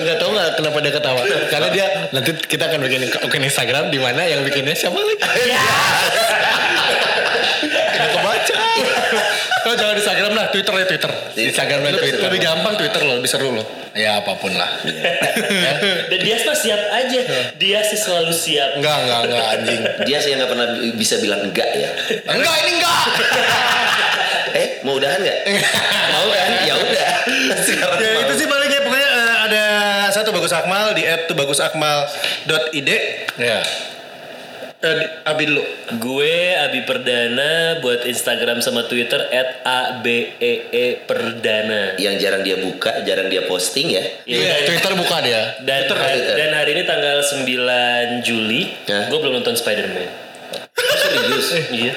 Nggak 0.00 0.16
tahu 0.20 0.30
nggak 0.34 0.50
kenapa 0.58 0.78
dia 0.82 0.92
ketawa. 0.92 1.20
Karena 1.48 1.68
dia 1.70 1.86
nanti 2.10 2.30
kita 2.34 2.68
akan 2.68 2.80
bikin 2.84 3.00
akun 3.08 3.44
Instagram 3.44 3.88
di 3.88 3.98
mana 4.00 4.26
yang 4.26 4.42
bikinnya 4.42 4.74
siapa 4.76 4.96
lagi? 4.96 5.16
Oh, 9.74 9.78
jangan 9.82 9.98
Instagram 9.98 10.32
lah, 10.38 10.46
Twitter 10.54 10.70
ya 10.70 10.86
Twitter. 10.86 11.10
Instagram 11.34 11.80
dan 11.82 11.92
Lebih, 11.98 12.02
Twitter. 12.06 12.22
lebih 12.30 12.40
gampang 12.46 12.74
Twitter 12.78 13.02
loh, 13.02 13.14
lebih 13.18 13.26
seru 13.26 13.50
loh. 13.50 13.66
Ya 13.94 14.22
apa 14.22 14.34
pun 14.38 14.50
lah. 14.54 14.70
Dan 16.10 16.18
Dias 16.18 16.42
mah 16.42 16.54
siap 16.54 16.82
aja. 16.90 17.20
Dias 17.54 17.86
sih 17.90 17.98
selalu 17.98 18.34
siap. 18.34 18.78
Enggak, 18.78 19.06
enggak, 19.06 19.20
enggak 19.26 19.46
anjing. 19.54 19.80
Dia 20.02 20.18
sih 20.18 20.34
yang 20.34 20.42
nggak 20.42 20.50
pernah 20.50 20.66
bisa 20.98 21.14
bilang 21.22 21.46
enggak 21.46 21.70
ya. 21.74 21.90
Enggak, 22.26 22.54
ini 22.66 22.70
enggak. 22.78 23.02
Eh, 24.54 24.86
mau 24.86 24.94
udahan 24.94 25.18
nggak? 25.18 25.40
mau 26.14 26.30
kan? 26.30 26.50
Ya 26.62 26.74
udah. 26.78 27.10
Sekarang 27.66 27.98
Ya 27.98 28.22
itu 28.22 28.34
sih 28.38 28.46
paling 28.46 28.70
ya 28.70 28.80
pokoknya 28.86 29.08
eh, 29.10 29.34
ada 29.50 29.64
satu 30.14 30.30
bagus 30.30 30.54
akmal 30.54 30.94
di 30.94 31.02
@bagusakmal.id. 31.34 32.90
Ya. 33.34 33.58
Eh, 34.84 34.96
Abi 35.24 35.44
dulu. 35.46 35.62
Gue 35.96 36.34
Abi 36.52 36.84
Perdana 36.84 37.50
buat 37.78 38.04
Instagram 38.04 38.60
sama 38.60 38.84
Twitter 38.84 39.16
at 39.26 39.64
ABEE 39.64 40.36
E 40.68 40.86
Perdana. 41.00 41.96
yang 41.96 42.14
jarang 42.14 42.40
dia 42.40 42.56
buka, 42.56 43.00
jarang 43.02 43.26
dia 43.26 43.44
posting 43.44 43.88
ya. 43.88 44.04
Iya, 44.22 44.64
Twitter 44.64 44.92
buka 44.92 45.18
dia. 45.18 45.56
Dan, 45.58 45.84
Twitter, 45.84 45.96
hari, 45.96 46.18
Twitter. 46.18 46.36
dan 46.36 46.50
hari 46.52 46.70
ini 46.72 46.82
tanggal 46.84 47.16
9 47.18 48.20
Juli, 48.20 48.62
Ya. 48.84 49.08
gue 49.08 49.18
belum 49.18 49.40
nonton 49.40 49.54
Spider-Man. 49.54 50.08
Serius. 50.94 51.48
Iya. 51.70 51.92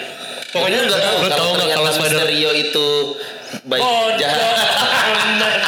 Pokoknya 0.48 0.80
nggak 0.82 1.02
tahu 1.02 1.16
Lu 1.18 1.28
tahu 1.28 1.36
kalau 1.52 1.54
nggak 1.60 1.76
kalau 1.76 1.92
Spider- 1.92 2.18
Mysterio 2.18 2.52
itu 2.56 2.88
baik 3.64 3.84
Oh, 3.84 4.08
jahat. 4.16 4.56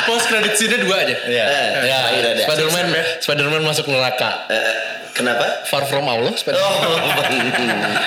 Post 0.06 0.26
credit 0.28 0.54
scene 0.54 0.78
dua 0.80 1.04
aja. 1.04 1.16
Ya. 1.28 1.46
Eh, 1.46 1.68
ya. 1.86 1.98
terakhir 2.02 2.24
ada. 2.26 2.44
Spiderman, 2.44 2.86
Spiderman 3.20 3.62
masuk 3.62 3.86
neraka. 3.88 4.48
Eh, 4.48 4.56
eh, 4.56 4.76
kenapa? 5.20 5.46
Far 5.64 5.84
from 5.84 6.06
Allah, 6.06 6.32
Spiderman. 6.32 6.64
Oh, 6.64 6.96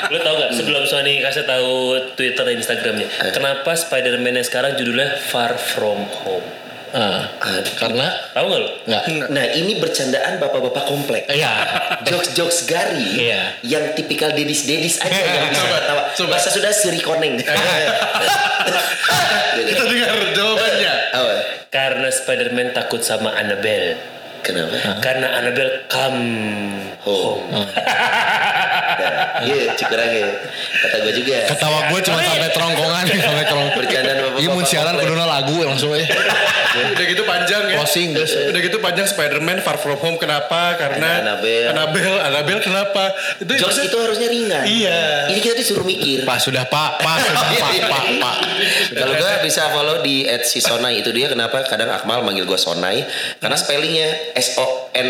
Lo 0.08 0.18
tau 0.18 0.34
gak 0.34 0.50
sebelum 0.52 0.82
Sony 0.82 1.20
kasih 1.20 1.44
tahu 1.44 1.72
Twitter 2.12 2.42
dan 2.42 2.56
Instagramnya, 2.56 3.06
kenapa 3.30 3.70
Spider-Man 3.70 4.34
yang 4.34 4.46
sekarang 4.46 4.74
judulnya 4.74 5.20
Far 5.22 5.52
From 5.54 6.02
Home? 6.24 6.64
Ah, 6.92 7.24
karena 7.74 8.04
Tahu 8.32 8.44
gak 8.46 8.58
lo? 8.58 8.68
enggak. 8.84 9.02
nah 9.28 9.44
ini 9.48 9.80
bercandaan 9.80 10.36
bapak-bapak 10.36 10.84
komplek. 10.84 11.24
Iya. 11.24 11.48
Jokes-jokes 12.04 12.64
gari 12.66 13.16
Iya. 13.22 13.56
yang 13.64 13.92
tipikal 13.92 14.28
dedis-dedis 14.28 15.00
aja 15.00 15.08
yang 15.08 15.48
bisa 15.48 15.60
Coba, 15.62 15.76
ketawa. 15.78 16.02
coba. 16.12 16.32
Masa 16.36 16.48
sudah 16.48 16.68
seri 16.68 17.00
koneng. 17.00 17.40
Kita 19.52 19.82
dengar 19.84 20.12
jawabannya. 20.32 20.94
Karena 21.68 22.08
Spider-Man 22.08 22.76
takut 22.76 23.00
sama 23.00 23.32
Annabelle. 23.32 23.96
Kenapa? 24.43 24.99
Karena 24.99 25.38
Annabelle 25.38 25.86
come 25.86 26.22
Home. 27.03 27.47
Iya, 29.43 29.74
cukurang 29.74 30.11
ya. 30.22 30.28
Kata 30.86 30.97
gue 31.03 31.12
juga. 31.18 31.36
Ketawa 31.51 31.78
gue 31.90 32.01
cuma 32.03 32.18
sampai 32.22 32.51
terongkongan 32.51 33.05
sampai 33.26 33.45
terong. 33.47 33.68
Bercandaan 33.74 34.16
bapak-bapak 34.22 34.43
Iya 34.43 34.49
mun 34.55 34.64
siaran 34.66 34.95
kuduna 34.99 35.24
lagu 35.26 35.57
langsung 35.66 35.90
aja. 35.95 36.07
Udah 36.72 37.04
gitu 37.04 37.22
panjang 37.28 37.62
ya. 37.68 37.76
Closing, 37.80 38.08
guys. 38.16 38.32
Udah 38.48 38.60
gitu 38.60 38.78
panjang 38.80 39.06
Spider-Man 39.08 39.60
Far 39.60 39.76
From 39.76 39.98
Home 40.00 40.16
kenapa? 40.16 40.76
Karena 40.80 41.20
Annabelle. 41.20 41.68
Annabelle, 41.72 42.18
Annabelle 42.24 42.62
kenapa? 42.64 43.12
Itu 43.40 43.52
George 43.56 43.88
itu 43.88 43.96
harusnya 44.00 44.28
ringan. 44.32 44.64
Iya. 44.64 45.00
Ini 45.32 45.38
kita 45.40 45.54
disuruh 45.58 45.84
mikir. 45.84 46.24
Pak 46.24 46.38
sudah 46.40 46.64
pak, 46.66 47.00
pak 47.04 47.16
sudah 47.28 47.50
pak, 47.60 47.72
pak, 47.88 48.04
pak. 48.20 48.36
Kalau 49.00 49.14
gue 49.16 49.32
bisa 49.44 49.62
follow 49.72 49.96
di 50.00 50.24
at 50.24 50.48
si 50.48 50.58
Sonai 50.62 51.04
itu 51.04 51.10
dia 51.12 51.28
kenapa 51.28 51.64
kadang 51.68 51.92
Akmal 51.92 52.24
manggil 52.24 52.48
gue 52.48 52.58
Sonai 52.58 53.04
karena 53.38 53.56
spellingnya 53.58 54.32
S 54.36 54.56
O 54.56 54.88
N 54.96 55.08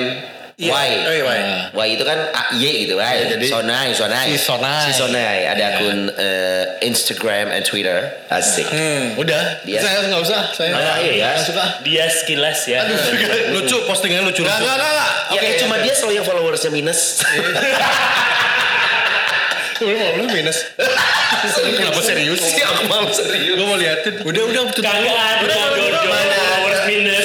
Y. 0.63 0.71
Iya. 0.71 0.79
Oh, 1.03 1.13
iya, 1.13 1.25
Y. 1.27 1.41
Y 1.75 1.89
itu 1.99 2.05
kan 2.07 2.19
A 2.31 2.55
Y 2.55 2.87
gitu, 2.87 2.95
Y. 2.95 3.15
jadi 3.27 3.47
Sonai, 3.51 3.91
Sonai. 3.91 4.31
si 4.31 4.39
Sonai. 4.39 4.87
Si 4.87 4.93
Sonai. 4.95 5.51
Ada 5.51 5.65
akun 5.75 6.07
eh, 6.15 6.65
Instagram 6.87 7.51
and 7.51 7.67
Twitter. 7.67 7.99
Asik. 8.31 8.71
Hmm, 8.71 9.19
udah. 9.19 9.67
Dia- 9.67 9.83
Saya 9.83 10.07
nggak 10.07 10.23
usah. 10.23 10.55
Saya 10.55 11.03
iya, 11.03 11.35
ya. 11.35 11.43
suka. 11.43 11.83
Dia 11.83 12.07
sekilas 12.07 12.63
ya. 12.65 12.87
lucu 13.59 13.75
postingannya 13.85 14.31
lucu. 14.31 14.47
Nggak, 14.47 14.55
lucu. 14.55 14.67
nggak, 14.71 14.77
nggak, 14.79 14.93
nggak. 14.95 15.11
Ya, 15.35 15.35
Oke, 15.35 15.47
eh, 15.51 15.59
cuma 15.59 15.75
oke. 15.75 15.83
dia 15.83 15.95
selalu 15.99 16.13
yang 16.15 16.27
followersnya 16.27 16.71
minus. 16.71 17.01
Lu 19.83 19.99
mau 19.99 20.15
lu 20.15 20.31
minus. 20.31 20.63
Kenapa 21.75 21.99
serius? 21.99 22.39
Si 22.39 22.63
Akmal 22.63 23.11
serius. 23.11 23.59
Gue 23.59 23.67
mau 23.67 23.75
liatin. 23.75 24.15
Udah 24.23 24.43
udah. 24.47 24.63
Kagak 24.71 24.95
ada 24.95 25.11
Udah, 25.43 25.59
udah, 25.75 25.87
Dodo. 25.91 25.99
udah. 26.07 26.31
Power 26.63 26.75
minus 26.87 27.22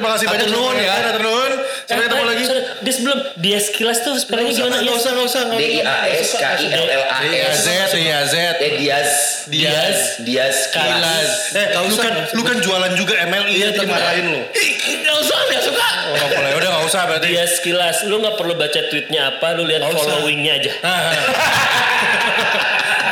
terima 0.00 0.16
kasih 0.16 0.26
banyak 0.32 0.48
nuhun 0.48 0.76
ya. 0.80 0.96
Nuhun. 1.20 1.52
Sampai 1.84 2.04
ketemu 2.08 2.24
lagi. 2.24 2.44
Dia 2.80 2.92
sebelum 2.96 3.18
dia 3.36 3.58
sekilas 3.60 3.98
tuh 4.00 4.16
spellingnya 4.16 4.56
gimana? 4.56 4.80
Nggak 4.80 4.96
usah, 4.96 5.10
nggak 5.12 5.26
usah. 5.28 5.42
D 5.52 5.60
I. 5.60 5.78
A 5.84 5.96
S 6.08 6.30
K 6.40 6.44
I 6.56 6.66
L 6.72 6.86
L 6.88 7.04
A 7.04 7.16
Iya 7.20 7.52
S. 7.52 7.60
Z, 7.60 7.68
iya 8.00 8.18
Z. 8.24 8.34
Eh 8.64 8.72
Diaz. 8.80 9.10
Diaz. 9.52 10.00
Diaz 10.24 10.56
Kilas. 10.72 10.88
Kilas. 10.96 11.30
Eh, 11.52 11.66
lu 11.84 11.96
kan 12.00 12.14
lu 12.32 12.42
kan 12.48 12.56
jualan 12.64 12.92
juga 12.96 13.14
MLI 13.28 13.54
ya 13.60 13.68
dimarahin 13.76 14.26
lu. 14.32 14.40
Ih, 14.56 14.70
Nggak 15.04 15.16
usah, 15.20 15.38
nggak 15.52 15.62
suka. 15.68 15.88
Oh, 16.16 16.28
boleh. 16.32 16.52
Udah 16.56 16.68
nggak 16.72 16.84
usah 16.88 17.00
berarti. 17.04 17.28
Dia 17.28 17.44
sekilas, 17.44 17.96
lu 18.08 18.16
nggak 18.24 18.40
perlu 18.40 18.56
baca 18.56 18.80
tweetnya 18.88 19.36
apa, 19.36 19.46
lu 19.60 19.68
lihat 19.68 19.84
followingnya 19.84 20.52
aja. 20.64 20.72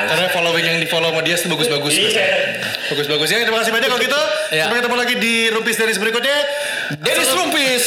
Karena 0.09 0.27
following 0.33 0.65
yang 0.65 0.79
di 0.81 0.89
follow 0.89 1.13
sama 1.13 1.21
dia 1.21 1.37
itu 1.37 1.49
bagus-bagus. 1.53 1.93
Iya. 1.93 2.27
Bagus-bagus 2.89 3.29
ya. 3.29 3.45
Terima 3.45 3.61
kasih 3.61 3.73
banyak 3.77 3.89
kalau 3.93 4.01
gitu. 4.01 4.21
Ya. 4.57 4.65
Sampai 4.65 4.81
ketemu 4.81 4.97
lagi 4.97 5.15
di 5.21 5.35
Rumpis 5.53 5.77
Deris 5.77 5.99
berikutnya. 6.01 6.39
Dennis 6.97 7.31
Rumpis. 7.37 7.85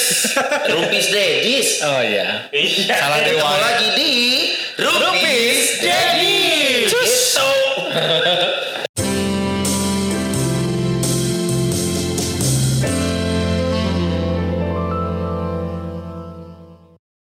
Rumpis 0.69 1.05
Dedis. 1.09 1.69
Oh 1.81 2.01
iya. 2.05 2.45
Iya. 2.53 2.93
Salah 2.93 3.19
dewa. 3.25 3.49
lagi 3.57 3.87
di 3.97 4.13
Rumpis, 4.77 5.01
Rumpis 5.01 5.59
Dedis. 5.81 6.85
Itu. 6.85 7.49